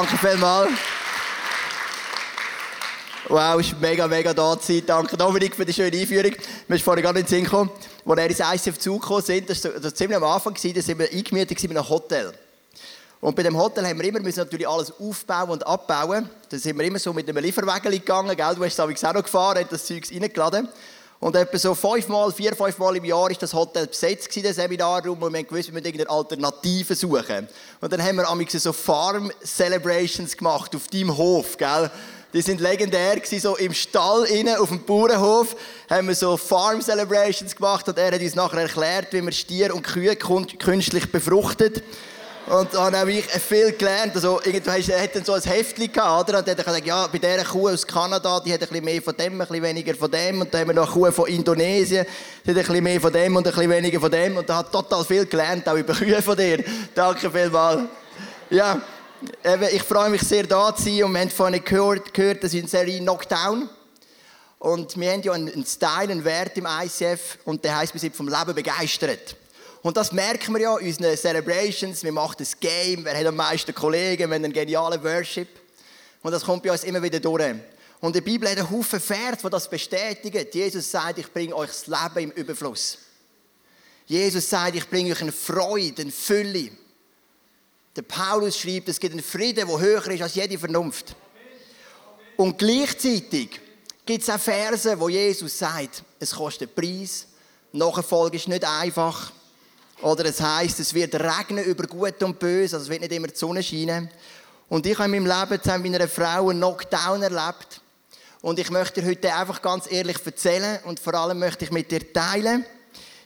Danke 0.00 0.16
vielmals. 0.16 0.70
Wow, 3.28 3.60
es 3.60 3.66
ist 3.66 3.78
mega, 3.78 4.08
mega 4.08 4.32
da 4.32 4.58
zu 4.58 4.72
sein. 4.72 4.82
Danke 4.86 5.14
Dominik 5.14 5.54
für 5.54 5.66
die 5.66 5.74
schöne 5.74 5.94
Einführung. 5.94 6.32
Wir 6.32 6.76
sind 6.78 6.82
vorhin 6.82 7.02
gar 7.02 7.12
nicht 7.12 7.24
in 7.24 7.26
den 7.26 7.28
Sinn 7.28 7.44
gekommen. 7.44 7.70
Als 8.06 8.16
wir 8.16 8.26
ins 8.26 8.66
ICF 8.66 8.78
zugekommen 8.78 9.22
sind, 9.22 9.50
das 9.50 9.62
war 9.62 9.94
ziemlich 9.94 10.16
am 10.16 10.24
Anfang, 10.24 10.54
da 10.54 10.62
waren 10.62 10.98
wir 11.00 11.12
eingemietet 11.12 11.62
in 11.62 11.70
einem 11.72 11.86
Hotel. 11.86 12.32
Und 13.20 13.36
bei 13.36 13.42
dem 13.42 13.58
Hotel 13.58 13.86
haben 13.86 13.98
wir 13.98 14.08
immer 14.08 14.20
müssen 14.20 14.38
natürlich 14.38 14.66
alles 14.66 14.90
aufbauen 14.98 15.50
und 15.50 15.66
abbauen. 15.66 16.30
Da 16.48 16.56
sind 16.56 16.78
wir 16.78 16.86
immer 16.86 16.98
so 16.98 17.12
mit 17.12 17.28
einem 17.28 17.44
Lieferwagen 17.44 17.92
gegangen, 17.92 18.34
gell? 18.34 18.54
du 18.54 18.64
hast 18.64 18.78
es 18.78 19.04
auch 19.04 19.12
noch 19.12 19.22
gefahren, 19.22 19.58
hat 19.58 19.70
das 19.70 19.84
Zeug 19.84 20.08
reingeladen. 20.10 20.66
Und 21.20 21.36
etwa 21.36 21.58
so 21.58 21.74
fünfmal, 21.74 22.32
vier, 22.32 22.56
fünfmal 22.56 22.96
im 22.96 23.04
Jahr 23.04 23.28
war 23.28 23.34
das 23.38 23.52
Hotel 23.52 23.86
besetzt, 23.86 24.34
der 24.34 24.54
Seminarraum, 24.54 25.22
und 25.22 25.32
wir 25.32 25.38
haben 25.38 25.46
gewusst, 25.46 25.68
wir 25.68 25.74
müssen 25.74 25.84
irgendeine 25.84 26.08
Alternative 26.08 26.94
suchen. 26.94 27.46
Und 27.78 27.92
dann 27.92 28.02
haben 28.02 28.16
wir 28.16 28.26
amigs 28.26 28.54
so 28.54 28.72
Farm-Celebrations 28.72 30.34
gemacht 30.34 30.74
auf 30.74 30.88
deinem 30.88 31.14
Hof, 31.14 31.58
gell? 31.58 31.90
Die 32.32 32.40
sind 32.40 32.62
legendär 32.62 33.16
gewesen, 33.16 33.38
so 33.38 33.56
im 33.56 33.74
Stall 33.74 34.24
innen, 34.24 34.56
auf 34.56 34.68
dem 34.70 34.82
Bauernhof, 34.82 35.56
haben 35.90 36.08
wir 36.08 36.14
so 36.14 36.38
Farm-Celebrations 36.38 37.54
gemacht 37.54 37.86
und 37.86 37.98
er 37.98 38.12
hat 38.12 38.20
uns 38.20 38.34
nachher 38.34 38.60
erklärt, 38.60 39.12
wie 39.12 39.20
man 39.20 39.34
Stier 39.34 39.74
und 39.74 39.82
Kühe 39.82 40.16
künstlich 40.16 41.12
befruchtet. 41.12 41.82
Und 42.46 42.74
dann 42.74 42.96
habe 42.96 43.12
ich 43.12 43.24
viel 43.26 43.72
gelernt. 43.72 44.14
Also, 44.16 44.40
irgendwo 44.42 44.70
er 44.70 45.02
hat 45.02 45.14
dann 45.14 45.24
so 45.24 45.34
ein 45.34 45.42
Heftchen 45.42 45.92
gehabt, 45.92 46.28
oder? 46.28 46.38
Und 46.38 46.48
dann 46.48 46.56
hat 46.56 46.58
er 46.58 46.64
gesagt, 46.64 46.86
ja, 46.86 47.06
bei 47.06 47.18
dieser 47.18 47.44
Kuh 47.44 47.68
aus 47.68 47.86
Kanada, 47.86 48.40
die 48.40 48.52
hat 48.52 48.60
bisschen 48.60 48.84
mehr 48.84 49.00
von 49.00 49.14
dem, 49.14 49.38
bisschen 49.38 49.62
weniger 49.62 49.94
von 49.94 50.10
dem. 50.10 50.40
Und 50.40 50.52
dann 50.52 50.62
haben 50.62 50.68
wir 50.68 50.74
noch 50.74 50.96
eine 50.96 51.12
Kuh 51.12 51.12
von 51.12 51.28
Indonesien, 51.28 52.04
die 52.44 52.50
hat 52.50 52.56
bisschen 52.56 52.82
mehr 52.82 53.00
von 53.00 53.12
dem 53.12 53.36
und 53.36 53.44
bisschen 53.44 53.70
weniger 53.70 54.00
von 54.00 54.10
dem. 54.10 54.36
Und 54.36 54.48
da 54.48 54.56
hat 54.56 54.72
total 54.72 55.04
viel 55.04 55.26
gelernt, 55.26 55.68
auch 55.68 55.76
über 55.76 55.94
Kühe 55.94 56.20
von 56.20 56.36
dir. 56.36 56.64
Danke 56.94 57.30
vielmals. 57.30 57.82
Ja, 58.48 58.80
ich 59.70 59.82
freue 59.82 60.10
mich 60.10 60.22
sehr, 60.22 60.44
da 60.44 60.74
zu 60.74 60.82
sein. 60.82 61.04
Und 61.04 61.12
wir 61.12 61.20
haben 61.20 61.30
vorhin 61.30 61.64
gehört, 61.64 62.12
gehört 62.12 62.42
das 62.42 62.52
ist 62.52 62.60
eine 62.60 62.68
Serie 62.68 62.98
Knockdown. 62.98 63.68
Und 64.58 64.98
wir 64.98 65.12
haben 65.12 65.22
ja 65.22 65.32
einen 65.32 65.64
Style, 65.64 66.10
einen 66.10 66.24
Wert 66.24 66.58
im 66.58 66.66
ICF. 66.66 67.38
Und 67.44 67.62
der 67.64 67.76
heisst, 67.76 67.94
wir 67.94 68.00
sind 68.00 68.16
vom 68.16 68.28
Leben 68.28 68.54
begeistert. 68.54 69.36
Und 69.82 69.96
das 69.96 70.12
merken 70.12 70.54
wir 70.54 70.60
ja 70.60 70.76
in 70.76 70.88
unseren 70.88 71.16
Celebrations. 71.16 72.02
Wir 72.02 72.12
machen 72.12 72.36
das 72.38 72.58
Game. 72.58 73.04
Wer 73.04 73.18
hat 73.18 73.26
am 73.26 73.36
meisten 73.36 73.74
Kollegen? 73.74 74.28
Wir 74.28 74.34
haben 74.34 74.44
einen 74.44 74.52
genialen 74.52 75.02
Worship. 75.02 75.48
Und 76.22 76.32
das 76.32 76.44
kommt 76.44 76.62
bei 76.62 76.70
uns 76.70 76.84
immer 76.84 77.02
wieder 77.02 77.18
durch. 77.18 77.54
Und 78.00 78.14
die 78.14 78.20
Bibel 78.20 78.48
hat 78.48 78.58
einen 78.58 78.70
Haufen 78.70 79.00
Vers, 79.00 79.38
die 79.42 79.50
das 79.50 79.68
bestätigen. 79.68 80.46
Jesus 80.52 80.90
sagt, 80.90 81.18
ich 81.18 81.32
bringe 81.32 81.54
euch 81.54 81.68
das 81.68 81.86
Leben 81.86 82.30
im 82.30 82.30
Überfluss. 82.32 82.98
Jesus 84.06 84.50
sagt, 84.50 84.74
ich 84.74 84.88
bringe 84.88 85.12
euch 85.12 85.20
eine 85.22 85.32
Freude, 85.32 86.02
eine 86.02 86.10
Fülle. 86.10 86.70
Der 87.96 88.02
Paulus 88.02 88.58
schreibt, 88.58 88.88
es 88.88 89.00
gibt 89.00 89.12
einen 89.12 89.22
Frieden, 89.22 89.66
der 89.66 89.80
höher 89.80 90.06
ist 90.08 90.22
als 90.22 90.34
jede 90.34 90.58
Vernunft. 90.58 91.14
Und 92.36 92.58
gleichzeitig 92.58 93.60
gibt 94.04 94.22
es 94.22 94.30
auch 94.30 94.40
Verse, 94.40 94.98
wo 94.98 95.08
Jesus 95.08 95.58
sagt, 95.58 96.02
es 96.18 96.32
kostet 96.32 96.74
Preis, 96.74 97.26
Nachfolge 97.72 98.36
ist 98.36 98.48
nicht 98.48 98.64
einfach. 98.64 99.32
Oder 100.02 100.24
es 100.24 100.40
heißt, 100.40 100.80
es 100.80 100.94
wird 100.94 101.14
regnen 101.14 101.64
über 101.64 101.86
Gut 101.86 102.22
und 102.22 102.38
Böse, 102.38 102.76
also 102.76 102.84
es 102.84 102.88
wird 102.88 103.02
nicht 103.02 103.12
immer 103.12 103.28
die 103.28 103.36
Sonne 103.36 103.62
scheinen. 103.62 104.10
Und 104.68 104.86
ich 104.86 104.98
habe 104.98 105.14
in 105.14 105.22
meinem 105.22 105.40
Leben 105.40 105.62
zusammen 105.62 105.82
mit 105.82 105.94
einer 105.94 106.08
Frau 106.08 106.48
einen 106.48 106.58
Knockdown 106.58 107.22
erlebt. 107.22 107.80
Und 108.40 108.58
ich 108.58 108.70
möchte 108.70 109.02
dir 109.02 109.08
heute 109.08 109.34
einfach 109.34 109.60
ganz 109.60 109.90
ehrlich 109.90 110.16
erzählen 110.24 110.78
und 110.84 110.98
vor 110.98 111.12
allem 111.14 111.38
möchte 111.38 111.64
ich 111.64 111.70
mit 111.70 111.90
dir 111.90 112.12
teilen, 112.12 112.64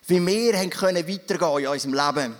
wie 0.07 0.27
wir 0.27 0.59
haben 0.59 0.71
können 0.71 1.07
weitergehen 1.07 1.59
in 1.59 1.67
unserem 1.69 1.95
Leben. 1.95 2.35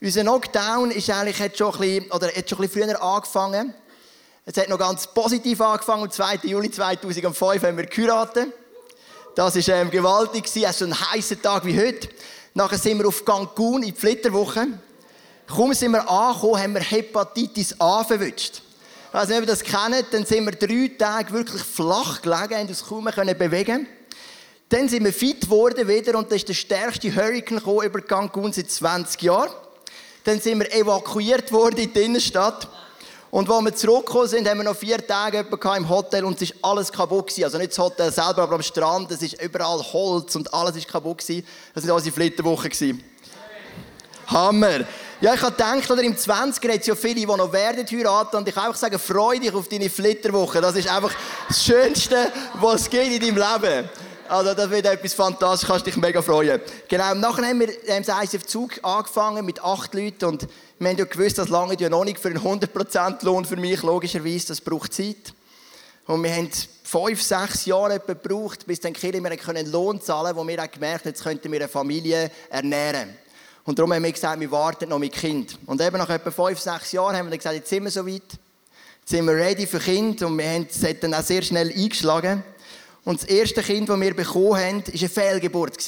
Unser 0.00 0.22
Knockdown 0.22 0.90
ist 0.92 1.10
eigentlich 1.10 1.38
hat 1.40 1.58
schon 1.58 1.74
ein 1.74 1.80
bisschen, 1.80 2.10
oder 2.12 2.28
hat 2.28 2.48
schon 2.48 2.58
ein 2.58 2.68
bisschen 2.68 2.88
früher 2.88 3.02
angefangen. 3.02 3.74
Es 4.46 4.56
hat 4.56 4.70
noch 4.70 4.78
ganz 4.78 5.06
positiv 5.06 5.60
angefangen. 5.60 6.04
Am 6.04 6.10
2. 6.10 6.40
Juli 6.44 6.70
2005 6.70 7.62
haben 7.62 7.76
wir 7.76 7.84
geheiratet. 7.84 8.48
Das 9.34 9.54
war 9.54 9.74
ähm, 9.74 9.90
gewaltig. 9.90 10.46
Es 10.46 10.56
war 10.62 10.72
so 10.72 10.86
ein 10.86 10.98
heißer 10.98 11.40
Tag 11.42 11.66
wie 11.66 11.78
heute. 11.78 12.08
Nachher 12.54 12.78
sind 12.78 12.98
wir 12.98 13.06
auf 13.06 13.24
Cancun 13.24 13.82
in 13.82 13.94
die 13.94 14.00
Flitterwoche. 14.00 14.66
Kaum 15.46 15.72
sind 15.72 15.92
wir 15.92 16.08
angekommen, 16.08 16.60
haben 16.60 16.74
wir 16.74 16.80
Hepatitis 16.80 17.74
A 17.80 18.02
verwünscht. 18.04 18.62
Also, 19.12 19.34
wenn 19.34 19.42
ihr 19.42 19.46
das 19.46 19.62
kennt, 19.62 20.06
dann 20.12 20.24
sind 20.24 20.44
wir 20.44 20.52
drei 20.52 20.90
Tage 20.96 21.32
wirklich 21.32 21.62
flach 21.62 22.22
gelegen, 22.22 22.54
haben 22.54 22.68
uns 22.68 22.84
kaum 22.84 23.04
mehr 23.04 23.34
bewegen 23.34 23.86
Dann 24.68 24.88
sind 24.88 25.04
wir 25.04 25.12
fit 25.12 25.42
geworden 25.42 25.88
wieder 25.88 26.16
und 26.16 26.30
das 26.30 26.38
ist 26.38 26.48
der 26.48 26.54
stärkste 26.54 27.14
Hurricane 27.14 27.58
über 27.58 28.00
Cancun 28.00 28.52
seit 28.52 28.70
20 28.70 29.22
Jahren. 29.22 29.50
Dann 30.24 30.40
sind 30.40 30.60
wir 30.60 30.72
evakuiert 30.72 31.50
worden 31.50 31.78
in 31.78 31.92
die 31.92 32.02
Innenstadt. 32.02 32.68
Und 33.30 33.48
als 33.48 33.64
wir 33.64 33.74
zurückgekommen 33.74 34.26
sind, 34.26 34.48
haben 34.48 34.58
wir 34.58 34.64
noch 34.64 34.76
vier 34.76 35.06
Tage 35.06 35.46
im 35.76 35.88
Hotel 35.88 36.24
und 36.24 36.34
es 36.34 36.50
ist 36.50 36.54
alles 36.62 36.90
kaputt 36.90 37.28
gewesen. 37.28 37.44
Also 37.44 37.58
nicht 37.58 37.70
das 37.70 37.78
Hotel 37.78 38.10
selber, 38.10 38.42
aber 38.42 38.56
am 38.56 38.62
Strand. 38.62 39.12
Es 39.12 39.22
ist 39.22 39.40
überall 39.40 39.80
Holz 39.92 40.34
und 40.34 40.52
alles 40.52 40.74
ist 40.74 40.88
kaputt 40.88 41.18
gewesen. 41.18 41.46
Das 41.72 41.86
waren 41.86 41.96
unsere 41.96 42.12
Flitterwochen. 42.12 43.04
Hammer! 44.26 44.84
Ja, 45.20 45.34
ich 45.34 45.42
habe 45.42 45.52
gedacht, 45.52 45.90
oder 45.90 46.02
im 46.02 46.16
20er 46.16 46.72
hat 46.72 46.80
es 46.80 46.86
ja 46.86 46.94
viele, 46.94 47.14
die 47.16 47.26
noch 47.26 47.52
werden 47.52 47.86
heiraten. 47.86 48.36
Und 48.36 48.48
ich 48.48 48.54
kann 48.54 48.64
einfach 48.64 48.78
sagen, 48.78 48.98
freu 48.98 49.38
dich 49.38 49.52
auf 49.52 49.68
deine 49.68 49.90
Flitterwoche. 49.90 50.60
Das 50.60 50.74
ist 50.74 50.88
einfach 50.88 51.12
das 51.46 51.62
Schönste, 51.62 52.32
was 52.54 52.82
es 52.82 52.90
gibt 52.90 53.04
in 53.04 53.20
deinem 53.20 53.36
Leben. 53.36 53.88
Also, 54.30 54.54
das 54.54 54.70
wird 54.70 54.86
etwas 54.86 55.12
fantastisch, 55.12 55.68
kannst 55.68 55.86
dich 55.86 55.96
mega 55.96 56.22
freuen. 56.22 56.60
Genau, 56.86 57.14
nachher 57.14 57.48
haben 57.48 57.58
wir 57.58 57.88
ähm, 57.88 58.04
das 58.04 58.16
ICF 58.22 58.46
Zug 58.46 58.70
angefangen 58.80 59.44
mit 59.44 59.60
acht 59.60 59.92
Leuten 59.92 60.24
und 60.24 60.46
wir 60.78 60.88
haben 60.88 60.98
ja 60.98 61.04
gewusst, 61.04 61.38
das 61.38 61.48
lange 61.48 61.76
ja 61.80 61.88
noch 61.88 62.04
nicht 62.04 62.20
für 62.20 62.28
einen 62.28 62.38
100% 62.38 63.24
Lohn 63.24 63.44
für 63.44 63.56
mich, 63.56 63.82
logischerweise, 63.82 64.46
das 64.46 64.60
braucht 64.60 64.94
Zeit. 64.94 65.34
Und 66.06 66.22
wir 66.22 66.32
haben 66.32 66.48
fünf, 66.84 67.20
sechs 67.20 67.66
Jahre 67.66 67.98
gebraucht, 67.98 68.68
bis 68.68 68.78
dann 68.78 68.92
Kiri 68.92 69.20
wir 69.20 69.32
einen 69.32 69.72
Lohn 69.72 70.00
zahlen 70.00 70.36
wo 70.36 70.46
wir 70.46 70.62
auch 70.62 70.70
gemerkt 70.70 71.06
haben, 71.06 71.10
jetzt 71.10 71.24
könnten 71.24 71.50
wir 71.50 71.58
eine 71.58 71.68
Familie 71.68 72.30
ernähren. 72.50 73.16
Und 73.64 73.80
darum 73.80 73.92
haben 73.92 74.04
wir 74.04 74.12
gesagt, 74.12 74.38
wir 74.38 74.50
warten 74.52 74.90
noch 74.90 75.00
mit 75.00 75.12
Kind. 75.12 75.58
Und 75.66 75.80
eben 75.80 75.98
nach 75.98 76.08
etwa 76.08 76.30
fünf, 76.30 76.60
sechs 76.60 76.92
Jahren 76.92 77.16
haben 77.16 77.26
wir 77.26 77.30
dann 77.30 77.38
gesagt, 77.38 77.56
jetzt 77.56 77.68
sind 77.68 77.82
wir 77.82 77.90
soweit. 77.90 78.22
Jetzt 79.00 79.10
sind 79.10 79.26
wir 79.26 79.34
ready 79.34 79.66
für 79.66 79.80
Kind 79.80 80.22
und 80.22 80.38
wir 80.38 80.48
haben 80.48 80.68
es 80.70 81.00
dann 81.00 81.14
auch 81.14 81.24
sehr 81.24 81.42
schnell 81.42 81.72
eingeschlagen. 81.72 82.44
Und 83.04 83.22
das 83.22 83.28
erste 83.28 83.62
Kind, 83.62 83.88
das 83.88 84.00
wir 84.00 84.14
bekommen 84.14 84.56
haben, 84.56 84.86
war 84.86 84.94
eine 84.94 85.08
Fehlgeburt. 85.08 85.78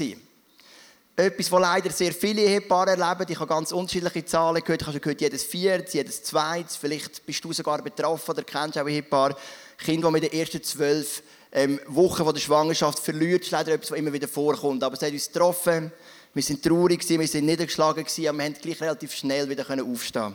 Etwas, 1.15 1.53
was 1.53 1.61
leider 1.61 1.91
sehr 1.91 2.13
viele 2.13 2.41
Ehepaare 2.41 2.93
erleben. 2.93 3.27
Ich 3.31 3.39
habe 3.39 3.47
ganz 3.47 3.71
unterschiedliche 3.71 4.25
Zahlen 4.25 4.63
gehört. 4.63 4.81
Ich 4.81 4.87
habe 4.87 4.95
schon 4.95 5.03
gehört, 5.03 5.21
jedes 5.21 5.45
viertes, 5.45 5.93
jedes 5.93 6.23
zweites. 6.23 6.77
Vielleicht 6.77 7.27
bist 7.27 7.45
du 7.45 7.53
sogar 7.53 7.83
betroffen 7.83 8.31
oder 8.31 8.43
kennst 8.43 8.79
auch 8.79 8.89
Ehepaare. 8.89 9.37
Kinder, 9.77 10.09
die 10.09 10.13
mit 10.13 10.23
den 10.23 10.41
ersten 10.41 10.63
zwölf 10.63 11.23
ähm, 11.53 11.79
Wochen 11.87 12.25
von 12.25 12.33
der 12.33 12.41
Schwangerschaft 12.41 12.99
verlieren. 12.99 13.39
Das 13.39 13.47
ist 13.47 13.53
leider 13.53 13.73
etwas, 13.73 13.91
was 13.91 13.99
immer 13.99 14.13
wieder 14.13 14.27
vorkommt. 14.27 14.83
Aber 14.83 14.95
es 14.95 15.03
hat 15.03 15.13
uns 15.13 15.27
getroffen. 15.27 15.93
Wir 16.33 16.43
sind 16.43 16.63
traurig, 16.63 17.07
wir 17.07 17.29
sind 17.29 17.45
niedergeschlagen, 17.45 18.07
aber 18.07 18.39
wir 18.39 18.45
konnten 18.45 18.63
gleich 18.63 18.81
relativ 18.81 19.13
schnell 19.13 19.47
wieder 19.51 19.67
aufstehen. 19.85 20.35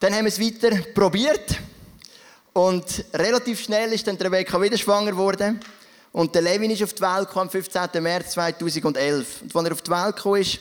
Dann 0.00 0.12
haben 0.12 0.24
wir 0.24 0.32
es 0.32 0.40
weiter 0.40 0.76
probiert. 0.92 1.56
Und 2.56 3.04
relativ 3.12 3.60
schnell 3.60 3.92
ist 3.92 4.06
dann 4.06 4.16
Rebecca 4.16 4.58
wieder 4.62 4.78
schwanger 4.78 5.10
geworden. 5.10 5.60
Und 6.10 6.34
der 6.34 6.40
Levin 6.40 6.70
ist 6.70 6.82
auf 6.82 6.94
die 6.94 7.02
Welt 7.02 7.28
gekommen 7.28 7.48
am 7.48 7.50
15. 7.50 8.02
März 8.02 8.30
2011. 8.30 9.42
Und 9.42 9.54
als 9.54 9.66
er 9.66 9.72
auf 9.72 9.82
die 9.82 9.90
Welt 9.90 10.16
gekommen 10.16 10.40
ist, 10.40 10.60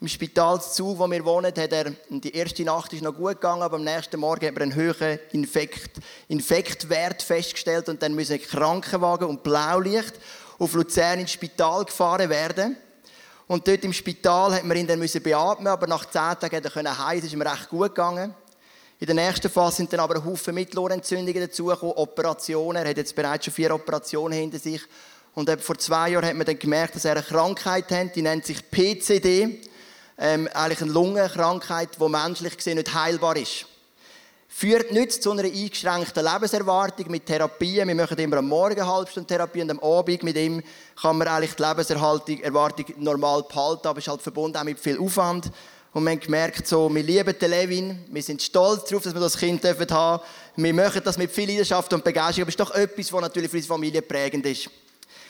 im 0.00 0.08
Spital 0.08 0.60
Zug, 0.60 0.98
wo 0.98 1.08
wir 1.08 1.24
wohnen, 1.24 1.46
hat 1.56 1.72
er, 1.72 1.92
die 2.10 2.34
erste 2.34 2.64
Nacht 2.64 2.92
ist 2.94 3.02
noch 3.04 3.14
gut 3.14 3.34
gegangen, 3.34 3.62
aber 3.62 3.76
am 3.76 3.84
nächsten 3.84 4.18
Morgen 4.18 4.44
hat 4.44 4.56
er 4.56 4.62
einen 4.62 4.74
höheren 4.74 5.20
Infekt, 5.30 6.00
Infektwert 6.26 7.22
festgestellt 7.22 7.88
und 7.88 8.02
dann 8.02 8.16
müssen 8.16 8.42
Krankenwagen 8.42 9.28
und 9.28 9.44
Blaulicht 9.44 10.14
auf 10.58 10.72
Luzern 10.72 11.20
ins 11.20 11.30
Spital 11.30 11.84
gefahren 11.84 12.28
werden. 12.28 12.76
Und 13.46 13.68
dort 13.68 13.84
im 13.84 13.92
Spital 13.92 14.52
hat 14.52 14.64
man 14.64 14.76
ihn 14.76 14.88
dann 14.88 14.98
beatmen, 14.98 15.68
aber 15.68 15.86
nach 15.86 16.06
zehn 16.06 16.40
Tagen 16.40 16.60
konnte 16.60 16.88
er 16.88 17.06
heim, 17.06 17.18
es 17.18 17.26
ist 17.26 17.34
ihm 17.34 17.42
recht 17.42 17.68
gut 17.68 17.94
gegangen. 17.94 18.34
In 18.98 19.06
der 19.06 19.14
nächsten 19.14 19.50
Phase 19.50 19.76
sind 19.76 19.92
dann 19.92 20.00
aber 20.00 20.14
ein 20.16 20.24
Haufen 20.24 20.54
Mittelohrentzündungen 20.54 21.42
dazugekommen, 21.42 21.96
Operationen. 21.96 22.82
Er 22.82 22.88
hat 22.88 22.96
jetzt 22.96 23.14
bereits 23.14 23.44
schon 23.44 23.52
vier 23.52 23.74
Operationen 23.74 24.38
hinter 24.38 24.58
sich. 24.58 24.80
Und 25.34 25.50
vor 25.60 25.76
zwei 25.76 26.10
Jahren 26.10 26.24
hat 26.24 26.34
man 26.34 26.46
dann 26.46 26.58
gemerkt, 26.58 26.96
dass 26.96 27.04
er 27.04 27.12
eine 27.12 27.22
Krankheit 27.22 27.90
hat, 27.90 28.16
die 28.16 28.22
nennt 28.22 28.46
sich 28.46 28.70
PCD. 28.70 29.60
Ähm, 30.16 30.48
eigentlich 30.54 30.80
eine 30.80 30.92
Lungenkrankheit, 30.92 31.90
die 32.00 32.08
menschlich 32.08 32.56
gesehen 32.56 32.78
nicht 32.78 32.94
heilbar 32.94 33.36
ist. 33.36 33.66
Führt 34.48 34.90
nicht 34.90 35.22
zu 35.22 35.32
einer 35.32 35.44
eingeschränkten 35.44 36.24
Lebenserwartung 36.24 37.10
mit 37.10 37.26
Therapien. 37.26 37.86
Wir 37.86 37.94
machen 37.94 38.16
immer 38.16 38.38
am 38.38 38.48
Morgen 38.48 38.80
eine 38.80 38.90
halbe 38.90 39.10
Stunde 39.10 39.26
Therapie 39.26 39.60
und 39.60 39.70
am 39.70 39.80
Abend 39.80 40.22
mit 40.22 40.38
ihm 40.38 40.62
kann 40.98 41.18
man 41.18 41.28
eigentlich 41.28 41.52
die 41.52 41.62
Lebenserwartung 41.62 42.86
normal 42.96 43.42
behalten, 43.42 43.88
aber 43.88 43.98
ist 43.98 44.08
halt 44.08 44.22
verbunden 44.22 44.56
auch 44.56 44.64
mit 44.64 44.80
viel 44.80 44.98
Aufwand. 44.98 45.50
Und 45.96 46.04
wir 46.04 46.10
haben 46.10 46.20
gemerkt, 46.20 46.66
so, 46.66 46.94
wir 46.94 47.02
lieben 47.02 47.34
den 47.40 47.50
Levin, 47.50 47.98
wir 48.10 48.22
sind 48.22 48.42
stolz 48.42 48.84
darauf, 48.84 49.02
dass 49.02 49.14
wir 49.14 49.20
das 49.22 49.38
Kind 49.38 49.64
haben 49.64 49.78
dürfen. 49.78 50.20
Wir 50.56 50.74
machen 50.74 51.00
das 51.02 51.16
mit 51.16 51.30
viel 51.30 51.48
Leidenschaft 51.48 51.90
und 51.90 52.04
Begeisterung, 52.04 52.42
aber 52.42 52.48
es 52.50 52.52
ist 52.52 52.60
doch 52.60 52.74
etwas, 52.74 53.10
was 53.14 53.20
natürlich 53.22 53.50
für 53.50 53.56
unsere 53.56 53.74
Familie 53.74 54.02
prägend 54.02 54.44
ist. 54.44 54.68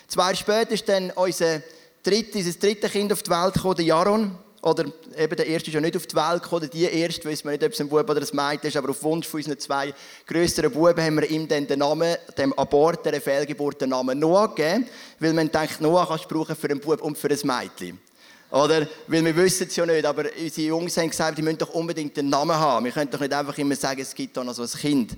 Zwei 0.09 0.23
Jahre 0.23 0.35
später 0.35 0.73
ist 0.73 0.89
dann 0.89 1.13
unser 1.13 1.63
drittes, 2.03 2.59
drittes 2.59 2.91
Kind 2.91 3.13
auf 3.13 3.23
die 3.23 3.31
Welt 3.31 3.55
gekommen, 3.55 3.77
der 3.77 3.85
Jaron. 3.85 4.37
Oder 4.61 4.87
eben 5.17 5.37
der 5.37 5.47
erste 5.47 5.71
ist 5.71 5.75
ja 5.75 5.81
nicht 5.81 5.97
auf 5.97 6.09
die 6.09 6.17
Welt 6.17 6.43
gekommen, 6.43 6.69
die 6.69 6.83
erste, 6.83 7.29
wissen 7.29 7.45
wir 7.45 7.53
nicht, 7.53 7.63
ob 7.63 7.71
es 7.71 7.81
ein 7.81 7.89
Bub 7.89 8.11
oder 8.11 8.21
ein 8.21 8.29
Mädchen 8.33 8.69
ist, 8.69 8.77
aber 8.77 8.91
auf 8.91 9.01
Wunsch 9.05 9.29
von 9.29 9.39
unseren 9.39 9.61
zwei 9.61 9.95
grösseren 10.27 10.73
Buben 10.73 11.01
haben 11.01 11.21
wir 11.21 11.31
ihm 11.31 11.47
dann 11.47 11.69
den 11.69 11.79
Namen, 11.79 12.17
dem 12.37 12.53
Abort, 12.55 13.07
der 13.07 13.21
Fehlgeburt, 13.21 13.83
den 13.83 13.91
Namen 13.91 14.19
Noah 14.19 14.53
gegeben, 14.53 14.89
weil 15.21 15.33
man 15.33 15.49
denkt, 15.49 15.81
Noah 15.81 16.09
kannst 16.09 16.25
du 16.25 16.35
brauchen 16.35 16.57
für 16.57 16.69
einen 16.69 16.81
Bub 16.81 17.01
und 17.03 17.17
für 17.17 17.31
ein 17.31 17.39
Mädchen. 17.45 18.01
Oder? 18.51 18.87
Weil 19.09 19.25
wir 19.25 19.37
wissen 19.37 19.67
es 19.69 19.77
ja 19.77 19.85
nicht, 19.85 20.05
aber 20.05 20.25
unsere 20.41 20.69
Jungs 20.69 20.97
haben 20.97 21.11
gesagt, 21.11 21.39
die 21.39 21.43
müssen 21.43 21.59
doch 21.59 21.75
unbedingt 21.75 22.17
einen 22.19 22.31
Namen 22.31 22.57
haben. 22.57 22.85
Wir 22.85 22.93
können 22.93 23.11
doch 23.11 23.21
nicht 23.21 23.33
einfach 23.33 23.59
immer 23.59 23.75
sagen, 23.75 24.01
es 24.01 24.15
gibt 24.15 24.37
da 24.37 24.45
noch 24.45 24.55
so 24.55 24.63
ein 24.63 24.69
Kind. 24.69 25.17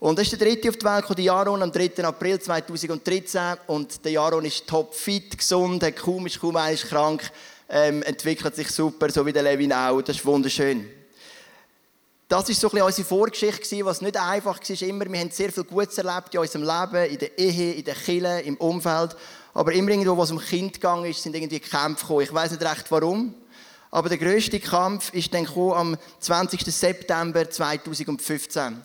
Und 0.00 0.18
das 0.18 0.26
ist 0.26 0.38
der 0.38 0.46
dritte 0.48 0.68
auf 0.68 0.76
die 0.76 0.84
Welt 0.84 1.02
gekommen, 1.02 1.16
der 1.16 1.24
Jaron, 1.24 1.62
am 1.62 1.72
3. 1.72 2.04
April 2.04 2.40
2013. 2.40 3.40
Und 3.68 4.04
der 4.04 4.12
Jaron 4.12 4.44
ist 4.44 4.66
topfit, 4.66 5.38
gesund, 5.38 5.82
hat 5.82 5.96
kaum, 5.96 6.26
ist 6.26 6.40
kaum 6.40 6.56
ist 6.70 6.88
krank, 6.88 7.30
ähm, 7.68 8.02
entwickelt 8.02 8.54
sich 8.56 8.68
super, 8.70 9.08
so 9.10 9.24
wie 9.24 9.32
der 9.32 9.44
Levin 9.44 9.72
auch. 9.72 10.02
Das 10.02 10.16
ist 10.16 10.26
wunderschön. 10.26 10.90
Das 12.28 12.48
war 12.48 12.54
so 12.54 12.66
ein 12.66 12.70
bisschen 12.70 12.86
unsere 12.86 13.08
Vorgeschichte, 13.08 13.84
was 13.84 14.00
nicht 14.00 14.16
einfach 14.16 14.58
war. 14.58 14.88
Immer, 14.88 15.10
wir 15.10 15.20
haben 15.20 15.30
sehr 15.30 15.52
viel 15.52 15.64
Gutes 15.64 15.96
erlebt 15.98 16.34
in 16.34 16.40
unserem 16.40 16.62
Leben, 16.62 17.10
in 17.10 17.18
der 17.18 17.38
Ehe, 17.38 17.74
in 17.74 17.84
der 17.84 17.94
Kirche, 17.94 18.40
im 18.40 18.56
Umfeld. 18.56 19.14
Aber 19.54 19.72
immer 19.72 19.90
irgendwo, 19.90 20.16
wo 20.16 20.24
es 20.24 20.32
um 20.32 20.40
Kind 20.40 20.80
ging, 20.80 21.04
ist, 21.04 21.22
sind 21.22 21.34
irgendwie 21.34 21.60
Kämpfe 21.60 22.02
gekommen. 22.02 22.22
Ich 22.22 22.34
weiß 22.34 22.50
nicht 22.50 22.62
recht 22.62 22.90
warum. 22.90 23.34
Aber 23.92 24.08
der 24.08 24.18
grösste 24.18 24.58
Kampf 24.58 25.14
ist 25.14 25.32
dann 25.32 25.46
am 25.46 25.96
20. 26.18 26.62
September 26.64 27.48
2015. 27.48 28.82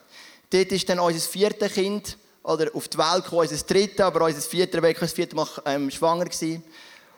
Dort 0.52 0.72
ist 0.72 0.88
dann 0.88 1.00
unser 1.00 1.20
viertes 1.20 1.74
Kind, 1.74 2.18
oder 2.44 2.70
auf 2.74 2.88
die 2.88 2.98
Welt 2.98 3.24
gekommen, 3.24 3.42
unser 3.42 3.66
drittes, 3.66 4.00
aber 4.00 4.26
unser 4.26 4.42
vierter 4.42 4.82
Weg, 4.82 5.00
das 5.00 5.14
vierte 5.14 5.36
Mal 5.36 5.48
ähm, 5.66 5.92
schwanger 5.92 6.26
gewesen. 6.26 6.64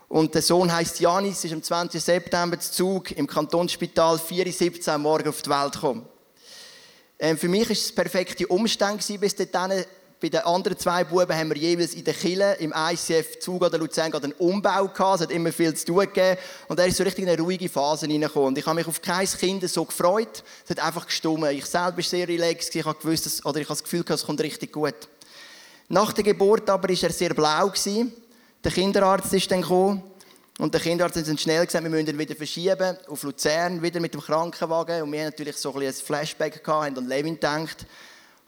Und 0.08 0.34
der 0.34 0.42
Sohn 0.42 0.72
heißt 0.72 1.00
Janis, 1.00 1.44
ist 1.44 1.54
am 1.54 1.64
20. 1.64 2.02
September 2.02 2.60
zu 2.60 2.72
Zug 2.72 3.12
im 3.12 3.28
Kantonsspital 3.28 4.16
4.17 4.16 4.92
Uhr 4.92 4.98
morgen 4.98 5.30
auf 5.30 5.42
die 5.42 5.50
Welt 5.50 5.74
gekommen. 5.74 6.06
Ähm, 7.20 7.38
für 7.38 7.48
mich 7.48 7.64
war 7.66 7.72
es 7.72 7.94
perfekte 7.94 8.48
Umstände 8.48 9.18
bis 9.20 9.36
dahin, 9.36 9.86
bei 10.22 10.30
den 10.30 10.42
anderen 10.42 10.78
zwei 10.78 11.04
Buben 11.04 11.36
haben 11.36 11.50
wir 11.50 11.58
jeweils 11.58 11.96
in 11.96 12.04
der 12.04 12.14
Kille 12.14 12.54
im 12.60 12.72
ICF 12.78 13.40
Zug 13.40 13.64
oder 13.64 13.80
Luzern 13.80 14.14
einen 14.14 14.34
Umbau 14.34 14.88
gehabt. 14.88 15.16
Es 15.16 15.22
hat 15.22 15.32
immer 15.32 15.52
viel 15.52 15.74
zu 15.74 15.86
tun 15.88 16.00
gegeben. 16.02 16.40
Und 16.68 16.80
er 16.80 16.86
ist 16.86 16.98
so 16.98 17.04
richtig 17.04 17.24
in 17.24 17.32
eine 17.32 17.42
ruhige 17.42 17.68
Phase 17.68 18.08
reingekommen. 18.08 18.50
Und 18.50 18.58
ich 18.60 18.66
habe 18.68 18.76
mich 18.76 18.88
auf 18.88 19.02
kein 19.02 19.26
Kind 19.26 19.68
so 19.68 19.84
gefreut. 19.84 20.44
Es 20.64 20.70
hat 20.70 20.80
einfach 20.80 21.08
gestummen. 21.08 21.50
Ich 21.50 21.66
selber 21.66 21.98
war 21.98 22.04
sehr 22.04 22.28
relaxed. 22.28 22.76
Ich 22.76 22.86
habe 22.86 23.00
gewusst, 23.00 23.26
dass, 23.26 23.44
oder 23.44 23.60
ich 23.60 23.66
habe 23.66 23.74
das 23.80 23.84
Gefühl, 23.84 24.06
es 24.08 24.24
kommt 24.24 24.40
richtig 24.42 24.72
gut. 24.72 24.94
Nach 25.90 26.14
der 26.14 26.24
Geburt 26.24 26.70
aber 26.70 26.90
war 26.90 27.04
er 27.04 27.12
sehr 27.12 27.34
blau. 27.34 27.70
Gewesen. 27.70 28.14
Der 28.64 28.72
Kinderarzt 28.72 29.34
ist 29.34 29.50
dann 29.50 29.64
gekommen. 29.64 30.04
Und 30.60 30.72
der 30.72 30.82
Kinderarzt 30.82 31.18
hat 31.18 31.40
schnell 31.40 31.66
gesagt, 31.66 31.84
wir 31.84 31.90
müssen 31.90 32.10
ihn 32.10 32.20
wieder 32.20 32.36
verschieben 32.36 32.96
auf 33.08 33.24
Luzern, 33.24 33.82
wieder 33.82 34.00
mit 34.00 34.14
dem 34.14 34.22
Krankenwagen. 34.22 35.02
Und 35.02 35.12
wir 35.12 35.22
haben 35.22 35.30
natürlich 35.30 35.58
so 35.58 35.74
ein, 35.74 35.82
ein 35.82 35.94
Flashback 35.94 36.64
gehabt, 36.64 36.86
haben 36.86 36.98
an 37.00 37.08
Levin 37.08 37.34
gedacht 37.34 37.88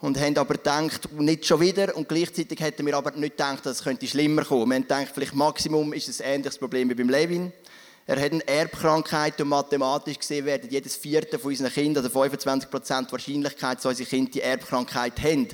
und 0.03 0.19
haben 0.19 0.37
aber 0.37 0.55
gedacht, 0.55 1.09
nicht 1.13 1.45
schon 1.45 1.61
wieder. 1.61 1.95
Und 1.95 2.09
gleichzeitig 2.09 2.59
hätten 2.59 2.85
wir 2.85 2.97
aber 2.97 3.11
nicht 3.11 3.37
gedacht, 3.37 3.65
dass 3.65 3.77
es 3.77 3.83
könnte 3.85 4.05
schlimmer 4.05 4.43
kommen. 4.43 4.67
Wir 4.67 4.75
haben 4.75 4.81
gedacht, 4.81 5.07
vielleicht 5.13 5.33
Maximum 5.33 5.93
ist 5.93 6.09
ein 6.19 6.27
ähnliches 6.33 6.57
Problem 6.57 6.89
wie 6.89 6.93
beim 6.93 7.07
Levin. 7.07 7.53
Er 8.05 8.19
hat 8.19 8.33
eine 8.33 8.45
Erbkrankheit 8.45 9.39
und 9.39 9.47
mathematisch 9.47 10.19
gesehen 10.19 10.45
werden 10.45 10.69
jedes 10.69 10.97
vierte 10.97 11.39
von 11.39 11.51
unseren 11.51 11.71
Kindern, 11.71 12.03
also 12.03 12.19
25% 12.19 13.13
Wahrscheinlichkeit, 13.13 13.77
dass 13.77 13.85
unsere 13.85 14.09
Kinder 14.09 14.29
die 14.29 14.41
Erbkrankheit 14.41 15.23
haben. 15.23 15.47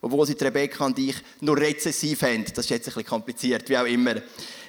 Obwohl 0.00 0.26
sie 0.26 0.32
Rebecca 0.32 0.84
und 0.84 0.98
ich 0.98 1.14
nur 1.40 1.56
rezessiv 1.56 2.22
haben. 2.22 2.44
Das 2.44 2.64
ist 2.64 2.70
jetzt 2.70 2.88
ein 2.88 2.94
bisschen 2.94 3.08
kompliziert, 3.08 3.68
wie 3.68 3.78
auch 3.78 3.86
immer. 3.86 4.16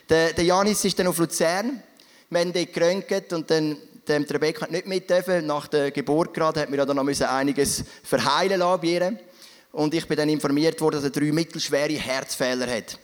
Der, 0.10 0.34
der 0.34 0.44
Janis 0.44 0.86
ist 0.86 1.00
dann 1.00 1.08
auf 1.08 1.18
Luzern. 1.18 1.82
Wir 2.30 2.40
haben 2.40 2.54
dort 2.54 2.72
geröntgt 2.72 3.34
und 3.34 3.50
dann 3.50 3.78
dem 4.08 4.24
Rebecca 4.24 4.68
nicht 4.68 4.88
mit 4.88 5.10
dürfen. 5.10 5.46
Nach 5.46 5.68
der 5.68 5.92
Geburt 5.92 6.34
gerade 6.34 6.62
hat 6.62 6.70
mir 6.70 6.86
dann 6.86 6.96
noch 6.96 7.22
einiges 7.22 7.84
verheilen 8.04 8.60
lassen. 8.60 9.20
Und 9.72 9.94
ich 9.94 10.08
bin 10.08 10.18
dann 10.18 10.30
informiert 10.30 10.80
worden, 10.82 10.96
dass 10.96 11.04
er 11.06 11.10
drei 11.10 11.32
mittelschwere 11.32 11.94
Herzfehler 11.94 12.68
hat. 12.68 13.00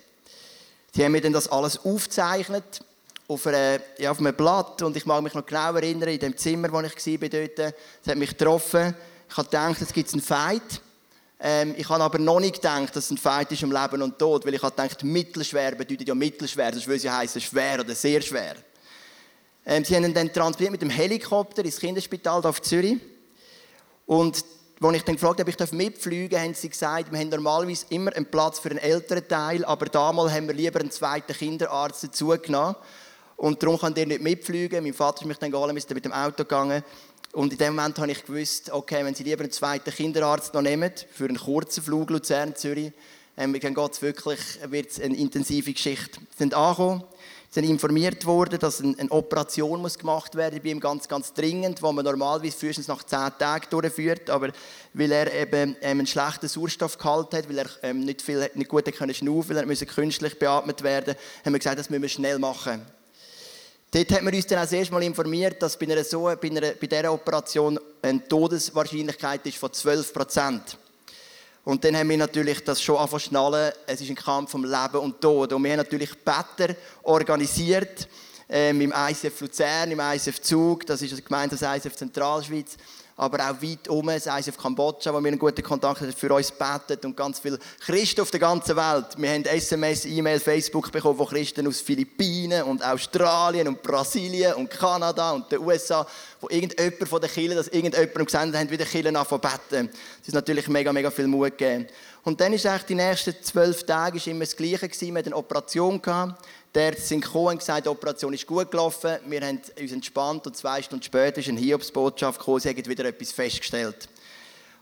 Sie 0.94 1.04
haben 1.04 1.12
mir 1.12 1.22
dann 1.22 1.34
das 1.34 1.48
alles 1.48 1.84
aufgezeichnet 1.84 2.82
auf, 3.30 3.46
einer, 3.46 3.80
ja, 4.00 4.12
auf 4.12 4.20
einem 4.20 4.36
Blatt 4.36 4.82
und 4.82 4.98
ich 4.98 5.06
mag 5.06 5.22
mich 5.22 5.36
noch 5.36 5.46
genau 5.46 5.74
erinnern, 5.76 6.10
in 6.10 6.20
dem 6.20 6.36
Zimmer, 6.36 6.72
wo 6.72 6.82
ich 6.82 7.22
war 7.22 7.30
dort, 7.30 7.60
es 7.60 8.10
hat 8.10 8.18
mich 8.18 8.36
getroffen. 8.36 8.96
Ich 9.30 9.38
habe 9.38 9.48
gedacht, 9.48 9.82
es 9.82 9.94
gibt 9.94 10.12
einen 10.12 10.22
Fight. 10.22 10.82
Ähm, 11.40 11.76
ich 11.78 11.88
habe 11.88 12.04
aber 12.04 12.18
noch 12.18 12.40
nicht 12.40 12.56
gedacht, 12.56 12.96
dass 12.96 13.06
es 13.06 13.12
ein 13.12 13.18
Fight 13.18 13.52
ist 13.52 13.64
um 13.64 13.72
Leben 13.72 14.02
und 14.02 14.18
Tod, 14.18 14.46
weil 14.46 14.56
ich 14.56 14.64
habe 14.64 14.76
gedacht, 14.76 15.04
mittelschwer 15.04 15.76
bedeutet 15.76 16.08
ja 16.08 16.16
mittelschwer, 16.16 16.72
das 16.72 16.88
würde 16.88 17.04
ja 17.04 17.18
heißen 17.18 17.40
schwer 17.40 17.80
oder 17.80 17.94
sehr 17.94 18.20
schwer. 18.22 18.56
Ähm, 19.66 19.84
sie 19.86 19.96
haben 19.96 20.06
ihn 20.06 20.14
dann 20.14 20.32
transportiert 20.32 20.72
mit 20.72 20.82
dem 20.82 20.90
Helikopter 20.90 21.64
ins 21.64 21.80
Kinderspital 21.80 22.46
auf 22.46 22.62
Zürich. 22.62 22.98
Und 24.06 24.44
als 24.82 24.96
ich 24.96 25.04
dann 25.04 25.16
gefragt 25.16 25.40
habe, 25.40 25.52
ob 25.52 25.64
ich 25.64 25.72
mitfliegen 25.72 26.30
darf, 26.30 26.42
haben 26.42 26.54
sie 26.54 26.70
gesagt, 26.70 27.12
wir 27.12 27.20
haben 27.20 27.30
normalerweise 27.30 27.86
immer 27.90 28.14
einen 28.16 28.26
Platz 28.26 28.60
für 28.60 28.70
einen 28.70 28.80
älteren 28.80 29.28
Teil, 29.28 29.66
aber 29.66 29.88
damals 29.88 30.32
haben 30.32 30.48
wir 30.48 30.56
lieber 30.56 30.80
einen 30.80 30.92
zweiten 30.92 31.34
Kinderarzt 31.34 32.04
dazugenommen. 32.04 32.76
Und 33.36 33.62
darum 33.62 33.78
kann 33.80 33.94
der 33.94 34.06
nicht 34.06 34.22
mitfliegen. 34.22 34.84
Mein 34.84 34.94
Vater 34.94 35.22
ist 35.22 35.28
mich 35.28 35.38
dann 35.38 35.52
geholt, 35.52 35.76
ist 35.76 35.94
mit 35.94 36.06
dem 36.06 36.14
Auto 36.14 36.44
gegangen. 36.44 36.84
Und 37.32 37.52
in 37.52 37.58
dem 37.58 37.76
Moment 37.76 38.00
habe 38.00 38.12
ich 38.12 38.26
gewusst, 38.26 38.72
okay, 38.72 39.06
wenn 39.06 39.14
sie 39.14 39.24
lieber 39.24 39.42
einen 39.42 39.52
zweiten 39.52 39.92
Kinderarzt 39.92 40.54
noch 40.54 40.62
nehmen, 40.62 40.92
für 41.12 41.26
einen 41.26 41.38
kurzen 41.38 41.84
Flug 41.84 42.10
Luzern-Zürich, 42.10 42.92
ähm, 43.38 43.58
dann 43.58 43.76
es 43.92 44.02
wirklich, 44.02 44.40
wird 44.66 45.00
eine 45.02 45.16
intensive 45.16 45.72
Geschichte. 45.72 46.20
Sie 46.20 46.38
sind 46.38 46.54
angekommen, 46.54 47.04
sind 47.50 47.64
informiert 47.64 48.26
worden, 48.26 48.60
dass 48.60 48.80
eine, 48.82 48.96
Operation 49.10 49.82
muss 49.82 49.98
gemacht 49.98 50.36
werden 50.36 50.60
bei 50.64 50.70
ihm 50.70 50.80
ganz, 50.80 51.08
ganz 51.08 51.34
dringend, 51.34 51.82
wo 51.82 51.92
man 51.92 52.06
normalerweise 52.06 52.56
frühestens 52.56 52.88
nach 52.88 53.04
zehn 53.04 53.32
Tagen 53.40 53.66
durchführt, 53.72 54.30
aber 54.30 54.52
weil 54.94 55.12
er 55.12 55.34
eben 55.34 55.76
ähm, 55.82 56.00
einen 56.00 56.08
schlechten 56.08 56.48
Sauerstoffgehalt 56.48 57.34
hat, 57.34 57.50
weil 57.50 57.60
er 57.60 57.70
ähm, 57.82 58.02
nicht, 58.02 58.22
viel, 58.22 58.50
nicht 58.54 58.70
gut 58.70 58.86
können 58.96 59.14
schnaufen, 59.14 59.50
weil 59.50 59.64
er 59.64 59.66
musste 59.66 59.88
künstlich 59.88 60.38
beatmet 60.38 60.84
werden, 60.84 61.16
haben 61.44 61.54
wir 61.54 61.60
gesagt, 61.60 61.80
das 61.80 61.90
müssen 61.90 62.04
wir 62.04 62.10
schnell 62.10 62.38
machen. 62.38 62.86
Dort 63.92 64.12
hat 64.12 64.22
man 64.22 64.36
uns 64.36 64.46
dann 64.46 64.60
auch 64.60 64.64
das 64.64 64.74
erste 64.74 64.94
Mal 64.94 65.02
informiert, 65.02 65.60
dass 65.64 65.78
bei, 65.78 65.88
einer 65.88 66.04
so, 66.04 66.26
bei, 66.26 66.50
einer, 66.50 66.62
bei 66.62 66.86
dieser 66.86 67.12
Operation 67.12 67.80
eine 68.04 68.28
Todeswahrscheinlichkeit 68.28 69.48
ist 69.48 69.58
von 69.58 69.74
12 69.74 70.14
Prozent. 70.14 70.78
Und 71.64 71.84
dann 71.84 71.96
haben 71.96 72.10
wir 72.10 72.18
natürlich 72.18 72.64
das 72.64 72.82
schon 72.82 72.98
angefangen 72.98 73.20
schnallen, 73.20 73.74
es 73.86 74.02
ist 74.02 74.10
ein 74.10 74.16
Kampf 74.16 74.54
um 74.54 74.64
Leben 74.64 74.98
und 74.98 75.22
Tod. 75.22 75.54
Und 75.54 75.64
wir 75.64 75.72
haben 75.72 75.78
natürlich 75.78 76.12
Better 76.24 76.76
organisiert, 77.04 78.08
ähm, 78.50 78.82
im 78.82 78.94
ICF 78.96 79.42
Luzern, 79.42 79.92
im 79.92 80.00
ICF 80.00 80.42
Zug, 80.42 80.86
das 80.86 81.02
ist 81.02 81.14
eine 81.14 81.22
Gemeinde 81.22 81.56
des 81.56 81.62
ICF 81.62 81.96
Zentralschweiz, 81.96 82.78
aber 83.20 83.50
auch 83.50 83.62
weit 83.62 83.88
um, 83.90 84.08
das 84.08 84.28
ICF 84.28 84.58
Kambodscha, 84.58 85.14
wo 85.14 85.20
wir 85.20 85.28
einen 85.28 85.38
guten 85.38 85.62
Kontakt 85.62 86.00
haben, 86.00 86.14
für 86.14 86.34
uns 86.34 86.52
betet 86.52 87.04
und 87.04 87.18
ganz 87.18 87.40
viele 87.40 87.60
Christen 87.82 88.22
auf 88.22 88.32
der 88.32 88.40
ganzen 88.40 88.78
Welt. 88.78 89.08
Wir 89.18 89.32
haben 89.32 89.44
SMS, 89.44 90.06
E-Mail, 90.06 90.40
Facebook 90.40 90.90
bekommen 90.90 91.18
von 91.18 91.28
Christen 91.28 91.68
aus 91.68 91.82
Philippinen 91.82 92.64
und 92.64 92.84
Australien 92.84 93.68
und 93.68 93.84
Brasilien 93.84 94.54
und 94.54 94.70
Kanada 94.70 95.32
und 95.32 95.52
den 95.52 95.60
USA, 95.60 96.08
wo 96.40 96.48
irgendjemand 96.50 97.10
von 97.10 97.20
den 97.20 97.30
Kirchen, 97.30 97.58
dass 97.58 97.68
irgendjemand 97.68 98.26
gesendet 98.26 98.62
hat, 98.62 98.72
wieder 98.72 98.86
Kirchen 98.86 99.16
anfangen 99.16 99.42
beten. 99.42 99.90
Das 100.20 100.28
ist 100.28 100.34
natürlich 100.34 100.70
mega, 100.70 100.94
mega 100.94 101.12
viel 101.12 101.28
Mut 101.28 101.58
gegeben. 101.58 101.88
Und 102.24 102.40
dann 102.40 102.54
ist 102.54 102.66
eigentlich 102.66 102.84
die 102.84 102.96
nächsten 102.96 103.36
zwölf 103.42 103.84
Tage 103.84 104.20
immer 104.30 104.42
das 104.42 104.56
Gleiche 104.56 104.88
gewesen. 104.88 105.14
Wir 105.14 105.20
hatten 105.20 105.30
eine 105.30 105.38
Operation 105.38 106.02
gehabt. 106.02 106.46
Ärzte 106.74 107.02
sind 107.02 107.22
gekommen 107.22 107.48
und 107.48 107.60
gesagt, 107.60 107.86
die 107.86 107.90
Operation 107.90 108.34
ist 108.34 108.46
gut 108.46 108.70
gelaufen. 108.70 109.18
Wir 109.26 109.42
haben 109.42 109.60
uns 109.80 109.92
entspannt 109.92 110.46
und 110.46 110.56
zwei 110.56 110.82
Stunden 110.82 111.04
später 111.04 111.40
ist 111.40 111.50
eine 111.50 111.60
Hiobsbotschaft 111.60 112.40
gekommen, 112.40 112.60
sie 112.60 112.70
haben 112.70 112.86
wieder 112.86 113.06
etwas 113.06 113.32
festgestellt. 113.32 114.08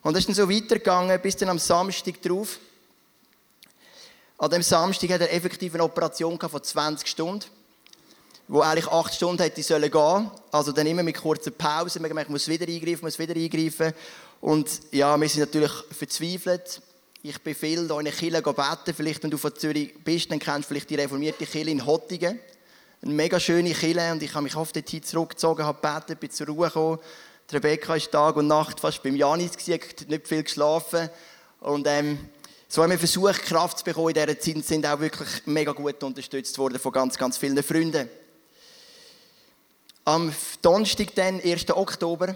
Und 0.01 0.13
das 0.13 0.21
ist 0.21 0.27
dann 0.27 0.35
so 0.35 0.49
weitergegangen, 0.49 1.21
bis 1.21 1.37
dann 1.37 1.49
am 1.49 1.59
Samstag 1.59 2.21
drauf. 2.21 2.59
An 4.37 4.51
dem 4.51 4.61
Samstag 4.61 5.09
hat 5.09 5.21
er 5.21 5.33
effektiv 5.33 5.73
eine 5.73 5.83
Operation 5.83 6.39
von 6.39 6.63
20 6.63 7.07
Stunden, 7.07 7.45
wo 8.47 8.61
eigentlich 8.61 8.87
8 8.87 9.13
Stunden 9.13 9.41
hätte 9.41 9.63
sollen 9.63 9.89
gehen. 9.89 10.31
Also 10.51 10.71
dann 10.71 10.85
immer 10.85 11.03
mit 11.03 11.17
kurzer 11.17 11.51
Pause. 11.51 11.99
Man 11.99 12.13
muss 12.27 12.47
wieder 12.47 12.67
eingreifen, 12.67 13.05
muss 13.05 13.17
wieder 13.17 13.35
eingreifen. 13.35 13.93
Und 14.39 14.69
ja, 14.91 15.19
wir 15.19 15.27
sind 15.27 15.39
natürlich 15.39 15.71
verzweifelt. 15.91 16.81
Ich 17.29 17.61
in 17.61 17.87
der 17.89 18.13
Kirche 18.13 18.41
beten. 18.41 18.93
Vielleicht, 18.95 19.21
wenn 19.21 19.29
du 19.29 19.37
von 19.37 19.53
Zürich 19.53 19.93
bist, 20.01 20.31
dann 20.31 20.39
kennst 20.39 20.69
du 20.69 20.73
vielleicht 20.73 20.89
die 20.89 20.95
reformierte 20.95 21.45
Kirche 21.45 21.69
in 21.69 21.85
Hottingen. 21.85 22.39
Eine 23.01 23.13
mega 23.13 23.37
schöne 23.37 23.73
Kirche. 23.73 24.13
Und 24.13 24.23
ich 24.23 24.33
habe 24.33 24.43
mich 24.43 24.55
oft 24.55 24.73
dorthin 24.73 25.03
zurückgezogen, 25.03 25.65
habe 25.65 25.77
gebetet, 25.81 26.21
bin 26.21 26.31
zur 26.31 26.47
Ruhe 26.47 26.67
gekommen. 26.67 26.99
Rebecca 27.51 27.89
war 27.89 27.99
Tag 27.99 28.37
und 28.37 28.47
Nacht 28.47 28.79
fast 28.79 29.03
beim 29.03 29.17
Janis, 29.17 29.51
hat 29.51 30.07
nicht 30.07 30.25
viel 30.25 30.43
geschlafen. 30.43 31.09
Und 31.59 31.85
ähm, 31.85 32.17
so 32.69 32.81
haben 32.81 32.91
wir 32.91 32.97
versucht, 32.97 33.43
Kraft 33.43 33.79
zu 33.79 33.83
bekommen 33.83 34.07
in 34.07 34.13
dieser 34.13 34.39
Zeit 34.39 34.65
sind 34.65 34.85
auch 34.85 35.01
wirklich 35.01 35.27
mega 35.47 35.73
gut 35.73 36.01
unterstützt 36.01 36.57
worden 36.57 36.79
von 36.79 36.93
ganz, 36.93 37.17
ganz 37.17 37.37
vielen 37.37 37.61
Freunden. 37.61 38.09
Am 40.05 40.33
Donnerstag, 40.61 41.13
dann, 41.15 41.41
1. 41.41 41.71
Oktober, 41.71 42.35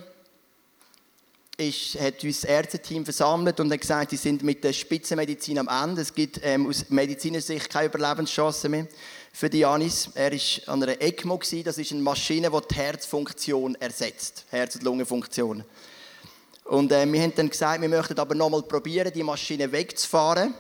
ist, 1.58 2.00
hat 2.00 2.24
uns 2.24 2.42
das 2.42 2.50
Ärzteteam 2.50 3.04
versammelt 3.04 3.60
und 3.60 3.72
hat 3.72 3.82
gesagt, 3.82 4.12
sie 4.12 4.18
sind 4.18 4.44
mit 4.44 4.64
der 4.64 4.74
Spitzenmedizin 4.74 5.60
am 5.60 5.68
Ende. 5.68 6.02
Es 6.02 6.14
gibt 6.14 6.40
ähm, 6.44 6.68
aus 6.68 6.86
medizinischer 6.90 7.48
Sicht 7.48 7.70
keine 7.70 7.88
Überlebenschance 7.88 8.70
mehr 8.70 8.88
für 9.32 9.50
Dianis. 9.50 10.10
Er 10.16 10.32
war 10.32 10.74
an 10.74 10.84
einer 10.84 11.02
ECMO, 11.02 11.38
gewesen. 11.38 11.64
das 11.64 11.78
ist 11.78 11.92
eine 11.92 12.02
Maschine, 12.02 12.50
die 12.50 12.68
die 12.70 12.76
Herzfunktion 12.76 13.76
ersetzt, 13.76 14.46
Herz- 14.50 14.76
und 14.76 14.84
Lungenfunktion. 14.84 15.64
Und 16.66 16.92
äh, 16.92 17.12
wir 17.12 17.22
haben 17.22 17.34
dann 17.36 17.50
gesagt, 17.50 17.82
wir 17.82 17.90
möchten 17.90 18.18
aber 18.18 18.34
nochmal 18.36 18.64
probieren, 18.64 19.12
die 19.14 19.24
Maschine 19.24 19.72
wegzufahren. 19.72 20.54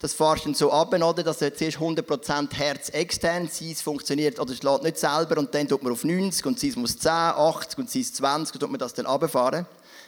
Das 0.00 0.12
fahrst 0.12 0.44
du 0.44 0.48
dann 0.48 0.54
so 0.54 0.70
ab, 0.70 0.92
oder? 0.92 1.22
dass 1.22 1.40
er 1.40 1.54
zuerst 1.54 1.78
100% 1.78 2.52
Herz 2.54 2.90
extern, 2.90 3.48
sie 3.48 3.74
funktioniert, 3.74 4.38
oder 4.38 4.52
lädt 4.52 4.82
nicht 4.82 4.98
selber 4.98 5.38
und 5.38 5.54
dann 5.54 5.68
tut 5.68 5.82
man 5.82 5.92
auf 5.92 6.04
90 6.04 6.44
und 6.44 6.58
sie 6.60 6.72
muss 6.72 6.98
10, 6.98 7.10
80 7.10 7.78
und 7.78 7.90
sie 7.90 8.02
20 8.04 8.54
und 8.54 8.60
tut 8.60 8.70
man 8.70 8.78
das 8.78 8.92
dann 8.92 9.06
runterfahren. 9.06 9.64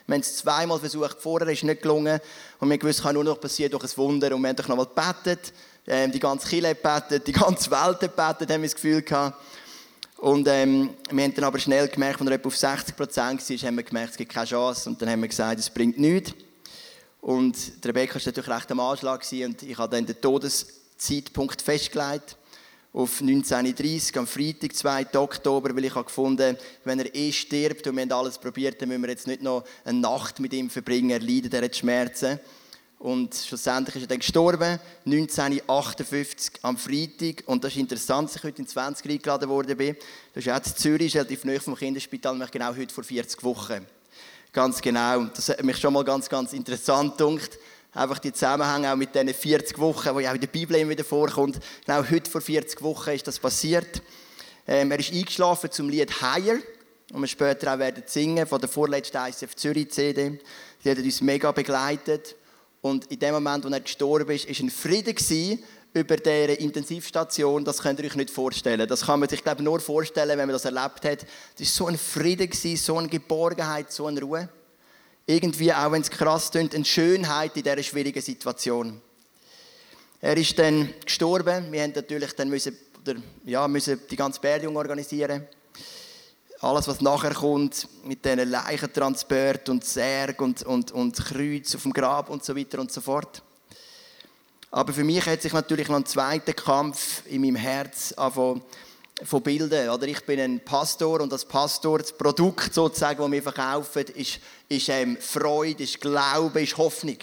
Wir 0.07 0.15
haben 0.15 0.21
es 0.21 0.37
zweimal 0.37 0.79
versucht, 0.79 1.17
vorher 1.21 1.49
ist 1.49 1.65
nicht 1.65 1.83
gelungen. 1.83 2.21
Und 2.61 2.71
wir 2.71 2.79
gewusst, 2.79 2.99
es 2.99 3.03
kann 3.03 3.15
nur 3.15 3.25
noch 3.25 3.41
passieren 3.41 3.73
durch 3.73 3.85
ein 3.85 3.97
Wunder. 3.97 4.35
Und 4.35 4.43
wir 4.43 4.49
haben 4.49 4.57
doch 4.57 4.69
nochmal 4.69 4.87
gebetet. 4.87 5.53
Ähm, 5.87 6.13
die 6.13 6.21
ganze 6.21 6.49
Kirche 6.49 6.75
gebetet, 6.75 7.27
die 7.27 7.33
ganze 7.33 7.71
Welt 7.71 8.01
gebetet, 8.01 8.51
haben 8.51 8.63
wir 8.63 8.69
das 8.69 8.75
Gefühl 8.75 9.03
gehabt. 9.03 9.37
Und 10.19 10.49
ähm, 10.49 10.91
wir 11.11 11.25
haben 11.25 11.35
dann 11.35 11.45
aber 11.45 11.59
schnell 11.59 11.89
gemerkt, 11.89 12.21
als 12.21 12.31
er 12.31 12.37
etwa 12.37 12.49
auf 12.49 12.57
60 12.57 12.97
Prozent 12.97 13.51
war, 13.51 13.69
haben 13.69 13.77
wir 13.77 13.83
gemerkt, 13.83 14.11
es 14.13 14.17
gibt 14.17 14.33
keine 14.33 14.47
Chance. 14.47 14.89
Und 14.89 15.01
dann 15.01 15.11
haben 15.11 15.21
wir 15.21 15.29
gesagt, 15.29 15.61
es 15.61 15.71
bringt 15.71 15.99
nichts. 15.99 16.33
Und 17.21 17.57
Rebecca 17.85 18.15
war 18.15 18.23
natürlich 18.25 18.51
recht 18.51 18.71
am 18.71 18.81
Anschlag 18.81 19.25
und 19.33 19.63
ich 19.63 19.77
habe 19.77 19.97
dann 19.97 20.07
den 20.07 20.21
Todeszeitpunkt 20.21 21.61
festgelegt 21.61 22.37
auf 22.97 23.21
1930 23.21 24.17
am 24.19 24.27
Freitag, 24.27 24.75
2. 24.75 25.19
Oktober, 25.19 25.77
weil 25.77 25.85
ich 25.85 25.95
habe 25.95 26.07
gefunden, 26.07 26.57
wenn 26.85 26.99
er 26.99 27.15
eh 27.15 27.31
stirbt 27.31 27.87
und 27.87 27.95
wir 27.95 28.03
haben 28.03 28.13
alles 28.13 28.39
probiert, 28.39 28.81
dann 28.81 28.89
müssen 28.89 29.03
wir 29.03 29.11
jetzt 29.11 29.27
nicht 29.27 29.43
noch 29.43 29.65
eine 29.85 30.01
Nacht 30.01 30.41
mit 30.41 30.55
ihm 30.55 30.71
verbringen, 30.71 31.11
er 31.11 31.21
leidet, 31.21 31.53
er 31.53 31.65
hat 31.65 31.77
Schmerzen. 31.77 32.41
Und 32.99 33.35
schlussendlich 33.35 33.97
ist 33.97 34.03
er 34.05 34.09
dann 34.09 34.21
gestorben, 34.21 34.81
1958 35.05 36.55
am 36.63 36.79
Freitag. 36.79 37.43
Und 37.45 37.63
das 37.63 37.73
ist 37.73 37.81
interessant, 37.81 38.31
dass 38.31 38.37
ich 38.37 38.45
heute 38.45 38.63
in 38.63 38.67
20 38.67 39.11
eingeladen 39.11 39.51
worden 39.51 39.77
bin. 39.77 39.95
Das 40.33 40.47
ist 40.47 40.67
in 40.67 40.77
Zürich, 40.77 41.15
relativ 41.15 41.45
nahe 41.45 41.61
vom 41.61 41.77
Kinderspital, 41.77 42.33
nämlich 42.33 42.51
genau 42.51 42.75
heute 42.75 42.95
vor 42.95 43.05
40 43.05 43.45
Wochen. 43.45 43.85
Ganz 44.55 44.81
genau. 44.81 45.25
Das 45.25 45.51
hat 45.51 45.63
mich 45.63 45.77
schon 45.77 45.93
mal 45.93 46.03
ganz, 46.03 46.31
ganz 46.31 46.55
interessant 46.55 47.19
gedacht 47.19 47.59
einfach 47.93 48.19
die 48.19 48.33
Zusammenhänge 48.33 48.93
auch 48.93 48.97
mit 48.97 49.15
diesen 49.15 49.33
40 49.33 49.79
Wochen, 49.79 50.15
wo 50.15 50.21
ja 50.21 50.31
auch 50.31 50.35
in 50.35 50.41
der 50.41 50.49
Bibel 50.49 50.77
immer 50.77 50.91
wieder 50.91 51.05
vorkommt. 51.05 51.59
Genau 51.85 52.05
heute 52.11 52.31
vor 52.31 52.41
40 52.41 52.83
Wochen 52.83 53.11
ist 53.11 53.27
das 53.27 53.39
passiert. 53.39 54.03
Ähm, 54.67 54.91
er 54.91 54.99
ist 54.99 55.13
eingeschlafen 55.13 55.71
zum 55.71 55.89
Lied 55.89 56.21
Higher, 56.21 56.59
und 57.13 57.21
wir 57.21 57.29
später 57.29 57.73
auch 57.73 57.79
werden 57.79 58.03
singen 58.07 58.47
von 58.47 58.61
der 58.61 58.69
vorletzten 58.69 59.19
ICF 59.19 59.55
Zürich 59.55 59.91
CD. 59.91 60.41
Die 60.85 60.91
hat 60.91 60.99
uns 60.99 61.21
mega 61.21 61.53
begleitet. 61.53 62.35
Und 62.81 63.07
in 63.07 63.19
dem 63.19 63.35
Moment, 63.35 63.65
wo 63.65 63.69
er 63.69 63.81
gestorben 63.81 64.31
ist, 64.35 64.47
ist 64.47 64.61
ein 64.61 64.69
gewesen 64.69 65.63
über 65.93 66.17
diese 66.17 66.53
Intensivstation. 66.53 67.65
Das 67.65 67.81
könnt 67.81 68.01
ihr 68.01 68.07
euch 68.07 68.17
nicht 68.17 68.31
vorstellen. 68.31 68.87
Das 68.89 69.07
kann 69.07 69.21
man 69.21 69.29
sich, 69.29 69.43
glaube 69.43 69.63
nur 69.63 69.81
vorstellen, 69.81 70.31
wenn 70.31 70.49
man 70.49 70.51
das 70.51 70.65
erlebt 70.65 71.05
hat. 71.05 71.27
Es 71.59 71.61
war 71.61 71.67
so 71.67 71.87
ein 71.87 71.99
gewesen, 72.37 72.77
so 72.77 72.99
eine 72.99 73.09
Geborgenheit, 73.09 73.93
so 73.93 74.07
eine 74.07 74.21
Ruhe 74.21 74.49
irgendwie, 75.27 75.73
auch 75.73 75.91
wenn 75.91 76.03
es 76.03 76.11
krass 76.11 76.51
klingt, 76.51 76.75
eine 76.75 76.85
Schönheit 76.85 77.57
in 77.57 77.65
dieser 77.65 77.83
schwierigen 77.83 78.23
Situation. 78.23 79.01
Er 80.21 80.37
ist 80.37 80.59
dann 80.59 80.89
gestorben. 81.05 81.71
Wir 81.71 81.83
haben 81.83 81.93
natürlich 81.95 82.33
dann 82.33 82.49
müssen, 82.49 82.77
oder, 83.01 83.17
ja, 83.45 83.67
müssen 83.69 84.01
die 84.09 84.17
ganze 84.17 84.41
Beerdigung 84.41 84.77
organisieren. 84.77 85.47
Alles, 86.61 86.89
was 86.89 87.01
nachher 87.01 87.35
kommt, 87.35 87.87
mit 88.05 88.25
diesen 88.25 88.49
Leichentransport 88.49 89.69
und 89.69 89.85
Särg 89.85 90.41
und, 90.41 90.63
und, 90.63 90.93
und 90.93 91.17
Kreuz 91.17 91.75
auf 91.75 91.83
dem 91.83 91.93
Grab 91.93 92.31
und 92.31 92.45
so 92.45 92.57
weiter 92.57 92.79
und 92.79 92.91
so 92.91 93.01
fort. 93.01 93.43
Aber 94.71 94.93
für 94.93 95.05
mich 95.05 95.25
hat 95.27 95.43
sich 95.43 95.53
natürlich 95.53 95.89
noch 95.89 95.97
ein 95.97 96.07
zweiter 96.07 96.55
Kampf 96.55 97.23
in 97.27 97.43
meinem 97.43 97.57
Herz 97.57 98.13
angefangen 98.13 98.63
von 99.25 99.43
Bilden. 99.43 99.89
Oder 99.89 100.07
ich 100.09 100.25
bin 100.25 100.41
ein 100.41 100.61
Pastor 100.61 101.21
und 101.21 101.33
als 101.33 101.45
Pastor, 101.45 101.99
das 101.99 102.13
Produkt 102.13 102.75
sozusagen, 102.75 103.21
das 103.21 103.31
wir 103.31 103.43
verkaufen, 103.43 104.05
ist, 104.15 104.41
ist 104.69 104.89
ähm, 104.89 105.17
Freude, 105.21 105.83
ist 105.83 106.01
Glaube, 106.01 106.63
ist 106.63 106.77
Hoffnung. 106.77 107.19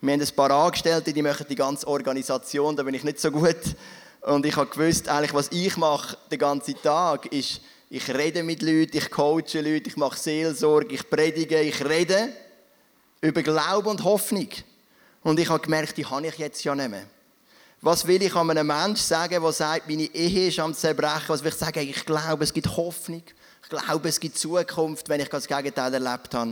Wir 0.00 0.12
haben 0.12 0.20
ein 0.20 0.36
paar 0.36 0.50
Angestellte, 0.50 1.12
die 1.12 1.22
machen 1.22 1.46
die 1.48 1.54
ganze 1.54 1.86
Organisation, 1.86 2.76
da 2.76 2.82
bin 2.82 2.94
ich 2.94 3.04
nicht 3.04 3.18
so 3.18 3.30
gut. 3.30 3.56
Und 4.22 4.44
ich 4.44 4.56
habe 4.56 4.68
gewusst, 4.68 5.08
eigentlich, 5.08 5.34
was 5.34 5.50
ich 5.52 5.76
mache 5.76 6.16
den 6.30 6.38
ganzen 6.38 6.74
Tag, 6.82 7.26
ist, 7.32 7.60
ich 7.88 8.08
rede 8.12 8.42
mit 8.42 8.62
Leuten, 8.62 8.96
ich 8.96 9.10
coache 9.10 9.60
Leute, 9.60 9.88
ich 9.88 9.96
mache 9.96 10.18
Seelsorge, 10.18 10.94
ich 10.94 11.08
predige, 11.08 11.60
ich 11.60 11.84
rede 11.84 12.30
über 13.20 13.42
Glaube 13.42 13.88
und 13.88 14.02
Hoffnung. 14.02 14.48
Und 15.22 15.40
ich 15.40 15.48
habe 15.48 15.62
gemerkt, 15.62 15.96
die 15.96 16.04
habe 16.04 16.26
ich 16.26 16.38
jetzt 16.38 16.62
ja 16.64 16.74
nicht 16.74 16.90
mehr. 16.90 17.06
Was 17.86 18.04
will 18.04 18.20
ich 18.20 18.34
an 18.34 18.50
einem 18.50 18.66
Menschen 18.66 18.96
sagen, 18.96 19.40
der 19.40 19.52
sagt, 19.52 19.88
meine 19.88 20.12
Ehe 20.12 20.48
ist 20.48 20.58
am 20.58 20.74
Zerbrechen? 20.74 21.28
Was 21.28 21.44
will 21.44 21.52
ich 21.52 21.54
sagen? 21.54 21.88
Ich 21.88 22.04
glaube, 22.04 22.42
es 22.42 22.52
gibt 22.52 22.76
Hoffnung. 22.76 23.22
Ich 23.62 23.68
glaube, 23.68 24.08
es 24.08 24.18
gibt 24.18 24.36
Zukunft, 24.36 25.08
wenn 25.08 25.20
ich 25.20 25.28
das 25.28 25.46
Gegenteil 25.46 25.94
erlebt 25.94 26.34
habe. 26.34 26.50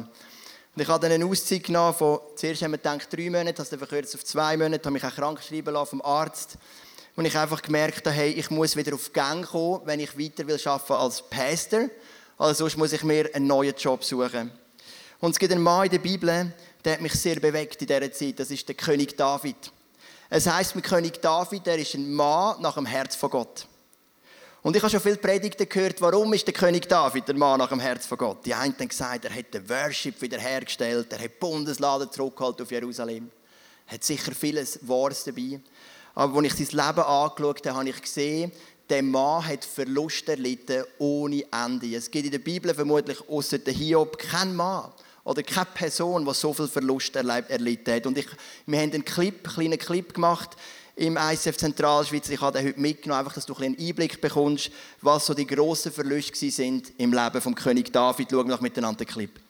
Und 0.76 0.82
ich 0.82 0.86
habe 0.86 1.00
dann 1.00 1.10
eine 1.10 1.26
Auszeit 1.26 1.64
genommen 1.64 1.92
von, 1.92 2.20
zuerst 2.36 2.62
haben 2.62 2.70
wir 2.70 2.78
gedacht, 2.78 3.08
drei 3.10 3.30
Monate, 3.30 3.54
das 3.54 3.68
dann 3.68 3.80
verkürzt 3.80 4.14
auf 4.14 4.24
zwei 4.24 4.56
Monate, 4.56 4.84
habe 4.84 4.92
mich 4.92 5.04
auch 5.04 5.12
krank 5.12 5.42
schreiben 5.42 5.74
lassen 5.74 5.90
vom 5.90 6.02
Arzt. 6.02 6.56
Und 7.16 7.24
ich 7.24 7.36
einfach 7.36 7.62
gemerkt 7.62 8.08
hey, 8.08 8.30
ich 8.30 8.48
muss 8.50 8.76
wieder 8.76 8.94
auf 8.94 9.12
Gang 9.12 9.44
kommen, 9.44 9.80
wenn 9.86 9.98
ich 9.98 10.16
weiter 10.16 10.46
will 10.46 10.60
arbeiten 10.64 10.92
als 10.92 11.20
Pastor. 11.28 11.88
Also 12.38 12.62
sonst 12.62 12.76
muss 12.76 12.92
ich 12.92 13.02
mir 13.02 13.28
einen 13.34 13.48
neuen 13.48 13.74
Job 13.76 14.04
suchen. 14.04 14.52
Und 15.18 15.32
es 15.32 15.38
gibt 15.40 15.50
einen 15.50 15.64
Mann 15.64 15.86
in 15.86 15.90
der 15.90 15.98
Bibel, 15.98 16.52
der 16.84 16.92
hat 16.92 17.00
mich 17.00 17.14
sehr 17.14 17.40
bewegt 17.40 17.82
in 17.82 17.88
dieser 17.88 18.12
Zeit. 18.12 18.38
Das 18.38 18.52
ist 18.52 18.68
der 18.68 18.76
König 18.76 19.16
David. 19.16 19.73
Es 20.36 20.48
heißt 20.48 20.74
mit 20.74 20.84
König 20.84 21.22
David, 21.22 21.64
er 21.68 21.78
ist 21.78 21.94
ein 21.94 22.12
Mann 22.12 22.60
nach 22.60 22.74
dem 22.74 22.86
Herz 22.86 23.14
von 23.14 23.30
Gott. 23.30 23.68
Und 24.62 24.74
ich 24.74 24.82
habe 24.82 24.90
schon 24.90 25.00
viele 25.00 25.14
Predigten 25.14 25.68
gehört, 25.68 26.00
warum 26.00 26.32
ist 26.32 26.44
der 26.44 26.52
König 26.52 26.88
David 26.88 27.28
der 27.28 27.36
Mann 27.36 27.60
nach 27.60 27.68
dem 27.68 27.78
Herz 27.78 28.04
von 28.04 28.18
Gott? 28.18 28.44
Die 28.44 28.52
einen 28.52 28.76
haben 28.76 28.88
gesagt, 28.88 29.26
er 29.26 29.32
hat 29.32 29.54
den 29.54 29.68
Worship 29.68 30.20
wiederhergestellt, 30.20 31.12
er 31.12 31.20
hat 31.20 31.26
die 31.26 31.38
Bundeslade 31.38 32.10
zurückgeholt 32.10 32.60
auf 32.60 32.72
Jerusalem. 32.72 33.30
Er 33.86 33.94
hat 33.94 34.02
sicher 34.02 34.32
vieles 34.32 34.80
Wahres 34.82 35.22
dabei. 35.22 35.60
Aber 36.16 36.36
als 36.36 36.58
ich 36.58 36.68
sein 36.68 36.84
Leben 36.84 37.06
angeschaut 37.06 37.66
habe, 37.68 37.78
habe 37.78 37.88
ich 37.90 38.02
gesehen, 38.02 38.50
der 38.90 39.04
Mann 39.04 39.46
hat 39.46 39.64
Verlust 39.64 40.28
erlitten 40.28 40.82
ohne 40.98 41.44
Ende. 41.52 41.94
Es 41.94 42.10
gibt 42.10 42.24
in 42.24 42.32
der 42.32 42.40
Bibel 42.40 42.74
vermutlich 42.74 43.20
außer 43.28 43.58
der 43.58 43.72
Hiob 43.72 44.18
keinen 44.18 44.56
Mann, 44.56 44.90
oder 45.24 45.42
keine 45.42 45.66
Person, 45.66 46.24
die 46.24 46.34
so 46.34 46.52
viel 46.52 46.68
Verlust 46.68 47.16
erlebt, 47.16 47.50
erlitten 47.50 47.94
hat. 47.94 48.06
Und 48.06 48.18
ich, 48.18 48.26
wir 48.66 48.78
haben 48.78 48.92
einen 48.92 49.04
Clip, 49.04 49.34
einen 49.34 49.54
kleinen 49.54 49.78
Clip 49.78 50.14
gemacht, 50.14 50.50
im 50.96 51.16
ICF 51.16 51.56
Zentralschweiz. 51.56 52.28
Ich 52.28 52.40
habe 52.40 52.56
den 52.56 52.68
heute 52.68 52.80
mitgenommen, 52.80 53.20
einfach, 53.20 53.34
dass 53.34 53.46
du 53.46 53.54
einen 53.54 53.76
Einblick 53.78 54.20
bekommst, 54.20 54.70
was 55.00 55.26
so 55.26 55.34
die 55.34 55.46
grossen 55.46 55.90
Verluste 55.90 56.50
sind 56.50 56.92
im 56.98 57.12
Leben 57.12 57.40
vom 57.40 57.54
König 57.54 57.92
David. 57.92 58.30
Schauen 58.30 58.46
wir 58.46 58.54
noch 58.54 58.60
miteinander 58.60 59.04
den 59.04 59.08
Clip. 59.08 59.43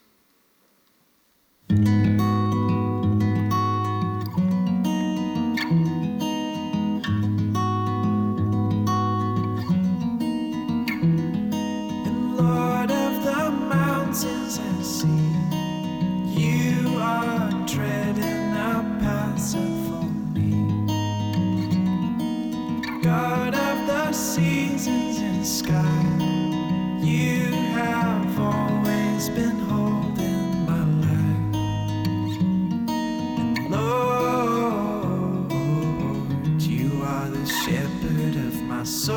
Soul. 38.85 39.17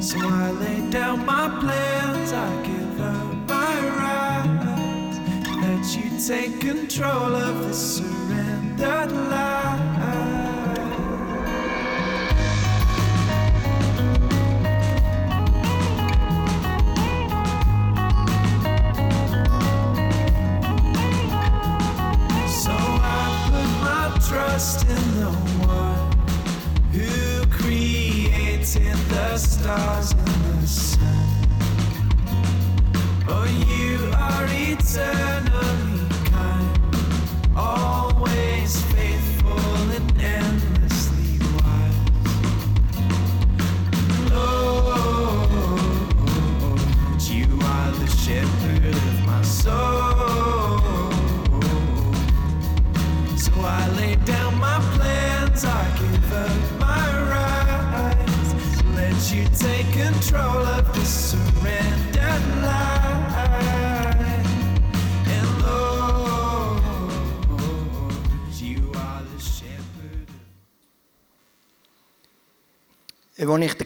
So 0.00 0.18
I 0.18 0.50
lay 0.60 0.90
down 0.90 1.24
my 1.24 1.48
plans, 1.60 2.32
I 2.32 2.62
give 2.66 3.00
up 3.00 3.34
my 3.48 3.80
rights. 4.02 5.18
Let 5.62 5.96
you 5.96 6.10
take 6.26 6.60
control 6.60 7.34
of 7.34 7.66
this 7.66 8.11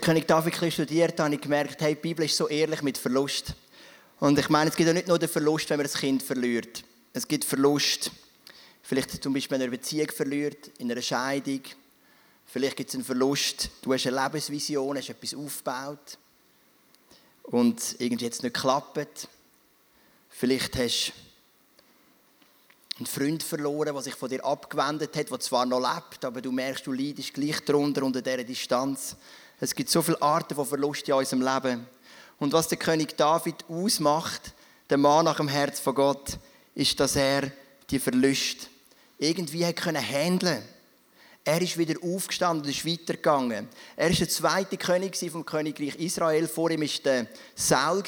König 0.07 0.29
David 0.29 0.73
studiert 0.73 1.19
habe, 1.19 1.35
ich 1.35 1.41
gemerkt, 1.41 1.83
hey, 1.83 1.97
die 1.97 2.01
Bibel 2.01 2.27
ist 2.27 2.37
so 2.37 2.47
ehrlich 2.47 2.81
mit 2.81 2.97
Verlust. 2.97 3.57
Und 4.21 4.39
ich 4.39 4.49
meine, 4.49 4.71
es 4.71 4.77
gibt 4.77 4.87
ja 4.87 4.93
nicht 4.93 5.09
nur 5.09 5.19
den 5.19 5.29
Verlust, 5.29 5.69
wenn 5.69 5.79
man 5.79 5.87
ein 5.87 5.93
Kind 5.93 6.23
verliert. 6.23 6.85
Es 7.13 7.27
gibt 7.27 7.45
Verlust, 7.45 8.13
vielleicht 8.85 9.21
zum 9.21 9.35
Beispiel 9.35 9.57
in 9.57 9.63
einer 9.63 9.71
Beziehung 9.73 10.09
verliert, 10.13 10.69
in 10.79 10.93
einer 10.93 11.03
Scheidung. 11.03 11.63
Vielleicht 12.45 12.77
gibt 12.77 12.91
es 12.91 12.95
einen 12.95 13.03
Verlust, 13.03 13.69
du 13.83 13.93
hast 13.93 14.07
eine 14.07 14.23
Lebensvision, 14.23 14.97
hast 14.97 15.11
etwas 15.11 15.35
aufgebaut 15.35 16.19
und 17.43 17.97
irgendwie 17.99 18.27
es 18.27 18.45
nicht 18.45 18.55
geklappt. 18.55 19.27
Vielleicht 20.29 20.77
hast 20.77 21.15
du 22.91 22.99
einen 22.99 23.07
Freund 23.07 23.43
verloren, 23.43 23.93
der 23.93 24.03
sich 24.03 24.15
von 24.15 24.29
dir 24.29 24.45
abgewendet 24.45 25.17
hat, 25.17 25.33
der 25.33 25.41
zwar 25.41 25.67
noch 25.67 25.81
lebt, 25.81 26.25
aber 26.25 26.41
du 26.41 26.53
merkst, 26.53 26.87
du 26.87 26.93
leidest 26.93 27.35
gleich 27.35 27.59
darunter 27.65 28.05
unter 28.05 28.23
dieser 28.23 28.45
Distanz. 28.45 29.17
Es 29.59 29.75
gibt 29.75 29.89
so 29.89 30.03
viele 30.03 30.21
Arten 30.21 30.55
von 30.55 30.67
Verlust 30.67 31.09
in 31.09 31.15
unserem 31.15 31.43
Leben. 31.43 31.87
Und 32.39 32.53
was 32.53 32.69
der 32.69 32.77
König 32.77 33.17
David 33.17 33.65
ausmacht, 33.69 34.53
der 34.91 34.99
Mann 34.99 35.25
nach 35.25 35.39
dem 35.39 35.49
Herz 35.49 35.81
von 35.81 35.95
Gott, 35.95 36.39
ist, 36.75 37.01
dass 37.01 37.17
er 37.17 37.51
die 37.89 37.99
Verluste 37.99 38.67
irgendwie 39.19 39.65
hat 39.65 39.77
können 39.77 40.03
handeln. 40.03 40.63
Er 41.43 41.63
ist 41.63 41.79
wieder 41.79 41.95
aufgestanden 42.03 42.67
und 42.67 42.71
ist 42.71 42.85
weitergegangen. 42.85 43.69
Er 43.95 44.11
ist 44.11 44.21
der 44.21 44.29
zweite 44.29 44.77
König 44.77 45.17
vom 45.31 45.47
Königreich 45.47 45.95
Israel. 45.95 46.49
Vor 46.49 46.71
ihm 46.71 46.83
war 46.83 47.03
der 47.05 47.27
Saul. 47.55 48.03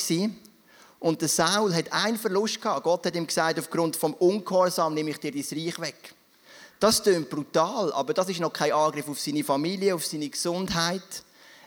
Und 0.99 1.23
der 1.23 1.29
Saul 1.29 1.75
hat 1.75 1.93
einen 1.93 2.19
Verlust 2.19 2.61
gehabt. 2.61 2.83
Gott 2.83 3.07
hat 3.07 3.15
ihm 3.15 3.27
gesagt, 3.27 3.59
aufgrund 3.59 3.97
vom 3.97 4.13
Ungehorsam 4.15 4.93
nehme 4.93 5.11
ich 5.11 5.19
dir 5.19 5.31
dein 5.31 5.41
Reich 5.41 5.81
weg. 5.81 6.15
Das 6.81 7.03
klingt 7.03 7.31
brutal, 7.31 7.93
aber 7.93 8.13
das 8.13 8.29
ist 8.29 8.41
noch 8.41 8.53
kein 8.53 8.73
Angriff 8.73 9.09
auf 9.09 9.19
seine 9.19 9.45
Familie, 9.45 9.95
auf 9.95 10.05
seine 10.05 10.29
Gesundheit. 10.29 11.23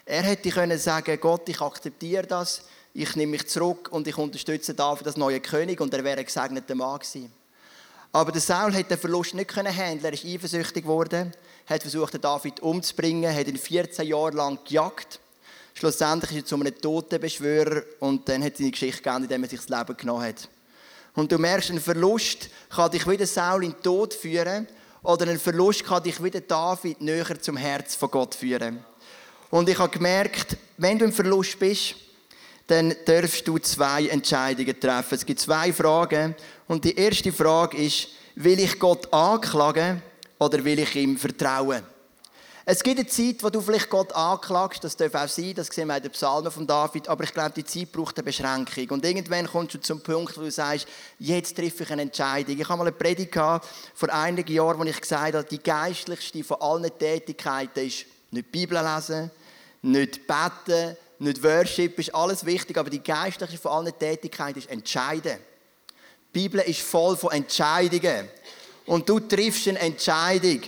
Er 0.06 0.24
hätte 0.24 0.50
können 0.50 0.78
sagen, 0.78 1.18
Gott, 1.20 1.48
ich 1.48 1.62
akzeptiere 1.62 2.26
das, 2.26 2.64
ich 2.94 3.16
nehme 3.16 3.32
mich 3.32 3.48
zurück 3.48 3.90
und 3.92 4.08
ich 4.08 4.18
unterstütze 4.18 4.74
David 4.74 5.08
als 5.08 5.18
neuen 5.18 5.42
König 5.42 5.80
und 5.80 5.94
er 5.94 6.04
wäre 6.04 6.20
ein 6.20 6.26
gesegneter 6.26 6.76
Mann 6.76 7.00
gewesen. 7.00 7.32
Aber 8.12 8.32
der 8.32 8.42
Saul 8.42 8.74
hat 8.74 8.92
den 8.92 8.98
Verlust 8.98 9.34
nicht 9.34 9.50
können 9.50 9.74
handeln. 9.74 10.04
Er 10.04 10.14
ist 10.14 10.26
eifersüchtig 10.26 10.84
geworden, 10.84 11.32
hat 11.66 11.82
versucht, 11.82 12.14
den 12.14 12.22
David 12.22 12.60
umzubringen, 12.60 13.34
hat 13.34 13.48
ihn 13.48 13.58
14 13.58 14.06
Jahre 14.06 14.32
lang 14.32 14.60
gejagt. 14.66 15.22
Schlussendlich 15.74 16.32
ist 16.32 16.38
er 16.38 16.46
zu 16.46 16.56
einem 16.56 16.78
Totenbeschwörer 16.78 17.84
und 18.00 18.28
dann 18.28 18.44
hat 18.44 18.58
seine 18.58 18.72
Geschichte 18.72 19.02
geendet, 19.02 19.32
indem 19.32 19.44
er 19.44 19.50
sich 19.50 19.62
das 19.66 19.70
Leben 19.70 19.96
genommen 19.96 20.24
hat. 20.26 20.50
Und 21.14 21.32
du 21.32 21.38
merkst, 21.38 21.70
ein 21.70 21.80
Verlust 21.80 22.50
kann 22.70 22.92
dich 22.92 23.08
wieder 23.08 23.26
Saul 23.26 23.64
in 23.64 23.72
den 23.72 23.82
Tod 23.82 24.14
führen 24.14 24.68
oder 25.04 25.28
ein 25.28 25.40
Verlust 25.40 25.86
kann 25.86 26.04
dich 26.04 26.22
wieder 26.22 26.42
David 26.42 27.00
näher 27.00 27.42
zum 27.42 27.56
Herz 27.56 27.96
von 27.96 28.12
Gott 28.12 28.36
führen. 28.36 28.84
Und 29.52 29.70
ich 29.70 29.78
habe 29.78 29.92
gemerkt, 29.92 30.58
wenn 30.78 30.98
du 30.98 31.06
im 31.06 31.12
Verlust 31.12 31.60
bist, 31.60 31.96
dann 32.68 32.96
darfst 33.06 33.46
du 33.46 33.58
zwei 33.60 34.08
Entscheidungen 34.08 34.80
treffen. 34.80 35.16
Es 35.16 35.26
gibt 35.26 35.42
zwei 35.42 35.74
Fragen. 35.74 36.36
Und 36.68 36.86
die 36.86 36.96
erste 36.96 37.34
Frage 37.34 37.78
ist, 37.78 38.08
will 38.36 38.60
ich 38.60 38.80
Gott 38.80 39.14
anklagen 39.14 40.02
oder 40.40 40.64
will 40.64 40.80
ich 40.80 40.96
ihm 40.96 41.18
vertrauen? 41.18 41.84
Es 42.64 42.82
gibt 42.82 43.00
eine 43.00 43.08
Zeit, 43.08 43.44
wo 43.44 43.50
du 43.50 43.60
vielleicht 43.60 43.90
Gott 43.90 44.14
anklagst, 44.14 44.84
das 44.84 44.96
darf 44.96 45.16
auch 45.16 45.28
sein, 45.28 45.54
das 45.56 45.68
sehen 45.68 45.88
wir 45.88 45.98
in 45.98 46.04
den 46.04 46.12
Psalmen 46.12 46.52
von 46.52 46.66
David, 46.66 47.10
aber 47.10 47.24
ich 47.24 47.34
glaube, 47.34 47.54
die 47.56 47.66
Zeit 47.66 47.92
braucht 47.92 48.18
eine 48.18 48.24
Beschränkung. 48.24 48.88
Und 48.92 49.04
irgendwann 49.04 49.48
kommst 49.48 49.74
du 49.74 49.82
zum 49.82 50.02
Punkt, 50.02 50.38
wo 50.38 50.42
du 50.42 50.52
sagst, 50.52 50.88
jetzt 51.20 51.58
treffe 51.58 51.84
ich 51.84 51.92
eine 51.92 52.04
Entscheidung. 52.04 52.58
Ich 52.58 52.70
habe 52.70 52.78
mal 52.78 52.88
eine 52.88 52.96
Predigt 52.96 53.34
vor 53.34 54.14
einigen 54.14 54.54
Jahren, 54.54 54.80
wo 54.80 54.84
ich 54.84 55.02
gesagt 55.02 55.34
habe, 55.34 55.44
die 55.44 55.62
geistlichste 55.62 56.44
von 56.44 56.62
allen 56.62 56.98
Tätigkeiten 56.98 57.86
ist 57.86 58.06
nicht 58.30 58.48
die 58.48 58.60
Bibel 58.60 58.82
lesen, 58.82 59.30
nicht 59.82 60.28
beten, 60.28 60.98
nicht 61.20 61.44
Worship, 61.44 62.00
ist 62.00 62.16
alles 62.16 62.46
wichtig, 62.46 62.78
aber 62.78 62.90
die 62.90 63.04
geistlichste 63.04 63.58
von 63.58 63.72
allen 63.72 63.98
Tätigkeiten 63.98 64.60
ist 64.60 64.70
entscheiden. 64.70 65.38
Die 66.34 66.40
Bibel 66.40 66.62
ist 66.62 66.82
voll 66.82 67.16
von 67.18 67.32
Entscheidungen. 67.32 68.28
Und 68.86 69.08
du 69.08 69.20
triffst 69.20 69.68
eine 69.68 69.80
Entscheidung. 69.80 70.62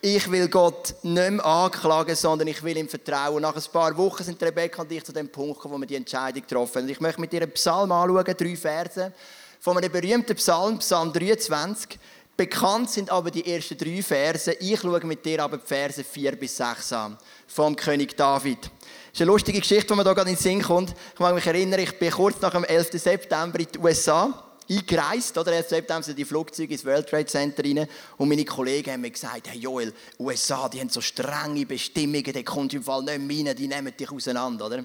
Ich 0.00 0.30
will 0.30 0.48
Gott 0.48 0.94
nicht 1.02 1.30
mehr 1.30 1.44
anklagen, 1.44 2.14
sondern 2.14 2.48
ich 2.48 2.62
will 2.62 2.76
ihm 2.76 2.88
vertrauen. 2.88 3.42
Nach 3.42 3.56
ein 3.56 3.62
paar 3.72 3.96
Wochen 3.96 4.22
sind 4.22 4.40
Rebecca 4.42 4.82
und 4.82 4.92
ich 4.92 5.02
zu 5.02 5.12
dem 5.12 5.28
Punkt 5.28 5.56
gekommen, 5.56 5.74
wo 5.74 5.78
wir 5.78 5.86
die 5.86 5.96
Entscheidung 5.96 6.42
getroffen 6.42 6.76
haben. 6.76 6.84
Und 6.84 6.90
ich 6.90 7.00
möchte 7.00 7.20
mit 7.20 7.32
dir 7.32 7.42
einen 7.42 7.50
Psalm 7.52 7.90
anschauen, 7.90 8.36
drei 8.36 8.56
Verse, 8.56 9.12
von 9.58 9.76
einem 9.76 9.90
berühmten 9.90 10.36
Psalm, 10.36 10.78
Psalm 10.78 11.12
23. 11.12 11.98
Bekannt 12.36 12.90
sind 12.90 13.08
aber 13.08 13.30
die 13.30 13.50
ersten 13.50 13.78
drei 13.78 14.02
Verse. 14.02 14.52
Ich 14.60 14.80
schaue 14.80 15.00
mit 15.06 15.24
dir 15.24 15.42
aber 15.42 15.56
die 15.56 15.66
Verse 15.66 16.04
4 16.04 16.36
bis 16.36 16.56
6 16.58 16.92
an, 16.92 17.18
vom 17.46 17.74
König 17.74 18.14
David. 18.14 18.58
Das 18.62 18.70
ist 19.14 19.22
eine 19.22 19.30
lustige 19.30 19.60
Geschichte, 19.60 19.86
die 19.86 19.94
mir 19.94 20.04
da 20.04 20.12
gerade 20.12 20.28
in 20.28 20.36
den 20.36 20.42
Sinn 20.42 20.60
kommt. 20.60 20.94
Ich 21.14 21.20
mag 21.20 21.34
mich 21.34 21.46
erinnern, 21.46 21.80
ich 21.80 21.98
bin 21.98 22.10
kurz 22.10 22.38
nach 22.42 22.52
dem 22.52 22.64
11. 22.64 22.90
September 22.92 23.58
in 23.58 23.68
die 23.72 23.78
USA 23.78 24.44
eingereist, 24.68 25.38
oder? 25.38 25.52
11. 25.52 25.68
September 25.68 26.02
sind 26.02 26.18
die 26.18 26.26
Flugzeuge 26.26 26.74
ins 26.74 26.84
World 26.84 27.08
Trade 27.08 27.24
Center 27.24 27.64
rein 27.64 27.88
und 28.18 28.28
meine 28.28 28.44
Kollegen 28.44 28.92
haben 28.92 29.00
mir 29.00 29.10
gesagt, 29.10 29.48
hey 29.48 29.58
Joel, 29.58 29.94
USA, 30.18 30.68
die 30.68 30.80
haben 30.80 30.90
so 30.90 31.00
strenge 31.00 31.64
Bestimmungen, 31.64 32.32
der 32.32 32.44
kommt 32.44 32.74
im 32.74 32.82
Fall 32.82 33.02
nicht 33.02 33.12
rein, 33.14 33.56
die 33.56 33.68
nehmen 33.68 33.96
dich 33.96 34.10
auseinander, 34.10 34.66
oder? 34.66 34.84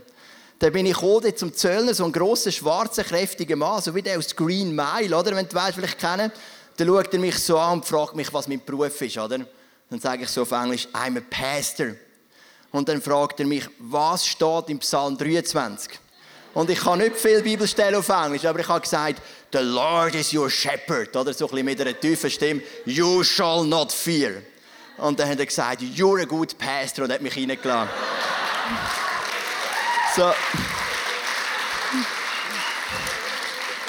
Dann 0.60 0.74
bin 0.74 0.86
ich 0.86 0.94
gekommen, 0.94 1.36
zum 1.36 1.54
Zöllner, 1.54 1.94
so 1.94 2.06
ein 2.06 2.12
grosser, 2.12 2.52
schwarzer, 2.52 3.04
kräftiger 3.04 3.56
Mann, 3.56 3.82
so 3.82 3.96
wie 3.96 4.04
der 4.04 4.20
aus 4.20 4.36
Green 4.36 4.76
Mile, 4.76 5.18
oder? 5.18 5.36
Wenn 5.36 5.50
du 5.50 5.56
weißt, 5.56 5.74
vielleicht 5.74 5.98
kennen. 5.98 6.32
Dann 6.78 6.88
schaut 6.88 7.14
er 7.14 7.20
mich 7.20 7.38
so 7.38 7.58
an 7.58 7.74
und 7.74 7.86
fragt 7.86 8.16
mich, 8.16 8.34
was 8.34 8.48
mein 8.48 8.64
Beruf 8.64 9.02
ist, 9.02 9.18
oder? 9.18 9.40
Dann 9.90 10.00
sage 10.00 10.24
ich 10.24 10.30
so 10.30 10.44
auf 10.44 10.52
Englisch, 10.52 10.88
I'm 10.94 11.18
a 11.18 11.22
pastor. 11.30 11.96
Und 12.72 12.88
dann 12.88 13.02
fragt 13.02 13.40
er 13.40 13.46
mich, 13.46 13.68
was 13.80 14.26
steht 14.26 14.70
im 14.70 14.80
Psalm 14.80 15.18
23? 15.18 16.00
Und 16.54 16.70
ich 16.70 16.80
kann 16.80 17.00
nicht 17.00 17.16
viel 17.18 17.42
Bibelstellen 17.42 17.96
auf 17.96 18.10
Englisch, 18.10 18.46
aber 18.46 18.60
ich 18.60 18.68
habe 18.68 18.82
gesagt, 18.82 19.22
The 19.54 19.60
Lord 19.60 20.16
is 20.16 20.34
your 20.34 20.50
shepherd. 20.50 21.16
Oder 21.16 21.34
so 21.34 21.46
ein 21.46 21.52
bisschen 21.52 21.66
mit 21.66 21.82
einer 21.82 22.00
tiefen 22.00 22.30
Stimme, 22.30 22.62
You 22.86 23.24
shall 23.24 23.66
not 23.66 23.92
fear. 23.92 24.42
Und 24.98 25.20
dann 25.20 25.30
hat 25.30 25.40
er 25.40 25.46
gesagt, 25.46 25.82
You're 25.82 26.22
a 26.22 26.26
good 26.26 26.58
pastor 26.58 27.06
und 27.06 27.12
hat 27.12 27.22
mich 27.22 27.36
reingelassen. 27.36 27.90
so. 30.16 30.32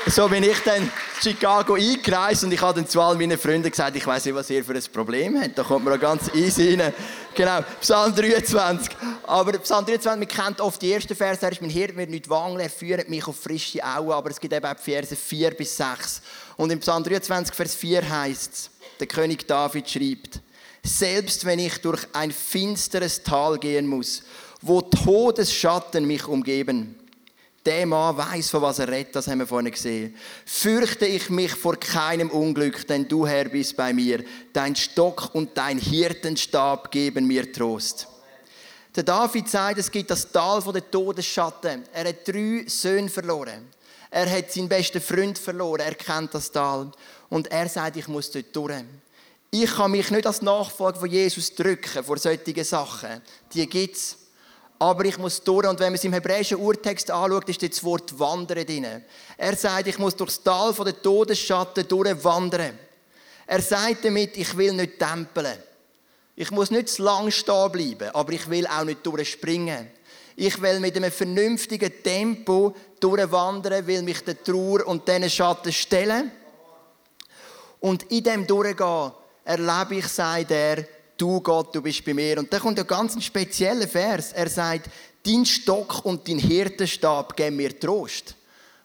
So 0.09 0.29
bin 0.29 0.43
ich 0.43 0.59
dann 0.65 0.91
Chicago 1.23 1.75
eingereist 1.75 2.43
und 2.43 2.53
ich 2.53 2.61
habe 2.61 2.75
dann 2.75 2.89
zu 2.89 3.01
all 3.01 3.15
meinen 3.17 3.39
Freunden 3.39 3.71
gesagt, 3.71 3.97
ich 3.97 4.05
weiß 4.05 4.25
nicht, 4.25 4.35
was 4.35 4.51
ihr 4.51 4.65
für 4.65 4.75
ein 4.75 4.83
Problem 4.93 5.41
habt. 5.41 5.57
Da 5.57 5.63
kommt 5.63 5.85
man 5.85 5.95
auch 5.95 6.01
ganz 6.01 6.29
easy 6.35 6.75
rein. 6.75 6.93
Genau, 7.35 7.61
Psalm 7.81 8.13
23. 8.13 8.97
Aber 9.23 9.53
Psalm 9.59 9.87
23, 9.87 10.19
man 10.19 10.29
kennt 10.29 10.61
oft 10.61 10.83
die 10.83 10.93
ersten 10.93 11.15
Verse, 11.15 11.41
er 11.47 11.53
ist 11.53 11.63
mein 11.63 11.71
Hirte, 11.71 11.95
mir 11.95 12.09
nicht 12.09 12.29
Wangel, 12.29 12.63
er 12.63 12.71
führt 12.71 13.09
mich 13.09 13.27
auf 13.27 13.39
frische 13.39 13.83
Augen, 13.83 14.11
aber 14.11 14.31
es 14.31 14.41
gibt 14.41 14.53
eben 14.53 14.67
auch 14.67 14.75
die 14.75 14.91
Verse 14.91 15.15
4 15.15 15.53
bis 15.53 15.77
6. 15.77 16.23
Und 16.57 16.73
im 16.73 16.81
Psalm 16.81 17.05
23, 17.05 17.55
Vers 17.55 17.75
4 17.77 18.11
heißt 18.11 18.53
es, 18.53 18.71
der 18.99 19.07
König 19.07 19.47
David 19.47 19.89
schreibt, 19.89 20.41
selbst 20.83 21.45
wenn 21.45 21.61
ich 21.61 21.79
durch 21.79 22.05
ein 22.13 22.33
finsteres 22.33 23.23
Tal 23.23 23.57
gehen 23.57 23.87
muss, 23.87 24.25
wo 24.61 24.81
Todesschatten 24.81 26.05
mich 26.07 26.27
umgeben, 26.27 26.97
der 27.65 27.87
Mann 27.87 28.17
weiß, 28.17 28.51
von 28.51 28.63
was 28.63 28.81
er 28.81 28.89
redet, 28.89 29.15
das 29.15 29.29
haben 29.29 29.39
wir 29.39 29.47
vorhin 29.47 29.71
gesehen. 29.71 30.17
Fürchte 30.45 31.07
ich 31.07 31.31
mich 31.31 31.53
vor 31.53 31.77
keinem 31.77 32.31
Unglück, 32.31 32.87
denn 32.89 33.07
du 33.07 33.27
Herr 33.27 33.45
bist 33.45 33.77
bei 33.77 33.93
mir. 33.93 34.25
Dein 34.53 34.75
Stock 34.75 35.31
und 35.35 35.57
dein 35.57 35.79
Hirtenstab 35.79 36.91
geben 36.91 37.27
mir 37.27 37.53
Trost. 37.53 38.09
Der 38.95 39.05
David 39.05 39.49
sagt, 39.49 39.79
es 39.79 39.91
gibt 39.91 40.11
das 40.11 40.31
Tal 40.31 40.61
von 40.61 40.73
der 40.75 40.91
Todesschatten. 40.91 41.85
Er 41.93 42.09
hat 42.09 42.27
drei 42.27 42.65
Söhne 42.67 43.09
verloren. 43.09 43.69
Er 44.11 44.31
hat 44.31 44.53
seinen 44.53 44.69
besten 44.69 45.01
Freund 45.01 45.39
verloren. 45.39 45.81
Er 45.81 45.95
kennt 45.95 46.35
das 46.35 46.51
Tal. 46.51 46.91
Und 47.31 47.51
er 47.51 47.69
sagt, 47.69 47.97
ich 47.97 48.09
muss 48.09 48.31
dort 48.31 48.55
durch. 48.55 48.85
Ich 49.51 49.71
kann 49.71 49.91
mich 49.91 50.11
nicht 50.11 50.27
als 50.27 50.43
Nachfolger 50.43 50.99
von 50.99 51.11
Jesus 51.11 51.55
drücken 51.55 52.05
vor 52.05 52.19
solchen 52.19 52.65
Sachen. 52.65 53.23
Die 53.55 53.67
gibt's. 53.67 54.19
Aber 54.83 55.05
ich 55.05 55.17
muss 55.17 55.41
durch. 55.45 55.69
Und 55.69 55.79
wenn 55.79 55.93
man 55.93 55.95
es 55.95 56.03
im 56.03 56.13
hebräischen 56.13 56.59
Urtext 56.59 57.09
anschaut, 57.09 57.49
ist 57.49 57.63
das 57.63 57.85
Wort 57.85 58.19
wandern 58.19 58.67
drin. 58.67 59.05
Er 59.37 59.55
sagt, 59.55 59.87
ich 59.87 59.97
muss 59.97 60.17
durchs 60.17 60.43
Tal 60.43 60.75
von 60.75 60.85
der 60.85 61.01
Todesschatten 61.01 61.87
durchwandern. 61.87 62.77
Er 63.47 63.63
sagt 63.63 64.05
damit, 64.05 64.37
ich 64.37 64.57
will 64.57 64.73
nicht 64.73 64.99
tempeln. 64.99 65.57
Ich 66.35 66.51
muss 66.51 66.73
nicht 66.73 66.89
zu 66.89 67.05
lang 67.05 67.31
stehen 67.31 67.71
bleiben, 67.71 68.11
aber 68.13 68.33
ich 68.33 68.51
will 68.51 68.67
auch 68.67 68.83
nicht 68.83 69.07
durchspringen. 69.07 69.89
Ich 70.35 70.61
will 70.61 70.81
mit 70.81 70.97
einem 70.97 71.13
vernünftigen 71.13 72.03
Tempo 72.03 72.75
durchwandern, 72.99 73.87
will 73.87 74.03
mich 74.03 74.25
der 74.25 74.43
Trauer 74.43 74.85
und 74.89 75.07
diesen 75.07 75.31
Schatten 75.31 75.73
stellen. 75.73 76.33
Und 77.79 78.11
in 78.11 78.25
dem 78.25 78.49
Durchgehen 78.49 79.13
erlebe 79.45 79.95
ich, 79.95 80.09
sagt 80.09 80.51
er, 80.51 80.85
du 81.23 81.41
Gott, 81.41 81.73
du 81.73 81.81
bist 81.81 82.05
bei 82.05 82.13
mir. 82.13 82.39
Und 82.39 82.53
da 82.53 82.59
kommt 82.59 82.79
ein 82.81 82.87
ganz 82.87 83.23
spezieller 83.23 83.87
Vers. 83.87 84.33
Er 84.33 84.49
sagt, 84.49 84.91
dein 85.25 85.47
Stock 85.47 86.05
und 86.05 86.27
dein 86.27 86.39
Hirtenstab 86.39 87.37
geben 87.37 87.57
mir 87.57 87.79
Trost. 87.79 88.35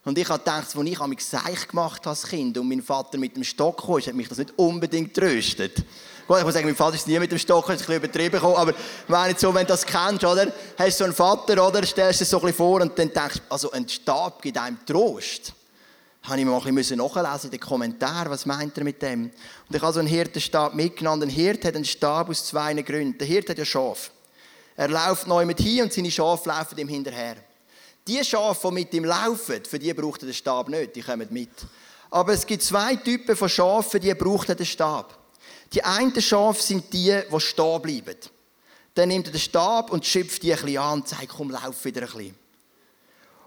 Und 0.06 0.18
ich 0.18 0.30
habe 0.30 0.40
gedacht, 0.40 0.76
als 0.76 0.76
ich 0.76 1.08
mich 1.08 1.26
seich 1.26 1.68
gemacht 1.68 2.02
habe 2.06 2.12
als 2.12 2.24
Kind 2.24 2.58
und 2.58 2.70
mein 2.70 2.82
Vater 2.82 3.18
mit 3.18 3.36
dem 3.36 3.44
Stock 3.44 3.84
kam, 3.84 4.00
hat 4.00 4.14
mich 4.14 4.30
das 4.30 4.38
nicht 4.38 4.54
unbedingt 4.56 5.16
tröstet. 5.16 5.84
Gut, 6.28 6.38
ich 6.38 6.44
muss 6.44 6.54
sagen, 6.54 6.68
mein 6.68 6.76
Vater 6.76 6.96
ist 6.96 7.08
nie 7.08 7.20
mit 7.20 7.32
dem 7.32 7.40
Stock, 7.40 7.66
ist 7.66 7.72
ein 7.72 7.78
bisschen 7.78 7.96
übertrieben 7.96 8.32
gekommen, 8.34 8.56
aber 8.56 8.74
wenn 9.08 9.38
so, 9.38 9.54
wenn 9.54 9.64
du 9.64 9.70
das 9.70 9.86
kennst, 9.86 10.24
oder? 10.24 10.54
Hast 10.78 11.00
du 11.00 11.04
so 11.04 11.04
einen 11.06 11.14
Vater, 11.14 11.68
oder? 11.68 11.84
Stellst 11.86 12.22
du 12.22 12.24
dir 12.24 12.30
so 12.30 12.38
ein 12.38 12.42
bisschen 12.42 12.58
vor 12.58 12.82
und 12.82 13.00
dann 13.00 13.12
denkst 13.12 13.42
also 13.50 13.72
ein 13.72 13.90
Stab 13.90 14.42
gibt 14.42 14.58
einem 14.58 14.78
Trost. 14.86 15.54
Habe 16.28 16.42
ich 16.42 16.46
mal 16.46 16.62
ein 16.62 16.76
bisschen 16.76 16.98
nachlesen 16.98 17.46
in 17.46 17.52
den 17.52 17.60
Kommentaren, 17.62 18.30
was 18.30 18.46
meint 18.46 18.78
er 18.78 18.84
mit 18.84 19.02
dem? 19.02 19.32
Und 19.70 19.76
ich 19.76 19.82
habe 19.82 19.94
so 19.94 20.00
einen 20.00 20.10
Hirtenstab 20.10 20.74
mitgenommen. 20.74 21.24
Ein 21.24 21.30
Hirt 21.30 21.64
hat 21.64 21.76
einen 21.76 21.86
Stab 21.86 22.30
aus 22.30 22.46
zwei 22.46 22.74
Gründen. 22.74 23.18
Der 23.18 23.26
Hirt 23.26 23.50
hat 23.50 23.58
ja 23.58 23.64
Schaf. 23.64 24.12
Er 24.76 24.90
läuft 24.90 25.26
neu 25.26 25.46
mit 25.46 25.62
hin 25.62 25.84
und 25.84 25.94
seine 25.94 26.12
Schafe 26.12 26.50
laufen 26.50 26.78
ihm 26.80 26.90
hinterher. 26.90 27.38
Die 28.06 28.22
Schafe, 28.26 28.68
die 28.68 28.74
mit 28.74 28.94
ihm 28.94 29.06
laufen, 29.06 29.64
für 29.64 29.80
die 29.80 29.94
braucht 29.94 30.22
er 30.22 30.26
den 30.26 30.34
Stab 30.34 30.68
nicht, 30.68 30.98
die 30.98 31.02
kommen 31.02 31.30
mit. 31.30 31.50
Aber 32.10 32.34
es 32.34 32.46
gibt 32.46 32.62
zwei 32.62 32.98
Typen 32.98 33.38
von 33.38 33.48
Schafen, 33.48 34.02
die 34.02 34.14
brauchen 34.14 34.58
den 34.58 34.66
Stab. 34.66 35.18
Die 35.72 35.82
einen 35.82 36.22
Schafe 36.22 36.62
sind 36.62 36.92
die, 36.92 37.18
die 37.32 37.40
stehen 37.40 37.82
bleiben. 37.82 38.18
Dann 38.96 39.08
nimmt 39.08 39.28
er 39.28 39.32
den 39.32 39.40
Stab 39.40 39.92
und 39.92 40.06
schöpft 40.06 40.44
die 40.44 40.54
ein 40.54 40.60
bisschen 40.60 40.78
an 40.78 41.00
und 41.00 41.08
sagt, 41.08 41.30
komm, 41.30 41.52
lauf 41.52 41.86
wieder 41.86 42.02
ein 42.02 42.08
bisschen. 42.08 42.36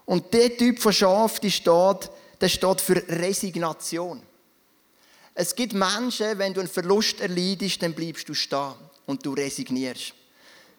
Und 0.07 0.33
der 0.33 0.57
Typ 0.57 0.81
von 0.81 0.95
Schaf, 0.95 1.41
die 1.41 1.51
steht, 1.51 2.11
der 2.41 2.49
steht 2.49 2.81
für 2.81 2.97
Resignation. 3.09 4.23
Es 5.35 5.55
gibt 5.55 5.73
Menschen, 5.73 6.39
wenn 6.39 6.53
du 6.53 6.61
einen 6.61 6.69
Verlust 6.69 7.21
erleidest, 7.21 7.83
dann 7.83 7.95
bleibst 7.95 8.29
du 8.29 8.35
stehen 8.35 8.75
und 9.07 9.25
du 9.25 9.33
resignierst. 9.33 10.15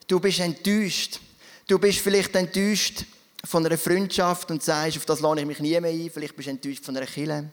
Du 0.08 0.20
bist 0.20 0.40
enttäuscht. 0.40 1.20
Du 1.68 1.80
bist 1.80 2.00
vielleicht 2.00 2.36
enttäuscht 2.36 3.06
von 3.46 3.66
einer 3.66 3.78
Freundschaft 3.78 4.52
und 4.52 4.62
sagst, 4.62 4.98
auf 4.98 5.06
das 5.06 5.22
lade 5.22 5.42
ich 5.42 5.48
mich 5.48 5.60
nie 5.60 5.80
mehr 5.80 5.92
ein. 5.92 6.12
Vielleicht 6.14 6.36
bist 6.36 6.48
du 6.48 6.52
enttäuscht 6.52 6.84
von 6.84 6.98
einer 6.98 7.06
Kille. 7.06 7.50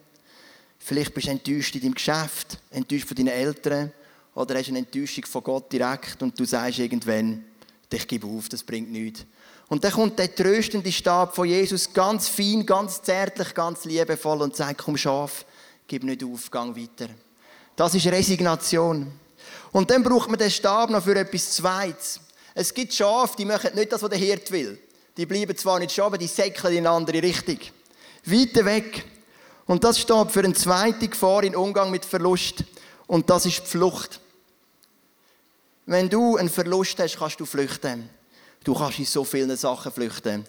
Vielleicht 0.78 1.14
bist 1.14 1.26
du 1.26 1.30
enttäuscht 1.30 1.74
in 1.74 1.82
deinem 1.82 1.94
Geschäft, 1.94 2.58
enttäuscht 2.70 3.06
von 3.06 3.16
deinen 3.16 3.28
Eltern 3.28 3.92
oder 4.34 4.58
hast 4.58 4.68
eine 4.68 4.78
Enttäuschung 4.78 5.26
von 5.26 5.42
Gott 5.42 5.72
direkt 5.72 6.22
und 6.22 6.38
du 6.38 6.44
sagst 6.44 6.78
irgendwann, 6.78 7.44
ich 7.92 8.06
gebe 8.06 8.26
auf, 8.26 8.48
das 8.48 8.62
bringt 8.62 8.90
nichts. 8.90 9.24
Und 9.68 9.84
dann 9.84 9.92
kommt 9.92 10.18
der 10.18 10.34
tröstende 10.34 10.90
Stab 10.90 11.34
von 11.34 11.46
Jesus 11.46 11.92
ganz 11.92 12.28
fein, 12.28 12.64
ganz 12.64 13.02
zärtlich, 13.02 13.54
ganz 13.54 13.84
liebevoll 13.84 14.40
und 14.40 14.56
sagt, 14.56 14.82
komm 14.82 14.96
Schaf, 14.96 15.44
gib 15.86 16.04
nicht 16.04 16.24
auf, 16.24 16.50
gang 16.50 16.74
weiter. 16.74 17.12
Das 17.76 17.94
ist 17.94 18.06
Resignation. 18.06 19.12
Und 19.70 19.90
dann 19.90 20.02
braucht 20.02 20.30
man 20.30 20.38
den 20.38 20.50
Stab 20.50 20.90
noch 20.90 21.04
für 21.04 21.16
etwas 21.16 21.52
Zweites. 21.52 22.20
Es 22.54 22.72
gibt 22.72 22.94
Schafe, 22.94 23.36
die 23.36 23.44
machen 23.44 23.74
nicht 23.74 23.92
das, 23.92 24.02
was 24.02 24.10
der 24.10 24.18
Hirt 24.18 24.50
will. 24.50 24.80
Die 25.16 25.26
bleiben 25.26 25.56
zwar 25.56 25.78
nicht 25.78 25.92
stehen, 25.92 26.04
aber 26.04 26.18
die 26.18 26.26
säckeln 26.26 26.72
in 26.72 26.86
eine 26.86 26.96
andere 26.96 27.22
Richtung. 27.22 27.58
Weiter 28.24 28.64
weg. 28.64 29.04
Und 29.66 29.84
das 29.84 29.98
steht 29.98 30.30
für 30.30 30.40
eine 30.40 30.54
zweite 30.54 31.08
Gefahr 31.08 31.44
im 31.44 31.54
Umgang 31.54 31.90
mit 31.90 32.04
Verlust. 32.04 32.64
Und 33.06 33.28
das 33.28 33.44
ist 33.46 33.60
die 33.60 33.66
Flucht. 33.66 34.20
Wenn 35.86 36.08
du 36.08 36.36
einen 36.36 36.48
Verlust 36.48 36.98
hast, 36.98 37.18
kannst 37.18 37.38
du 37.38 37.46
flüchten. 37.46 38.08
Du 38.68 38.74
kannst 38.74 38.98
in 38.98 39.06
so 39.06 39.24
vielen 39.24 39.56
Sachen 39.56 39.90
flüchten. 39.90 40.44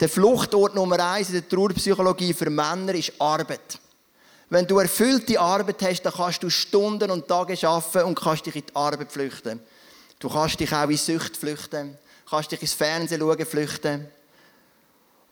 Der 0.00 0.08
Fluchtort 0.08 0.74
Nummer 0.74 0.98
eins 0.98 1.28
in 1.28 1.34
der 1.34 1.48
Trauerpsychologie 1.48 2.34
für 2.34 2.50
Männer 2.50 2.96
ist 2.96 3.12
Arbeit. 3.16 3.78
Wenn 4.50 4.66
du 4.66 4.80
erfüllte 4.80 5.38
Arbeit 5.38 5.80
hast, 5.82 6.02
dann 6.02 6.14
kannst 6.14 6.42
du 6.42 6.50
Stunden 6.50 7.12
und 7.12 7.28
Tage 7.28 7.56
arbeiten 7.64 8.08
und 8.08 8.18
kannst 8.18 8.44
dich 8.46 8.56
in 8.56 8.66
die 8.66 8.74
Arbeit 8.74 9.12
flüchten. 9.12 9.60
Du 10.18 10.28
kannst 10.28 10.58
dich 10.58 10.72
auch 10.72 10.88
in 10.88 10.96
Sucht 10.96 11.36
flüchten, 11.36 11.96
kannst 12.28 12.50
dich 12.50 12.60
ins 12.60 12.72
Fernsehen 12.72 13.20
schauen, 13.20 13.46
flüchten. 13.46 14.08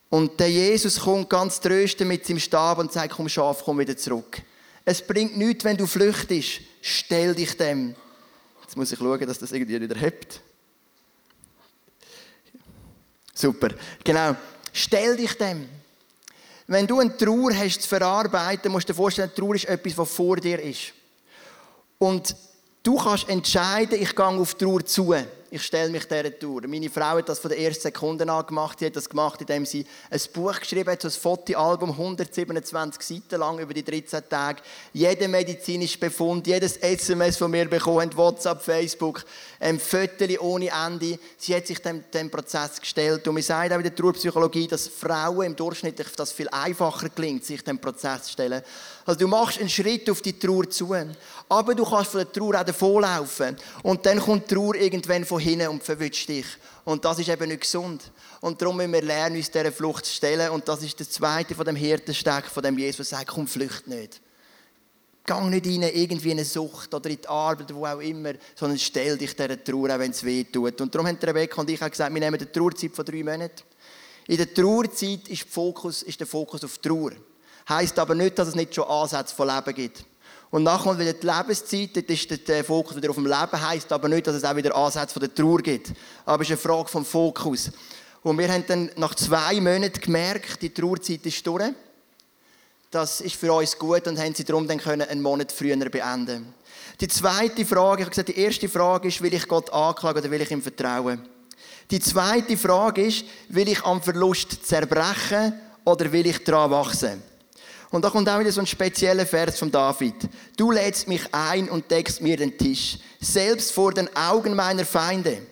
Und 0.09 0.39
der 0.39 0.49
Jesus 0.49 1.01
kommt 1.01 1.29
ganz 1.29 1.59
tröstend 1.59 2.07
mit 2.07 2.25
seinem 2.25 2.39
Stab 2.39 2.79
und 2.79 2.93
sagt, 2.93 3.15
komm 3.15 3.29
Schaf, 3.29 3.65
komm 3.65 3.81
wieder 3.81 3.97
zurück. 3.97 4.41
Es 4.85 5.05
bringt 5.05 5.37
nichts, 5.37 5.65
wenn 5.65 5.77
du 5.77 5.89
flüchtest. 5.89 6.61
Stell 6.83 7.35
dich 7.35 7.57
dem. 7.57 7.97
Jetzt 8.63 8.77
muss 8.77 8.93
ich 8.93 8.99
schauen, 9.01 9.27
dass 9.27 9.41
das 9.41 9.51
irgendwie 9.51 9.81
wieder 9.81 9.99
hebt. 9.99 10.41
Super. 13.43 13.71
Genau. 14.05 14.37
Stell 14.73 15.17
dich 15.17 15.37
dem. 15.37 15.69
Wenn 16.69 16.87
du 16.87 17.01
eine 17.01 17.17
Trauer 17.17 17.53
hast 17.53 17.83
zu 17.83 17.89
verarbeiten, 17.89 18.71
musst 18.71 18.89
du 18.89 18.93
dir 18.93 18.97
vorstellen, 18.97 19.33
Trauer 19.35 19.57
ist 19.57 19.65
etwas, 19.65 19.99
was 19.99 20.11
vor 20.13 20.37
dir 20.37 20.61
ist. 20.61 20.93
Und 21.99 22.37
du 22.85 22.97
kannst 22.97 23.29
entscheiden, 23.29 24.01
ich 24.01 24.15
gehe 24.15 24.25
auf 24.25 24.55
die 24.55 24.65
Trauer 24.65 24.87
zu. 24.87 25.13
Ich 25.55 25.65
stelle 25.65 25.91
mich 25.91 26.07
dieser 26.07 26.39
Trauer. 26.39 26.63
Meine 26.67 26.89
Frau 26.89 27.19
hat 27.19 27.29
das 27.29 27.39
von 27.39 27.51
der 27.51 27.59
ersten 27.59 27.83
Sekunde 27.83 28.27
an 28.27 28.47
gemacht. 28.47 28.79
Sie 28.79 28.87
hat 28.87 28.97
das 28.97 29.07
gemacht, 29.07 29.39
indem 29.43 29.67
sie 29.67 29.85
ein 30.09 30.21
Buch 30.33 30.59
geschrieben 30.59 30.91
hat, 30.91 31.03
so 31.03 31.09
ein 31.09 31.13
Fotoalbum, 31.13 31.91
127 31.91 33.03
Seiten 33.03 33.39
lang 33.39 33.59
über 33.59 33.75
die 33.75 33.85
13 33.85 34.23
Tage. 34.31 34.63
Jeder 34.95 35.29
medizinische 35.29 35.99
Befund, 35.99 36.47
jedes 36.47 36.79
SMS 36.79 37.37
von 37.37 37.51
mir 37.51 37.69
bekommen, 37.69 38.17
WhatsApp, 38.17 38.63
Facebook, 38.63 39.27
ein 39.61 39.79
Fotos 39.79 40.41
ohne 40.41 40.71
Ende. 40.71 41.19
Sie 41.37 41.55
hat 41.55 41.67
sich 41.67 41.81
dem, 41.81 42.03
dem 42.15 42.31
Prozess 42.31 42.81
gestellt. 42.81 43.29
Und 43.29 43.37
wir 43.37 43.43
sagen 43.43 43.75
auch 43.75 43.77
in 43.77 43.83
der 43.83 43.95
Trauerpsychologie, 43.95 44.69
dass 44.69 44.89
Frauen 44.89 45.49
im 45.49 45.55
Durchschnitt 45.55 46.03
das 46.17 46.33
viel 46.33 46.49
einfacher 46.49 47.11
gelingt, 47.11 47.45
sich 47.45 47.63
dem 47.63 47.79
Prozess 47.79 48.23
zu 48.23 48.33
stellen. 48.33 48.63
Also 49.05 49.21
du 49.21 49.29
machst 49.29 49.59
einen 49.59 49.69
Schritt 49.69 50.09
auf 50.09 50.23
die 50.23 50.39
Trauer 50.39 50.69
zu. 50.71 50.95
Aber 51.49 51.75
du 51.75 51.85
kannst 51.85 52.11
von 52.11 52.21
der 52.21 52.33
Trauer 52.33 52.61
auch 52.61 52.65
davonlaufen. 52.65 53.57
Und 53.83 54.07
dann 54.07 54.21
kommt 54.21 54.51
die 54.51 54.55
Trauer 54.55 54.75
irgendwann 54.75 55.25
von 55.25 55.41
hinten 55.41 55.69
und 55.69 55.83
verwünscht 55.83 56.29
dich. 56.29 56.47
Und 56.85 57.05
das 57.05 57.19
ist 57.19 57.29
eben 57.29 57.49
nicht 57.49 57.63
gesund. 57.63 58.11
Und 58.41 58.61
darum 58.61 58.77
müssen 58.77 58.93
wir 58.93 59.03
lernen, 59.03 59.37
uns 59.37 59.51
dieser 59.51 59.73
Flucht 59.73 60.07
zu 60.07 60.13
stellen. 60.13 60.51
Und 60.51 60.69
das 60.69 60.83
ist 60.83 60.99
der 60.99 61.09
zweite 61.09 61.55
von 61.55 61.65
dem 61.65 61.77
Hirtensteck, 61.77 62.47
von 62.47 62.63
dem 62.63 62.79
Jesus 62.79 63.09
sagt, 63.09 63.29
komm, 63.29 63.47
flücht 63.47 63.87
nicht. 63.87 64.21
Gang 65.25 65.51
nicht 65.51 65.67
rein 65.67 65.83
irgendwie 65.83 66.33
in 66.33 66.39
eine 66.39 66.45
Sucht 66.45 66.93
oder 66.93 67.09
in 67.09 67.21
die 67.21 67.29
Arbeit, 67.29 67.73
wo 67.73 67.87
auch 67.87 68.01
immer, 68.01 68.33
sondern 68.57 68.79
stell 68.79 69.17
dich 69.17 69.37
dieser 69.37 69.63
Trauer, 69.63 69.95
auch 69.95 69.99
wenn 70.01 70.11
es 70.11 70.25
weh 70.25 70.43
tut. 70.43 70.81
Und 70.81 70.93
darum 70.93 71.07
haben 71.07 71.17
Rebecca 71.17 71.61
und 71.61 71.71
ich 71.71 71.81
auch 71.81 71.91
gesagt, 71.91 72.13
wir 72.13 72.21
nehmen 72.21 72.35
eine 72.35 72.51
Trauerzeit 72.51 72.91
von 72.93 73.05
drei 73.05 73.23
Monaten. 73.23 73.63
In 74.27 74.37
der 74.37 74.53
Trauerzeit 74.53 75.29
ist, 75.29 75.49
Fokus, 75.49 76.03
ist 76.03 76.19
der 76.19 76.27
Fokus 76.27 76.65
auf 76.65 76.79
Trauer. 76.79 77.13
Heißt 77.69 77.99
aber 77.99 78.15
nicht, 78.15 78.39
dass 78.39 78.49
es 78.49 78.55
nicht 78.55 78.75
schon 78.75 78.85
Ansätze 78.85 79.35
von 79.35 79.49
Leben 79.49 79.75
gibt. 79.75 80.05
Und 80.51 80.65
nachher 80.65 80.85
kommt 80.85 80.99
wieder 80.99 81.15
die 81.15 81.27
Lebenszeit, 81.27 81.97
dort 81.97 82.11
ist 82.11 82.49
der 82.49 82.63
Fokus 82.63 82.97
wieder 82.97 83.09
auf 83.09 83.17
dem 83.17 83.27
Leben, 83.27 83.69
heißt 83.69 83.91
aber 83.91 84.09
nicht, 84.09 84.27
dass 84.27 84.37
es 84.37 84.45
auch 84.45 84.55
wieder 84.55 84.77
Ansätze 84.77 85.15
von 85.15 85.21
der 85.21 85.35
Trauer 85.35 85.63
gibt. 85.63 85.93
Aber 86.27 86.43
es 86.43 86.51
ist 86.51 86.53
eine 86.53 86.75
Frage 86.75 86.89
vom 86.89 87.05
Fokus. 87.05 87.71
Und 88.23 88.39
wir 88.39 88.53
haben 88.53 88.65
dann 88.67 88.91
nach 88.97 89.15
zwei 89.15 89.61
Monaten 89.61 90.01
gemerkt, 90.01 90.61
die 90.61 90.73
Trauerzeit 90.73 91.25
ist 91.25 91.47
durch. 91.47 91.73
Das 92.91 93.23
ist 93.23 93.37
für 93.37 93.53
uns 93.53 93.79
gut 93.79 94.07
und 94.07 94.19
haben 94.19 94.35
sie 94.35 94.45
darum 94.45 94.69
dann 94.69 94.79
können 94.79 95.09
einen 95.09 95.23
Monat 95.23 95.51
früher 95.51 95.77
beenden. 95.89 96.55
Die 97.01 97.09
zweite 97.09 97.65
Frage, 97.65 98.03
ich 98.03 98.07
habe 98.07 98.11
gesagt, 98.11 98.29
die 98.29 98.39
erste 98.39 98.69
Frage 98.69 99.09
ist, 99.09 99.23
will 99.23 99.33
ich 99.33 99.49
Gott 99.49 99.73
anklagen 99.73 100.19
oder 100.21 100.31
will 100.31 100.43
ich 100.43 100.51
ihm 100.51 100.61
vertrauen? 100.61 101.27
Die 101.91 102.01
zweite 102.01 102.57
Frage 102.59 103.07
ist, 103.07 103.25
will 103.49 103.69
ich 103.69 103.83
am 103.85 104.03
Verlust 104.03 104.67
zerbrechen 104.67 105.55
oder 105.85 106.13
will 106.13 106.27
ich 106.27 106.45
daran 106.45 106.71
wachsen? 106.71 107.23
Und 107.93 108.03
da 108.03 108.11
kommt 108.11 108.29
auch 108.29 108.41
wieder 108.41 108.51
so 108.51 108.61
ein 108.61 108.67
spezieller 108.67 109.27
Vers 109.27 109.59
von 109.59 109.71
David. 109.71 110.15
Du 110.57 110.71
lädst 110.71 111.09
mich 111.09 111.23
ein 111.31 111.69
und 111.69 111.91
deckst 111.91 112.23
mir 112.23 112.39
den 112.39 112.57
Tisch, 112.57 112.99
selbst 113.21 113.71
vor 113.71 113.93
den 113.93 114.09
Augen 114.17 114.57
meiner 114.57 114.87
Feinde. 114.87 115.43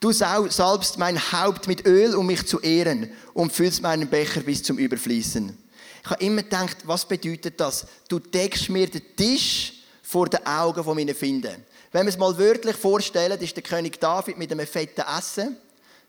Du 0.00 0.10
salbst 0.12 0.98
mein 0.98 1.32
Haupt 1.32 1.68
mit 1.68 1.86
Öl, 1.86 2.16
um 2.16 2.26
mich 2.26 2.46
zu 2.46 2.60
ehren, 2.60 3.10
und 3.32 3.52
füllst 3.52 3.80
meinen 3.80 4.08
Becher 4.08 4.40
bis 4.40 4.62
zum 4.62 4.76
Überfließen. 4.76 5.56
Ich 6.02 6.10
habe 6.10 6.24
immer 6.24 6.42
gedacht, 6.42 6.78
was 6.84 7.04
bedeutet 7.04 7.60
das? 7.60 7.86
Du 8.08 8.18
deckst 8.18 8.68
mir 8.70 8.88
den 8.88 9.02
Tisch 9.16 9.74
vor 10.02 10.28
den 10.28 10.44
Augen 10.46 10.82
von 10.82 10.96
meinen 10.96 11.14
Finden. 11.14 11.64
Wenn 11.92 12.06
wir 12.06 12.10
es 12.10 12.18
mal 12.18 12.36
wörtlich 12.38 12.76
vorstellen, 12.76 13.40
ist 13.40 13.54
der 13.54 13.62
König 13.62 14.00
David 14.00 14.36
mit 14.36 14.50
einem 14.50 14.66
fetten 14.66 15.04
Essen, 15.16 15.56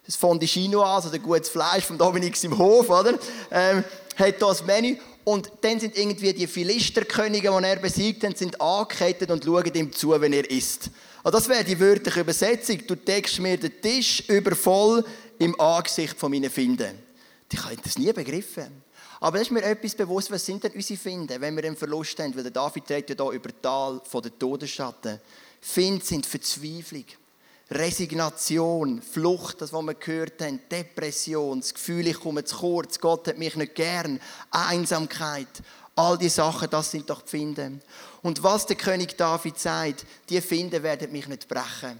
das 0.05 0.15
Fondue 0.15 0.47
Chinois, 0.47 0.95
also 0.95 1.09
der 1.09 1.19
gutes 1.19 1.49
Fleisch 1.49 1.85
vom 1.85 1.97
Dominik 1.97 2.43
im 2.43 2.57
Hof, 2.57 2.89
oder? 2.89 3.19
Ähm, 3.51 3.83
hat 4.17 4.41
das 4.41 4.65
Menü. 4.65 4.97
Und 5.23 5.51
dann 5.61 5.79
sind 5.79 5.97
irgendwie 5.97 6.33
die 6.33 6.47
Philisterkönige, 6.47 7.49
die 7.49 7.63
er 7.65 7.75
besiegt 7.75 8.23
hat, 8.23 8.37
sind 8.37 8.59
angekettet 8.59 9.29
und 9.29 9.43
schauen 9.43 9.73
ihm 9.73 9.91
zu, 9.91 10.19
wenn 10.19 10.33
er 10.33 10.49
isst. 10.49 10.89
Also 11.23 11.37
das 11.37 11.49
wäre 11.49 11.63
die 11.63 11.79
wörtliche 11.79 12.21
Übersetzung. 12.21 12.79
Du 12.87 12.95
deckst 12.95 13.39
mir 13.39 13.57
den 13.57 13.81
Tisch 13.81 14.23
übervoll 14.27 15.03
im 15.37 15.59
Angesicht 15.59 16.17
von 16.17 16.31
meinen 16.31 16.49
Finden. 16.49 16.97
Ich 17.51 17.63
habe 17.63 17.75
das 17.83 17.97
nie 17.97 18.11
begriffen. 18.13 18.83
Aber 19.19 19.37
das 19.37 19.47
ist 19.47 19.51
mir 19.51 19.63
etwas 19.63 19.95
bewusst, 19.95 20.31
was 20.31 20.45
sind 20.45 20.63
denn 20.63 20.71
unsere 20.71 20.97
Finden, 20.97 21.41
wenn 21.41 21.55
wir 21.55 21.65
einen 21.65 21.75
Verlust 21.75 22.17
haben? 22.19 22.35
Weil 22.35 22.43
der 22.43 22.51
David 22.51 22.89
redet 22.89 23.19
ja 23.19 23.25
hier 23.25 23.33
über 23.33 23.61
Tal 23.61 24.01
von 24.05 24.21
der 24.21 24.37
Todesschatten. 24.37 25.19
Finde 25.59 26.05
sind 26.05 26.25
Verzweiflung, 26.25 27.03
Resignation, 27.71 29.01
Flucht, 29.01 29.61
das, 29.61 29.71
was 29.71 29.83
wir 29.83 29.93
gehört 29.93 30.41
haben, 30.41 30.59
Depression, 30.71 31.59
das 31.59 31.73
Gefühl, 31.73 32.07
ich 32.07 32.19
komme 32.19 32.43
zu 32.43 32.57
kurz, 32.57 32.99
Gott 32.99 33.27
hat 33.27 33.37
mich 33.37 33.55
nicht 33.55 33.75
gern, 33.75 34.19
Einsamkeit, 34.49 35.47
all 35.95 36.17
die 36.17 36.29
Sachen, 36.29 36.69
das 36.69 36.91
sind 36.91 37.09
doch 37.09 37.25
Finden. 37.25 37.81
Und 38.23 38.41
was 38.41 38.65
der 38.65 38.75
König 38.75 39.17
David 39.17 39.59
sagt, 39.59 40.05
die 40.29 40.41
Finden 40.41 40.81
werden 40.81 41.11
mich 41.11 41.27
nicht 41.27 41.47
brechen. 41.47 41.99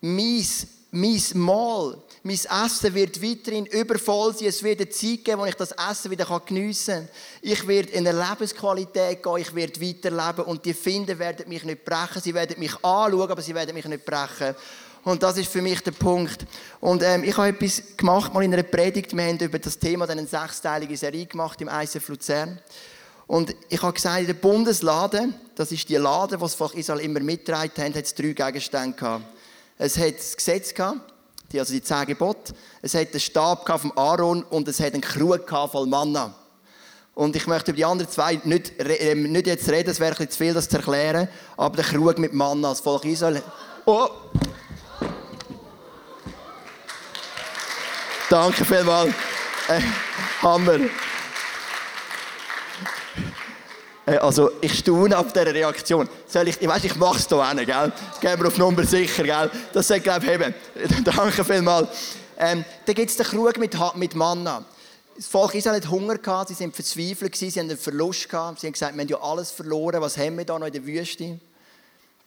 Mies 0.00 0.66
mein 0.94 1.20
Mahl, 1.34 1.98
mein 2.22 2.36
Essen 2.36 2.94
wird 2.94 3.20
weiterhin 3.20 3.66
übervoll 3.66 4.32
sein. 4.32 4.46
Es 4.46 4.62
wird 4.62 4.80
eine 4.80 4.88
Zeit 4.88 5.24
geben, 5.24 5.40
wo 5.40 5.44
ich 5.44 5.56
das 5.56 5.72
Essen 5.72 6.12
wieder 6.12 6.40
geniessen 6.46 6.94
kann. 6.94 7.08
Ich 7.42 7.66
werde 7.66 7.90
in 7.90 8.06
eine 8.06 8.16
Lebensqualität 8.16 9.20
gehen, 9.20 9.36
ich 9.38 9.52
werde 9.56 9.80
weiterleben 9.80 10.44
und 10.44 10.64
die 10.64 10.72
Finden 10.72 11.18
werden 11.18 11.48
mich 11.48 11.64
nicht 11.64 11.84
brechen. 11.84 12.22
Sie 12.22 12.32
werden 12.32 12.60
mich 12.60 12.76
anschauen, 12.76 13.28
aber 13.28 13.42
sie 13.42 13.56
werden 13.56 13.74
mich 13.74 13.86
nicht 13.86 14.04
brechen. 14.04 14.54
Und 15.04 15.22
das 15.22 15.36
ist 15.36 15.52
für 15.52 15.60
mich 15.60 15.82
der 15.82 15.90
Punkt. 15.90 16.46
Und 16.80 17.02
ähm, 17.02 17.24
ich 17.24 17.36
habe 17.36 17.48
etwas 17.48 17.82
gemacht, 17.96 18.32
mal 18.32 18.42
in 18.42 18.54
einer 18.54 18.62
Predigt. 18.62 19.14
Wir 19.14 19.24
haben 19.24 19.38
über 19.38 19.58
das 19.58 19.78
Thema 19.78 20.08
eine 20.08 20.26
sechsteilige 20.26 20.96
Serie 20.96 21.26
gemacht 21.26 21.60
im 21.60 21.68
ICF 21.68 22.08
Luzern. 22.08 22.58
Und 23.26 23.54
ich 23.68 23.82
habe 23.82 23.92
gesagt, 23.92 24.20
in 24.20 24.26
der 24.26 24.34
Bundeslade, 24.34 25.28
das 25.54 25.72
ist 25.72 25.88
die 25.88 25.96
Lade, 25.96 26.36
die 26.36 26.42
das 26.42 26.54
Volk 26.54 26.74
Israel 26.74 27.00
immer 27.00 27.20
mitgetragen 27.20 27.70
hat, 27.76 27.94
hat 27.94 28.04
es 28.04 28.14
drei 28.14 28.32
Gegenstände 28.32 28.96
gehabt. 28.96 29.24
Es 29.76 29.98
hat 29.98 30.18
das 30.18 30.36
Gesetz 30.36 30.74
gehabt, 30.74 31.00
also 31.54 31.72
die 31.72 31.82
zehn 31.82 32.06
Gebote. 32.06 32.54
Es 32.80 32.94
hat 32.94 33.12
den 33.12 33.20
Stab 33.20 33.66
von 33.80 33.92
Aaron 33.96 34.42
und 34.44 34.68
es 34.68 34.80
hat 34.80 34.92
einen 34.92 35.02
Krug 35.02 35.48
voll 35.70 35.86
Manna. 35.86 36.34
Und 37.14 37.36
ich 37.36 37.46
möchte 37.46 37.70
über 37.70 37.76
die 37.76 37.84
anderen 37.84 38.10
zwei 38.10 38.40
nicht, 38.44 38.72
ähm, 38.78 39.30
nicht 39.30 39.46
jetzt 39.46 39.68
reden, 39.68 39.90
es 39.90 40.00
wäre 40.00 40.18
ein 40.18 40.30
zu 40.30 40.38
viel, 40.38 40.52
das 40.52 40.68
zu 40.68 40.76
erklären. 40.76 41.28
Aber 41.56 41.76
der 41.76 41.84
Krug 41.84 42.18
mit 42.18 42.32
Manna, 42.32 42.70
das 42.70 42.80
Volk 42.80 43.04
Israel. 43.04 43.42
Oh! 43.86 44.08
Danke 48.34 48.64
vielmals. 48.64 49.14
Äh, 49.68 49.80
Hammer. 50.42 50.80
Äh, 54.06 54.16
also, 54.16 54.50
ich 54.60 54.76
staune 54.76 55.16
auf 55.16 55.32
dieser 55.32 55.54
Reaktion. 55.54 56.08
Soll 56.26 56.48
ich, 56.48 56.60
ich 56.60 56.66
weiss, 56.66 56.82
ich 56.82 56.96
mach's 56.96 57.28
hier 57.28 57.48
hin, 57.48 57.64
gell? 57.64 57.92
Gehen 58.20 58.40
wir 58.40 58.48
auf 58.48 58.58
Nummer 58.58 58.82
sicher, 58.82 59.22
gell? 59.22 59.48
Das 59.72 59.86
sollte, 59.86 60.02
glaube 60.02 60.24
ich, 60.24 60.32
heben. 60.32 60.52
Danke 61.04 61.44
vielmals. 61.44 61.90
Ähm, 62.36 62.64
dann 62.84 62.94
gibt 62.96 63.08
es 63.08 63.16
den 63.16 63.24
Krug 63.24 63.56
mit, 63.56 63.78
mit 63.94 64.16
Manna. 64.16 64.64
Das 65.14 65.28
Volk 65.28 65.54
Israel 65.54 65.76
hat 65.76 65.88
Hunger 65.88 66.18
gehabt, 66.18 66.48
sie 66.48 66.54
sind 66.54 66.74
verzweifelt 66.74 67.36
sie 67.36 67.52
haben 67.52 67.70
einen 67.70 67.78
Verlust 67.78 68.28
gehabt. 68.28 68.58
Sie 68.58 68.66
haben 68.66 68.72
gesagt, 68.72 68.96
wir 68.96 69.02
haben 69.02 69.08
ja 69.10 69.20
alles 69.22 69.52
verloren, 69.52 70.00
was 70.00 70.18
haben 70.18 70.38
wir 70.38 70.44
da 70.44 70.58
noch 70.58 70.66
in 70.66 70.72
der 70.72 70.84
Wüste? 70.84 71.38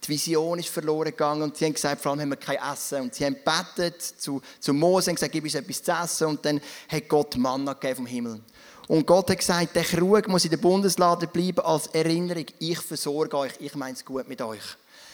Die 0.04 0.08
Vision 0.08 0.58
ist 0.58 0.68
verloren 0.68 1.10
gegangen 1.10 1.42
und 1.42 1.56
sie 1.56 1.66
haben 1.66 1.74
gesagt, 1.74 2.00
vor 2.00 2.12
allem 2.12 2.20
haben 2.22 2.30
wir 2.30 2.36
kein 2.36 2.58
Essen. 2.72 3.02
Und 3.02 3.14
sie 3.14 3.24
haben 3.24 3.36
gebetet 3.36 4.00
zu, 4.00 4.40
zu 4.60 4.72
Mose 4.72 5.10
und 5.10 5.16
gesagt, 5.16 5.32
gib 5.32 5.44
uns 5.44 5.54
etwas 5.54 5.82
zu 5.82 5.92
essen. 5.92 6.26
Und 6.28 6.44
dann 6.44 6.60
hat 6.88 7.08
Gott 7.08 7.36
Manna 7.36 7.72
gegeben 7.72 7.96
vom 7.96 8.06
Himmel. 8.06 8.40
Und 8.86 9.06
Gott 9.06 9.30
hat 9.30 9.38
gesagt, 9.38 9.76
der 9.76 9.84
Krug 9.84 10.28
muss 10.28 10.44
in 10.44 10.50
der 10.50 10.56
Bundeslade 10.56 11.26
bleiben 11.26 11.60
als 11.60 11.88
Erinnerung. 11.88 12.46
Ich 12.58 12.78
versorge 12.78 13.36
euch, 13.36 13.52
ich 13.58 13.74
meine 13.74 13.94
es 13.94 14.04
gut 14.04 14.28
mit 14.28 14.40
euch. 14.40 14.62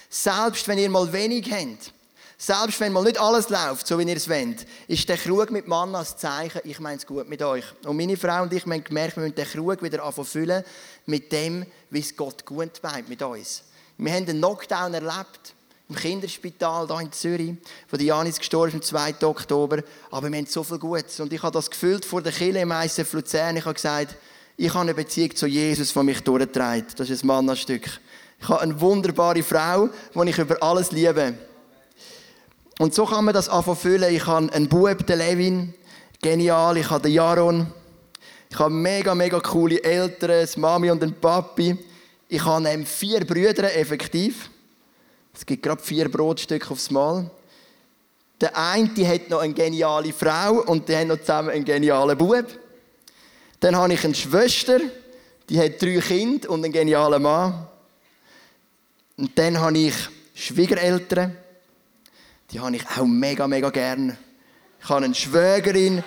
Selbst 0.09 0.69
wenn 0.69 0.79
ihr 0.79 0.89
mal 0.89 1.13
wenig 1.13 1.51
habt, 1.51 1.93
selbst 2.39 2.79
wenn 2.79 2.93
mal 2.93 3.03
nicht 3.03 3.19
alles 3.19 3.49
läuft, 3.49 3.87
so 3.87 3.99
wie 3.99 4.05
ihr 4.05 4.17
es 4.17 4.29
wollt, 4.29 4.67
ist 4.87 5.09
der 5.09 5.17
Krug 5.17 5.51
mit 5.51 5.67
Mann 5.67 5.95
als 5.95 6.17
Zeichen, 6.17 6.61
ich 6.65 6.79
meine 6.79 6.99
es 6.99 7.07
gut 7.07 7.29
mit 7.29 7.43
euch. 7.43 7.65
Und 7.85 7.97
meine 7.97 8.17
Frau 8.17 8.43
und 8.43 8.53
ich 8.53 8.65
haben 8.65 8.85
gemerkt, 8.85 9.17
wir 9.17 9.23
müssen 9.23 9.35
den 9.35 9.47
Krug 9.47 9.83
wieder 9.83 10.13
füllen 10.13 10.63
mit 11.07 11.33
dem, 11.33 11.67
wie 11.91 12.01
es 12.01 12.17
Gott 12.17 12.45
gut 12.45 12.81
meint 12.83 13.09
mit 13.09 13.23
uns. 13.23 13.65
Wir 13.97 14.13
haben 14.13 14.29
einen 14.29 14.39
Knockdown 14.39 14.95
erlebt 14.95 15.55
im 15.89 15.95
Kinderspital 15.95 16.87
hier 16.89 17.01
in 17.01 17.13
Zürich, 17.13 17.55
wo 17.91 17.97
die 17.97 18.07
Janis 18.07 18.39
gestorben 18.39 18.69
ist 18.81 18.93
am 18.95 19.15
2. 19.19 19.27
Oktober. 19.27 19.83
Aber 20.11 20.31
wir 20.31 20.39
haben 20.39 20.47
so 20.47 20.65
viel 20.65 20.79
Gutes. 20.79 21.21
Und 21.21 21.33
ich 21.33 21.43
habe 21.43 21.53
das 21.53 21.71
gefühlt 21.71 22.05
vor 22.05 22.23
der 22.23 22.33
Kirche 22.33 22.61
im 22.61 22.73
ICF 22.73 23.13
Luzern. 23.13 23.57
Ich 23.57 23.65
habe 23.65 23.75
gesagt, 23.75 24.17
ich 24.57 24.71
habe 24.71 24.81
eine 24.81 24.95
Beziehung 24.95 25.37
zu 25.37 25.47
Jesus, 25.47 25.93
die 25.93 26.03
mich 26.03 26.21
durchtreibt. 26.23 26.99
Das 26.99 27.11
ist 27.11 27.23
ein 27.23 27.27
Mannastück. 27.29 28.01
Ich 28.41 28.49
habe 28.49 28.63
eine 28.63 28.81
wunderbare 28.81 29.43
Frau, 29.43 29.89
die 30.15 30.31
ich 30.31 30.39
über 30.39 30.61
alles 30.63 30.91
liebe. 30.91 31.35
Und 32.79 32.95
so 32.95 33.05
kann 33.05 33.25
man 33.25 33.35
das 33.35 33.49
anfangen. 33.49 34.03
Ich 34.11 34.27
habe 34.27 34.53
einen 34.53 34.69
Bub, 34.69 35.07
den 35.07 35.19
Levin, 35.19 35.75
genial. 36.21 36.77
Ich 36.79 36.91
habe 36.91 37.03
den 37.03 37.13
Jaron. 37.13 37.67
Ich 38.51 38.59
habe 38.59 38.71
mega, 38.71 39.15
mega 39.15 39.39
coole 39.41 39.83
Eltern, 39.83 40.31
eine 40.31 40.49
Mami 40.57 40.91
und 40.91 41.03
einen 41.03 41.15
Papi. 41.15 41.79
Ich 42.29 42.45
habe 42.45 42.85
vier 42.87 43.25
Brüder, 43.27 43.75
effektiv. 43.77 44.51
Es 45.35 45.45
gibt 45.45 45.63
gerade 45.63 45.83
vier 45.83 46.11
Brotstücke 46.11 46.71
aufs 46.71 46.91
Mal. 46.91 47.31
Der 48.41 48.57
eine 48.57 48.89
die 48.89 49.07
hat 49.07 49.29
noch 49.31 49.41
eine 49.41 49.53
geniale 49.53 50.13
Frau 50.13 50.63
und 50.63 50.89
die 50.89 50.97
haben 50.97 51.09
noch 51.09 51.21
zusammen 51.21 51.51
einen 51.51 51.65
genialen 51.65 52.17
Bub. 52.17 52.47
Dann 53.61 53.77
habe 53.77 53.93
ich 53.93 54.05
eine 54.05 54.15
Schwester, 54.15 54.81
die 55.49 55.59
hat 55.61 55.81
drei 55.81 55.99
Kinder 56.01 56.51
und 56.51 56.65
einen 56.65 56.73
genialen 56.73 57.23
Mann. 57.23 57.67
Und 59.17 59.39
dann 59.39 59.61
habe 59.61 59.79
ich 59.79 59.95
Schwiegereltern, 60.35 61.37
die 62.51 62.59
habe 62.59 62.75
ich 62.75 62.87
auch 62.97 63.05
mega, 63.05 63.47
mega 63.47 63.71
gern. 63.71 64.17
Ich 64.83 64.89
habe 64.89 65.05
eine 65.05 65.15
Schwägerin, 65.15 66.03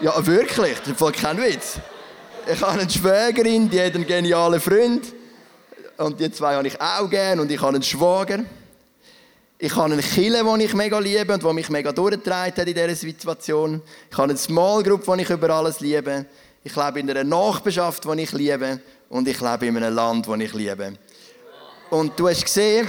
ja 0.00 0.26
wirklich, 0.26 0.78
das 0.80 1.00
ist 1.00 1.12
kein 1.14 1.38
Witz. 1.38 1.78
Ich 2.50 2.60
habe 2.60 2.80
eine 2.80 2.90
Schwägerin, 2.90 3.70
die 3.70 3.80
hat 3.80 3.94
einen 3.94 4.06
genialen 4.06 4.60
Freund. 4.60 5.17
Und 5.98 6.20
die 6.20 6.30
zwei 6.30 6.54
habe 6.54 6.68
ich 6.68 6.80
auch 6.80 7.10
gern 7.10 7.40
und 7.40 7.50
ich 7.50 7.60
habe 7.60 7.74
einen 7.74 7.82
Schwager. 7.82 8.44
Ich 9.58 9.74
habe 9.74 9.92
einen 9.92 10.00
Kille, 10.00 10.44
den 10.44 10.60
ich 10.60 10.72
mega 10.72 10.96
liebe 11.00 11.34
und 11.34 11.42
der 11.42 11.52
mich 11.52 11.68
mega 11.70 11.90
durchgetragen 11.90 12.54
hat 12.56 12.68
in 12.68 12.72
dieser 12.72 12.94
Situation. 12.94 13.82
Ich 14.08 14.16
habe 14.16 14.30
eine 14.30 14.38
Small 14.38 14.84
Group, 14.84 15.04
die 15.04 15.22
ich 15.22 15.30
über 15.30 15.50
alles 15.50 15.80
liebe. 15.80 16.26
Ich 16.62 16.76
lebe 16.76 17.00
in 17.00 17.10
einer 17.10 17.24
Nachbarschaft, 17.24 18.04
die 18.04 18.22
ich 18.22 18.30
liebe. 18.30 18.80
Und 19.08 19.26
ich 19.26 19.40
lebe 19.40 19.66
in 19.66 19.76
einem 19.76 19.92
Land, 19.92 20.28
das 20.28 20.38
ich 20.38 20.54
liebe. 20.54 20.96
Und 21.90 22.16
du 22.16 22.28
hast 22.28 22.44
gesehen, 22.44 22.88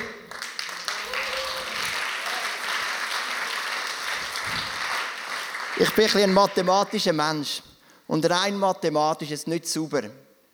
ich 5.79 5.91
bin 5.95 6.05
ein, 6.13 6.23
ein 6.25 6.33
mathematischer 6.33 7.13
Mensch. 7.13 7.63
Und 8.05 8.29
rein 8.29 8.55
mathematisch 8.55 9.31
ist 9.31 9.41
es 9.41 9.47
nicht 9.47 9.67
sauber, 9.67 10.03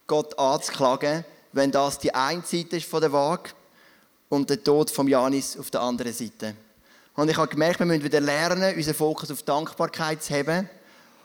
Gott 0.07 0.39
anzuklagen, 0.39 1.25
wenn 1.55 1.71
das 1.71 1.97
die 1.97 2.13
eine 2.13 2.43
Seite 2.43 2.77
ist 2.77 2.85
von 2.85 2.99
der 2.99 3.13
Waage 3.13 3.51
und 4.27 4.49
der 4.49 4.61
Tod 4.61 4.91
von 4.91 5.07
Janis 5.07 5.57
auf 5.57 5.71
der 5.71 5.81
anderen 5.81 6.11
Seite. 6.11 6.53
Und 7.15 7.29
ich 7.29 7.37
habe 7.37 7.47
gemerkt, 7.47 7.79
wir 7.79 7.85
müssen 7.85 8.03
wieder 8.03 8.19
lernen, 8.19 8.75
unseren 8.75 8.93
Fokus 8.93 9.31
auf 9.31 9.41
Dankbarkeit 9.43 10.21
zu 10.21 10.33
haben. 10.33 10.69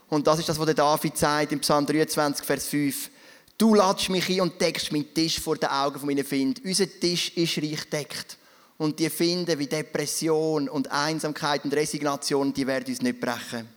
Und 0.07 0.25
das 0.25 0.39
ist 0.39 0.47
das, 0.47 0.57
was 0.57 0.65
der 0.65 0.75
David 0.75 1.17
sagt 1.17 1.51
im 1.51 1.59
Psalm 1.59 1.85
23, 1.85 2.45
Vers 2.45 2.65
5. 2.67 3.09
Du 3.57 3.75
ladst 3.75 4.09
mich 4.09 4.29
ein 4.29 4.41
und 4.41 4.59
deckst 4.61 4.93
meinen 4.93 5.13
Tisch 5.13 5.37
vor 5.37 5.57
den 5.57 5.69
Augen 5.69 5.99
von 5.99 6.07
meinen. 6.07 6.55
Unser 6.63 6.87
Tisch 6.87 7.35
ist 7.35 7.57
reich 7.57 7.89
deckt. 7.89 8.37
Und 8.77 8.99
die 8.99 9.09
Finden 9.09 9.59
wie 9.59 9.67
Depression 9.67 10.69
und 10.69 10.89
Einsamkeit 10.89 11.65
und 11.65 11.73
Resignation, 11.73 12.53
die 12.53 12.65
werden 12.65 12.85
uns 12.87 13.01
nicht 13.01 13.19
brechen. 13.19 13.67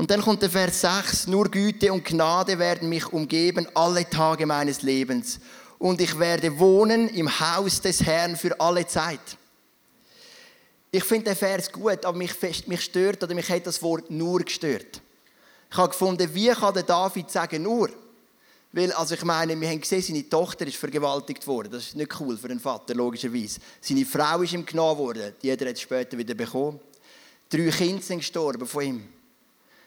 Und 0.00 0.10
dann 0.10 0.22
kommt 0.22 0.40
der 0.40 0.48
Vers 0.48 0.80
6, 0.80 1.26
nur 1.26 1.50
Güte 1.50 1.92
und 1.92 2.06
Gnade 2.06 2.58
werden 2.58 2.88
mich 2.88 3.12
umgeben 3.12 3.68
alle 3.74 4.08
Tage 4.08 4.46
meines 4.46 4.80
Lebens. 4.80 5.38
Und 5.78 6.00
ich 6.00 6.18
werde 6.18 6.58
wohnen 6.58 7.10
im 7.10 7.28
Haus 7.38 7.82
des 7.82 8.02
Herrn 8.02 8.34
für 8.34 8.58
alle 8.58 8.86
Zeit. 8.86 9.20
Ich 10.90 11.04
finde 11.04 11.26
den 11.26 11.36
Vers 11.36 11.70
gut, 11.70 12.02
aber 12.06 12.16
mich, 12.16 12.32
mich 12.66 12.80
stört 12.80 13.22
oder 13.22 13.34
mich 13.34 13.50
hat 13.50 13.66
das 13.66 13.82
Wort 13.82 14.10
nur 14.10 14.40
gestört. 14.40 15.02
Ich 15.70 15.76
habe 15.76 15.90
gefunden, 15.90 16.34
wie 16.34 16.48
kann 16.48 16.72
der 16.72 16.84
David 16.84 17.30
sagen 17.30 17.62
nur? 17.62 17.90
Weil, 18.72 18.92
also 18.92 19.14
ich 19.14 19.24
meine, 19.26 19.60
wir 19.60 19.68
haben 19.68 19.82
gesehen, 19.82 20.00
seine 20.00 20.26
Tochter 20.26 20.66
ist 20.66 20.78
vergewaltigt 20.78 21.46
worden. 21.46 21.72
Das 21.72 21.88
ist 21.88 21.96
nicht 21.96 22.18
cool 22.18 22.38
für 22.38 22.48
den 22.48 22.58
Vater, 22.58 22.94
logischerweise. 22.94 23.60
Seine 23.82 24.06
Frau 24.06 24.40
ist 24.40 24.54
ihm 24.54 24.64
genommen 24.64 24.98
worden. 24.98 25.34
Die 25.42 25.52
hat 25.52 25.60
er 25.60 25.68
jetzt 25.68 25.82
später 25.82 26.16
wieder 26.16 26.32
bekommen. 26.32 26.80
Drei 27.50 27.68
Kinder 27.68 28.02
sind 28.02 28.20
gestorben 28.20 28.66
von 28.66 28.82
ihm. 28.82 29.19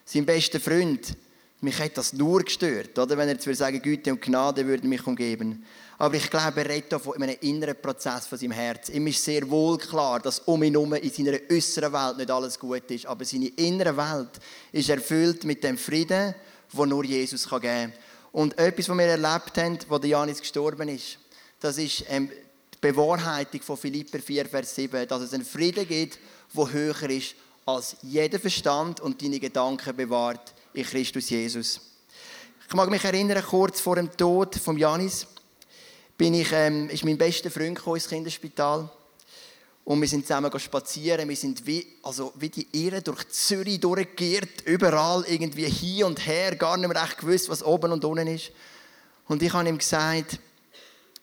Sein 0.05 0.25
bester 0.25 0.59
Freund. 0.59 1.15
Mich 1.61 1.79
hat 1.79 1.97
das 1.97 2.11
nur 2.11 2.43
gestört, 2.43 2.99
oder? 2.99 3.17
Wenn 3.17 3.29
er 3.29 3.35
jetzt 3.35 3.45
würde 3.45 3.55
sagen, 3.55 3.81
Güte 3.81 4.11
und 4.11 4.21
Gnade 4.21 4.67
würden 4.67 4.89
mich 4.89 5.07
umgeben. 5.07 5.63
Aber 5.97 6.15
ich 6.15 6.29
glaube, 6.29 6.59
er 6.59 6.69
redet 6.69 7.01
von 7.01 7.21
einem 7.21 7.37
inneren 7.39 7.81
Prozess 7.81 8.27
von 8.27 8.37
seinem 8.37 8.51
Herz. 8.51 8.89
Ihm 8.89 9.07
ist 9.07 9.23
sehr 9.23 9.49
wohl 9.49 9.77
klar, 9.77 10.19
dass 10.19 10.39
um 10.39 10.61
ihn 10.63 10.73
herum 10.73 10.93
in 10.95 11.09
seiner 11.09 11.37
äußeren 11.49 11.93
Welt 11.93 12.17
nicht 12.17 12.31
alles 12.31 12.59
gut 12.59 12.91
ist. 12.91 13.05
Aber 13.05 13.23
seine 13.23 13.47
innere 13.47 13.95
Welt 13.95 14.31
ist 14.73 14.89
erfüllt 14.89 15.45
mit 15.45 15.63
dem 15.63 15.77
Frieden, 15.77 16.35
den 16.73 16.89
nur 16.89 17.05
Jesus 17.05 17.47
geben 17.47 17.61
kann. 17.61 17.93
Und 18.33 18.57
etwas, 18.57 18.89
was 18.89 18.97
wir 18.97 19.05
erlebt 19.05 19.57
haben, 19.57 19.79
wo 19.87 19.97
der 19.97 20.09
Janis 20.09 20.41
gestorben 20.41 20.89
ist, 20.89 21.17
das 21.61 21.77
ist 21.77 22.03
ähm, 22.09 22.29
die 22.73 22.77
Bewahrheitung 22.81 23.61
von 23.61 23.77
Philipper 23.77 24.19
4, 24.19 24.47
Vers 24.47 24.75
7, 24.75 25.07
dass 25.07 25.21
es 25.21 25.33
einen 25.33 25.45
Frieden 25.45 25.87
gibt, 25.87 26.19
der 26.53 26.73
höher 26.73 27.09
ist 27.09 27.35
als 27.65 27.97
jeder 28.01 28.39
Verstand 28.39 28.99
und 28.99 29.21
deine 29.21 29.39
Gedanken 29.39 29.95
bewahrt 29.95 30.53
in 30.73 30.83
Christus 30.83 31.29
Jesus. 31.29 31.79
Ich 32.67 32.73
mag 32.73 32.89
mich 32.89 33.03
erinnern, 33.03 33.43
kurz 33.43 33.79
vor 33.79 33.95
dem 33.95 34.15
Tod 34.15 34.55
von 34.55 34.77
Janis, 34.77 35.27
bin 36.17 36.33
ich, 36.33 36.51
ähm, 36.51 36.89
ist 36.89 37.05
mein 37.05 37.17
bester 37.17 37.51
Freund 37.51 37.79
ins 37.85 38.07
Kinderspital. 38.07 38.89
Und 39.85 39.99
wir 39.99 40.07
sind 40.07 40.25
zusammen 40.25 40.57
spazieren. 40.59 41.27
Wir 41.27 41.35
sind 41.35 41.65
wie, 41.65 41.85
also 42.03 42.31
wie 42.35 42.49
die 42.49 42.67
Irren 42.71 43.03
durch 43.03 43.27
Zürich 43.29 43.79
durchgeirrt. 43.79 44.61
Überall 44.65 45.25
irgendwie 45.27 45.65
hin 45.65 46.05
und 46.05 46.25
her. 46.25 46.55
Gar 46.55 46.77
nicht 46.77 46.87
mehr 46.87 47.03
recht 47.03 47.17
gewusst, 47.17 47.49
was 47.49 47.63
oben 47.63 47.91
und 47.91 48.05
unten 48.05 48.27
ist. 48.27 48.51
Und 49.27 49.43
ich 49.43 49.51
habe 49.51 49.67
ihm 49.67 49.77
gesagt, 49.77 50.39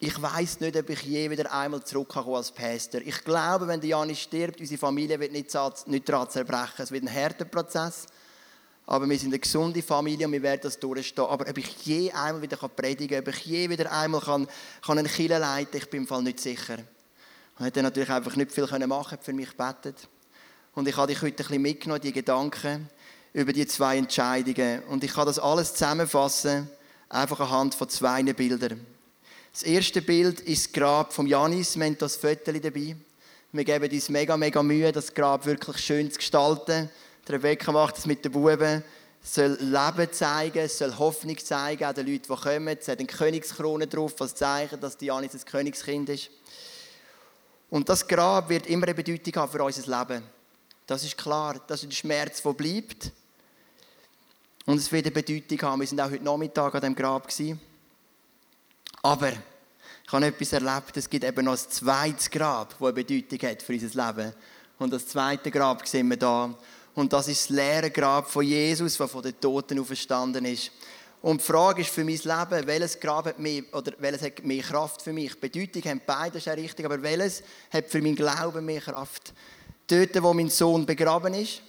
ich 0.02 0.20
weiß 0.20 0.60
nicht, 0.60 0.76
ob 0.78 0.88
ich 0.88 1.02
je 1.02 1.28
wieder 1.28 1.52
einmal 1.52 1.84
zurückkomme 1.84 2.34
als 2.34 2.50
Pastor. 2.50 3.02
Ich 3.02 3.22
glaube, 3.22 3.68
wenn 3.68 3.82
Janis 3.82 4.20
stirbt, 4.20 4.58
unsere 4.58 4.78
Familie 4.78 5.20
wird 5.20 5.30
nicht, 5.32 5.54
daran 5.54 6.30
zerbrechen. 6.30 6.78
Es 6.78 6.90
wird 6.90 7.04
ein 7.04 7.14
harter 7.14 7.44
Prozess. 7.44 8.06
Aber 8.86 9.06
wir 9.06 9.18
sind 9.18 9.28
eine 9.28 9.38
gesunde 9.38 9.82
Familie 9.82 10.26
und 10.26 10.32
wir 10.32 10.40
werden 10.40 10.62
das 10.62 10.80
durchstehen. 10.80 11.26
Aber 11.26 11.46
ob 11.46 11.58
ich 11.58 11.84
je 11.84 12.10
einmal 12.12 12.40
wieder 12.40 12.56
predigen 12.56 13.22
kann, 13.22 13.28
ob 13.28 13.38
ich 13.38 13.44
je 13.44 13.68
wieder 13.68 13.92
einmal 13.92 14.22
kann, 14.22 14.48
kann 14.80 14.98
einen 14.98 15.06
Kille 15.06 15.38
leiten 15.38 15.76
ich 15.76 15.90
bin 15.90 16.00
im 16.00 16.06
Fall 16.06 16.22
nicht 16.22 16.40
sicher. 16.40 16.78
Und 17.58 17.76
dann 17.76 17.84
natürlich 17.84 18.08
einfach 18.08 18.36
nicht 18.36 18.52
viel 18.52 18.66
machen, 18.86 19.18
für 19.20 19.34
mich 19.34 19.50
gebetet. 19.50 20.08
Und 20.74 20.88
ich 20.88 20.96
habe 20.96 21.08
dich 21.08 21.20
heute 21.20 21.34
ein 21.34 21.36
bisschen 21.46 21.60
mitgenommen, 21.60 22.00
die 22.00 22.12
Gedanken 22.12 22.88
über 23.34 23.52
die 23.52 23.66
zwei 23.66 23.98
Entscheidungen. 23.98 24.82
Und 24.84 25.04
ich 25.04 25.12
kann 25.12 25.26
das 25.26 25.38
alles 25.38 25.74
zusammenfassen, 25.74 26.70
einfach 27.10 27.38
anhand 27.40 27.74
von 27.74 27.90
zwei 27.90 28.22
Bildern. 28.22 28.86
Das 29.52 29.64
erste 29.64 30.00
Bild 30.00 30.40
ist 30.40 30.66
das 30.66 30.72
Grab 30.72 31.12
von 31.12 31.26
Janis. 31.26 31.76
Wir 31.76 31.84
haben 31.84 31.98
das 31.98 32.14
Foto 32.14 32.52
dabei. 32.52 32.94
Wir 33.50 33.64
geben 33.64 33.90
uns 33.90 34.08
mega, 34.08 34.36
mega 34.36 34.62
Mühe, 34.62 34.92
das 34.92 35.12
Grab 35.12 35.44
wirklich 35.44 35.78
schön 35.78 36.08
zu 36.08 36.18
gestalten. 36.18 36.88
Der 37.26 37.34
Rebecca 37.34 37.72
macht 37.72 37.98
es 37.98 38.06
mit 38.06 38.24
den 38.24 38.30
Buben. 38.30 38.84
Es 39.20 39.34
soll 39.34 39.58
Leben 39.60 40.12
zeigen, 40.12 40.60
es 40.60 40.78
soll 40.78 40.96
Hoffnung 40.96 41.36
zeigen, 41.36 41.84
auch 41.84 41.92
den 41.92 42.06
Leuten, 42.06 42.32
die 42.32 42.40
kommen. 42.40 42.78
Es 42.80 42.86
hat 42.86 43.00
eine 43.00 43.08
Königskrone 43.08 43.88
drauf, 43.88 44.14
was 44.18 44.36
zeigt, 44.36 44.80
dass 44.80 44.96
Janis 45.00 45.34
ein 45.34 45.44
Königskind 45.44 46.08
ist. 46.10 46.30
Und 47.70 47.88
das 47.88 48.06
Grab 48.06 48.48
wird 48.48 48.68
immer 48.68 48.86
eine 48.86 48.94
Bedeutung 48.94 49.34
haben 49.34 49.50
für 49.50 49.64
unser 49.64 49.98
Leben. 49.98 50.22
Das 50.86 51.02
ist 51.02 51.18
klar. 51.18 51.60
Das 51.66 51.80
ist 51.80 51.88
ein 51.88 51.92
Schmerz, 51.92 52.40
der 52.40 52.52
bleibt. 52.52 53.10
Und 54.64 54.76
es 54.76 54.92
wird 54.92 55.06
eine 55.06 55.12
Bedeutung 55.12 55.60
haben. 55.62 55.80
Wir 55.80 55.90
waren 55.90 56.00
auch 56.06 56.12
heute 56.12 56.24
Nachmittag 56.24 56.74
an 56.76 56.80
dem 56.82 56.94
Grab. 56.94 57.26
Gewesen. 57.26 57.60
Aber 59.02 59.30
ich 59.30 60.12
habe 60.12 60.26
etwas 60.26 60.52
erlebt. 60.52 60.96
Es 60.96 61.08
gibt 61.08 61.24
eben 61.24 61.44
noch 61.44 61.52
ein 61.52 61.70
zweites 61.70 62.30
Grab, 62.30 62.70
das 62.70 62.82
eine 62.82 62.92
Bedeutung 62.92 63.48
hat 63.48 63.62
für 63.62 63.72
unser 63.72 64.06
Leben. 64.06 64.32
Und 64.78 64.92
das 64.92 65.06
zweite 65.06 65.50
Grab 65.50 65.86
sehen 65.86 66.08
wir 66.08 66.16
da. 66.16 66.54
Und 66.94 67.12
das 67.12 67.28
ist 67.28 67.48
das 67.48 67.56
leere 67.56 67.90
Grab 67.90 68.28
von 68.28 68.44
Jesus, 68.44 68.96
das 68.96 69.10
von 69.10 69.22
den 69.22 69.38
Toten 69.40 69.78
auferstanden 69.78 70.44
ist. 70.44 70.70
Und 71.22 71.40
die 71.40 71.44
Frage 71.44 71.82
ist 71.82 71.90
für 71.90 72.04
mein 72.04 72.16
Leben, 72.16 72.66
welches 72.66 72.98
Grab 72.98 73.26
hat 73.26 73.38
mehr, 73.38 73.62
oder 73.72 73.92
welches 73.98 74.22
hat 74.22 74.44
mehr 74.44 74.62
Kraft 74.62 75.02
für 75.02 75.12
mich? 75.12 75.38
Bedeutung 75.38 75.82
haben 75.84 76.00
beide, 76.04 76.38
ist 76.38 76.46
ja 76.46 76.54
richtig, 76.54 76.84
aber 76.84 77.02
welches 77.02 77.42
hat 77.70 77.88
für 77.88 78.00
meinen 78.00 78.16
Glauben 78.16 78.64
mehr 78.64 78.80
Kraft? 78.80 79.34
Dort, 79.86 80.22
wo 80.22 80.32
mein 80.32 80.48
Sohn 80.48 80.86
begraben 80.86 81.34
ist 81.34 81.60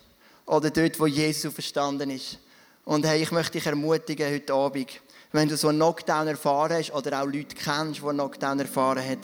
oder 0.45 0.69
dort, 0.69 0.99
wo 0.99 1.05
Jesus 1.05 1.45
auferstanden 1.47 2.11
ist? 2.11 2.37
Und 2.83 3.05
hey, 3.05 3.21
ich 3.21 3.31
möchte 3.31 3.53
dich 3.53 3.67
ermutigen 3.67 4.33
heute 4.33 4.53
Abend, 4.53 4.89
wenn 5.31 5.47
du 5.47 5.55
so 5.55 5.67
einen 5.67 5.77
Knockdown 5.77 6.27
erfahren 6.27 6.77
hast 6.77 6.91
oder 6.93 7.21
auch 7.21 7.25
Leute 7.25 7.55
kennst, 7.55 8.01
die 8.01 8.05
einen 8.05 8.17
Knockdown 8.17 8.59
erfahren 8.59 9.03
haben. 9.03 9.21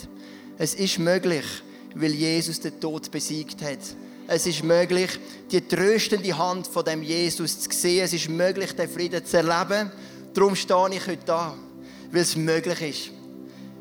Es 0.58 0.76
ist 0.76 1.00
möglich, 1.00 1.46
weil 1.96 2.12
Jesus 2.12 2.60
den 2.60 2.80
Tod 2.80 3.10
besiegt 3.10 3.62
hat. 3.64 3.80
Es 4.28 4.46
ist 4.46 4.64
möglich, 4.64 5.20
die 5.52 5.62
tröstende 5.68 6.38
Hand 6.38 6.68
von 6.68 6.86
dem 6.86 7.02
Jesus 7.02 7.62
zu 7.62 7.70
sehen. 7.72 8.06
Es 8.06 8.14
ist 8.14 8.30
möglich, 8.30 8.74
den 8.74 8.90
Frieden 8.90 9.26
zu 9.26 9.38
erleben. 9.38 9.92
Darum 10.34 10.56
stehe 10.56 10.90
ich 10.92 11.08
heute 11.08 11.26
da, 11.26 11.56
weil 12.12 12.22
es 12.22 12.36
möglich 12.36 12.82
ist. 12.82 13.12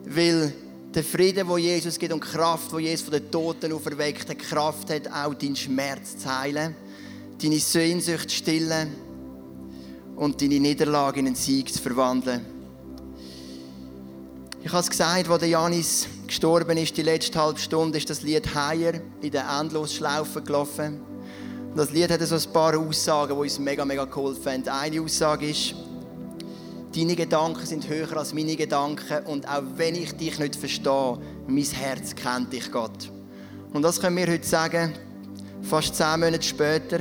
Weil 0.07 0.53
der 0.95 1.05
Frieden, 1.05 1.47
wo 1.49 1.59
Jesus 1.59 1.99
gibt 1.99 2.12
und 2.12 2.25
die 2.25 2.29
Kraft, 2.29 2.73
wo 2.73 2.79
Jesus 2.79 3.03
von 3.03 3.12
den 3.12 3.31
Toten 3.31 3.73
auferweckt 3.73 4.31
hat, 4.31 4.39
Kraft 4.39 4.91
hat, 4.91 5.09
auch 5.09 5.35
deinen 5.35 5.57
Schmerz 5.57 6.17
zu 6.17 6.35
heilen, 6.35 6.75
deine 7.43 7.59
Sehnsucht 7.59 8.31
zu 8.31 8.37
stillen 8.37 9.06
und 10.16 10.40
deine 10.40 10.59
Niederlage 10.59 11.20
in 11.20 11.26
einen 11.26 11.37
Sieg 11.37 11.72
zu 11.72 11.81
verwandeln. 11.81 12.44
Ich 14.62 14.72
habe 14.72 14.81
es 14.81 14.90
gesagt, 14.90 15.29
als 15.29 15.46
Janis 15.46 16.09
gestorben 16.26 16.76
ist, 16.79 16.96
die 16.96 17.02
letzte 17.02 17.40
halbe 17.40 17.61
Stunde, 17.61 17.98
ist 17.98 18.11
das 18.11 18.22
Lied 18.22 18.55
Higher 18.55 18.94
in 19.20 19.31
der 19.31 19.44
Endlosschlaufe 19.61 20.42
gelaufen. 20.42 21.00
Und 21.70 21.76
das 21.76 21.92
Lied 21.92 22.11
hat 22.11 22.20
so 22.22 22.35
ein 22.35 22.52
paar 22.52 22.76
Aussagen, 22.76 23.35
die 23.35 23.40
uns 23.40 23.59
mega, 23.59 23.85
mega 23.85 24.05
geholfen 24.07 24.64
haben. 24.64 24.68
Eine 24.68 25.00
Aussage 25.02 25.50
ist, 25.50 25.74
deine 26.96 27.14
Gedanken 27.14 27.64
sind 27.64 27.88
höher 27.88 28.16
als 28.16 28.33
meine 28.33 28.57
Gedanken 28.57 29.24
und 29.26 29.46
auch 29.46 29.62
wenn 29.76 29.94
ich 29.94 30.12
dich 30.16 30.38
nicht 30.38 30.57
verstehe, 30.57 31.18
mein 31.46 31.64
Herz 31.64 32.14
kennt 32.14 32.52
dich, 32.52 32.72
Gott. 32.72 33.12
Und 33.72 33.83
das 33.83 34.00
können 34.00 34.16
wir 34.16 34.26
heute 34.26 34.46
sagen, 34.46 34.94
fast 35.62 35.94
zehn 35.94 36.18
Monate 36.18 36.42
später, 36.42 37.00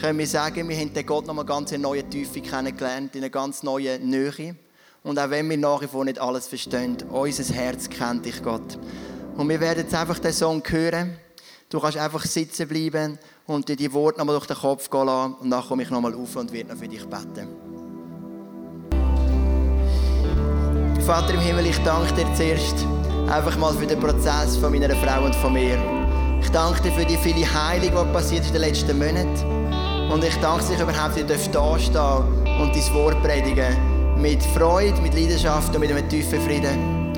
können 0.00 0.18
wir 0.18 0.26
sagen, 0.26 0.68
wir 0.68 0.76
haben 0.76 0.92
den 0.92 1.06
Gott 1.06 1.26
nochmal 1.26 1.44
ganz 1.44 1.72
in 1.72 1.80
neue 1.80 2.08
Tiefe 2.08 2.40
kennengelernt, 2.40 3.14
in 3.14 3.22
eine 3.22 3.30
ganz 3.30 3.62
neue 3.62 3.98
Nähe. 3.98 4.56
Und 5.02 5.18
auch 5.18 5.30
wenn 5.30 5.48
wir 5.48 5.56
nach 5.56 5.80
wie 5.82 5.86
vor 5.86 6.04
nicht 6.04 6.18
alles 6.18 6.48
verstehen, 6.48 6.96
unser 7.10 7.54
Herz 7.54 7.88
kennt 7.88 8.26
dich, 8.26 8.42
Gott. 8.42 8.78
Und 9.36 9.48
wir 9.48 9.60
werden 9.60 9.84
jetzt 9.84 9.94
einfach 9.94 10.18
den 10.18 10.32
Song 10.32 10.62
hören. 10.66 11.16
Du 11.68 11.80
kannst 11.80 11.98
einfach 11.98 12.24
sitzen 12.24 12.68
bleiben 12.68 13.18
und 13.46 13.68
dir 13.68 13.76
die 13.76 13.92
Worte 13.92 14.18
nochmal 14.18 14.36
durch 14.36 14.46
den 14.46 14.56
Kopf 14.56 14.90
gehen 14.90 15.06
lassen. 15.06 15.34
Und 15.34 15.50
dann 15.50 15.64
komme 15.64 15.82
ich 15.82 15.90
nochmal 15.90 16.14
auf 16.14 16.36
und 16.36 16.52
werde 16.52 16.70
noch 16.70 16.78
für 16.78 16.88
dich 16.88 17.04
beten. 17.06 17.48
Vater 21.06 21.34
im 21.34 21.40
Himmel, 21.40 21.66
ich 21.66 21.78
danke 21.84 22.12
dir 22.14 22.26
zuerst 22.34 22.84
einfach 23.28 23.56
mal 23.58 23.72
für 23.74 23.86
den 23.86 24.00
Prozess 24.00 24.56
von 24.56 24.72
meiner 24.72 24.94
Frau 24.96 25.24
und 25.24 25.34
von 25.36 25.52
mir. 25.52 25.78
Ich 26.40 26.50
danke 26.50 26.82
dir 26.82 26.92
für 26.92 27.04
die 27.04 27.16
viele 27.16 27.46
Heilung, 27.46 28.06
die 28.06 28.12
passiert 28.12 28.42
ist 28.42 28.48
in 28.48 28.54
den 28.54 28.62
letzten 28.62 28.98
Monaten. 28.98 29.85
Und 30.10 30.24
ich 30.24 30.36
danke 30.36 30.64
dir, 30.64 30.70
dass 30.70 30.70
ich 30.70 30.80
überhaupt 30.80 31.14
hier 31.14 31.26
da 31.26 31.78
stehen 31.78 32.60
und 32.60 32.74
dein 32.74 32.94
Wort 32.94 33.22
predigen. 33.22 33.76
Mit 34.20 34.42
Freude, 34.42 35.00
mit 35.02 35.14
Leidenschaft 35.14 35.74
und 35.74 35.80
mit 35.80 35.90
einem 35.90 36.08
tiefen 36.08 36.40
Frieden. 36.40 37.12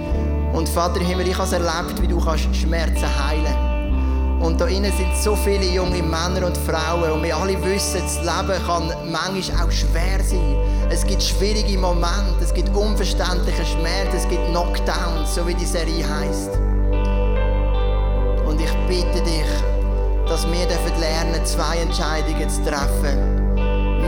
Und 0.52 0.68
Vater 0.68 1.00
im 1.00 1.06
Himmel, 1.06 1.28
ich 1.28 1.34
habe 1.34 1.46
es 1.46 1.52
erlebt, 1.52 2.00
wie 2.00 2.08
du 2.08 2.18
kannst 2.18 2.48
Schmerzen 2.56 3.06
heilen 3.06 4.40
Und 4.40 4.60
da 4.60 4.66
innen 4.66 4.92
sind 4.96 5.14
so 5.22 5.36
viele 5.36 5.66
junge 5.66 6.02
Männer 6.02 6.46
und 6.46 6.56
Frauen 6.56 7.12
und 7.12 7.22
wir 7.22 7.36
alle 7.36 7.62
wissen, 7.64 8.00
das 8.02 8.16
Leben 8.18 8.66
kann 8.66 8.92
manchmal 9.10 9.66
auch 9.66 9.70
schwer 9.70 10.18
sein. 10.24 10.56
Es 10.90 11.06
gibt 11.06 11.22
schwierige 11.22 11.78
Momente, 11.78 12.42
es 12.42 12.54
gibt 12.54 12.74
unverständliche 12.74 13.64
Schmerzen, 13.66 14.16
es 14.16 14.28
gibt 14.28 14.44
Knockdowns, 14.48 15.34
so 15.34 15.46
wie 15.46 15.54
die 15.54 15.66
Serie 15.66 16.04
heißt. 16.08 16.50
Und 18.46 18.60
ich 18.60 18.72
bitte 18.88 19.22
dich, 19.22 19.67
dass 20.28 20.46
wir 20.46 20.66
lernen, 21.00 21.44
zwei 21.44 21.78
Entscheidungen 21.78 22.48
zu 22.48 22.62
treffen. 22.62 23.38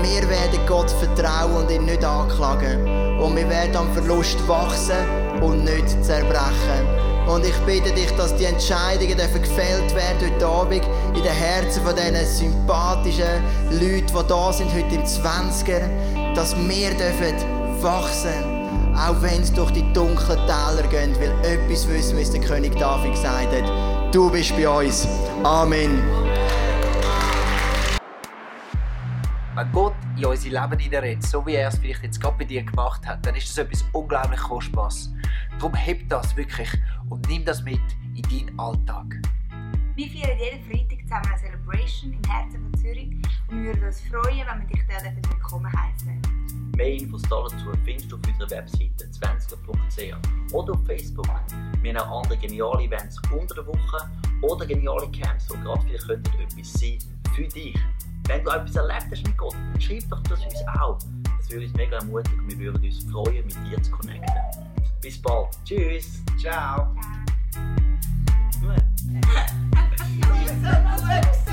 Wir 0.02 0.28
werden 0.28 0.60
Gott 0.66 0.90
vertrauen 0.90 1.64
und 1.64 1.70
ihn 1.70 1.84
nicht 1.84 2.04
anklagen. 2.04 3.18
Und 3.18 3.36
wir 3.36 3.48
werden 3.48 3.76
am 3.76 3.92
Verlust 3.92 4.36
wachsen 4.48 4.96
und 5.40 5.64
nicht 5.64 5.88
zerbrechen. 6.04 7.00
Und 7.26 7.44
ich 7.44 7.56
bitte 7.66 7.92
dich, 7.92 8.10
dass 8.16 8.34
die 8.36 8.44
Entscheidungen 8.44 9.16
gefällt 9.16 9.94
werden 9.94 10.32
heute 10.34 10.46
Abend 10.46 10.82
in 11.14 11.22
den 11.22 11.32
Herzen 11.32 11.82
von 11.82 11.94
diesen 11.94 12.26
sympathischen 12.26 13.42
Leuten, 13.70 14.06
die 14.06 14.28
da 14.28 14.52
sind 14.52 14.72
heute 14.72 14.94
im 14.94 15.04
20er, 15.04 16.34
dass 16.34 16.56
wir 16.56 16.90
dürfen 16.90 17.82
wachsen, 17.82 18.96
auch 18.96 19.20
wenn 19.22 19.42
es 19.42 19.52
durch 19.52 19.70
die 19.70 19.92
dunklen 19.92 20.38
Täler 20.46 20.86
geht, 20.90 21.20
weil 21.20 21.32
etwas 21.44 21.86
wissen, 21.88 22.18
es 22.18 22.30
der 22.30 22.40
König 22.40 22.76
David 22.78 23.12
gesagt 23.12 23.52
hat. 23.52 23.89
Du 24.12 24.28
bist 24.28 24.50
bei 24.56 24.68
uns. 24.68 25.06
Amen. 25.44 26.02
Wenn 29.54 29.72
Gott 29.72 29.94
in 30.16 30.24
unser 30.24 30.48
Leben 30.48 30.78
hineinredet, 30.80 31.22
so 31.22 31.46
wie 31.46 31.54
er 31.54 31.68
es 31.68 31.78
vielleicht 31.78 32.02
jetzt 32.02 32.20
gerade 32.20 32.36
bei 32.38 32.44
dir 32.44 32.64
gemacht 32.64 33.06
hat, 33.06 33.24
dann 33.24 33.36
ist 33.36 33.48
das 33.50 33.58
etwas 33.58 33.84
unglaublich 33.92 34.40
Kostbares. 34.40 35.14
Darum 35.60 35.74
heb 35.74 36.08
das 36.08 36.34
wirklich 36.36 36.68
und 37.08 37.28
nimm 37.28 37.44
das 37.44 37.62
mit 37.62 37.78
in 38.16 38.22
deinen 38.22 38.58
Alltag. 38.58 39.14
Wir 39.94 40.08
feiern 40.08 40.38
jeden 40.40 40.64
Freitag 40.64 40.99
zusammen 41.10 41.26
eine 41.26 41.38
Celebration 41.38 42.12
im 42.12 42.30
Herzen 42.30 42.60
von 42.62 42.80
Zürich 42.80 43.10
und 43.48 43.64
wir 43.64 43.74
würden 43.74 43.84
uns 43.84 44.00
freuen, 44.02 44.46
wenn 44.46 44.60
wir 44.60 44.66
dich 44.68 44.84
dort 44.86 45.32
willkommen 45.32 45.72
heißen. 45.72 46.22
Mehr 46.76 46.92
Infos 46.92 47.22
dazu 47.22 47.72
findest 47.84 48.12
du 48.12 48.16
auf 48.16 48.22
unserer 48.28 48.50
Webseite 48.50 49.06
20.ch 49.06 50.54
oder 50.54 50.72
auf 50.72 50.86
Facebook. 50.86 51.26
Wir 51.82 51.94
haben 51.94 52.08
auch 52.08 52.22
andere 52.22 52.38
geniale 52.38 52.84
Events 52.84 53.20
unter 53.32 53.56
der 53.56 53.66
Woche 53.66 54.08
oder 54.42 54.64
geniale 54.64 55.10
Camps, 55.10 55.48
die 55.48 55.58
gerade 55.58 55.82
vielleicht 55.82 56.06
könnten 56.06 56.40
etwas 56.40 56.72
sein 56.74 56.98
für 57.34 57.48
dich. 57.48 57.76
Wenn 58.28 58.44
du 58.44 58.50
etwas 58.50 58.76
erlebt 58.76 59.06
hast 59.10 59.26
mit 59.26 59.36
Gott, 59.36 59.54
dann 59.54 59.80
schreib 59.80 60.08
doch 60.10 60.22
das 60.22 60.44
uns 60.44 60.62
auch. 60.78 60.98
Das 61.38 61.50
würde 61.50 61.66
uns 61.66 61.74
mega 61.74 61.96
ermutigen 61.96 62.38
und 62.38 62.50
wir 62.50 62.58
würden 62.58 62.84
uns 62.84 63.02
freuen, 63.10 63.44
mit 63.44 63.56
dir 63.66 63.82
zu 63.82 63.90
connecten. 63.90 64.32
Bis 65.00 65.20
bald. 65.20 65.48
Tschüss. 65.64 66.22
Ciao! 66.38 66.94
Ciao. 68.52 68.89
so 69.10 71.49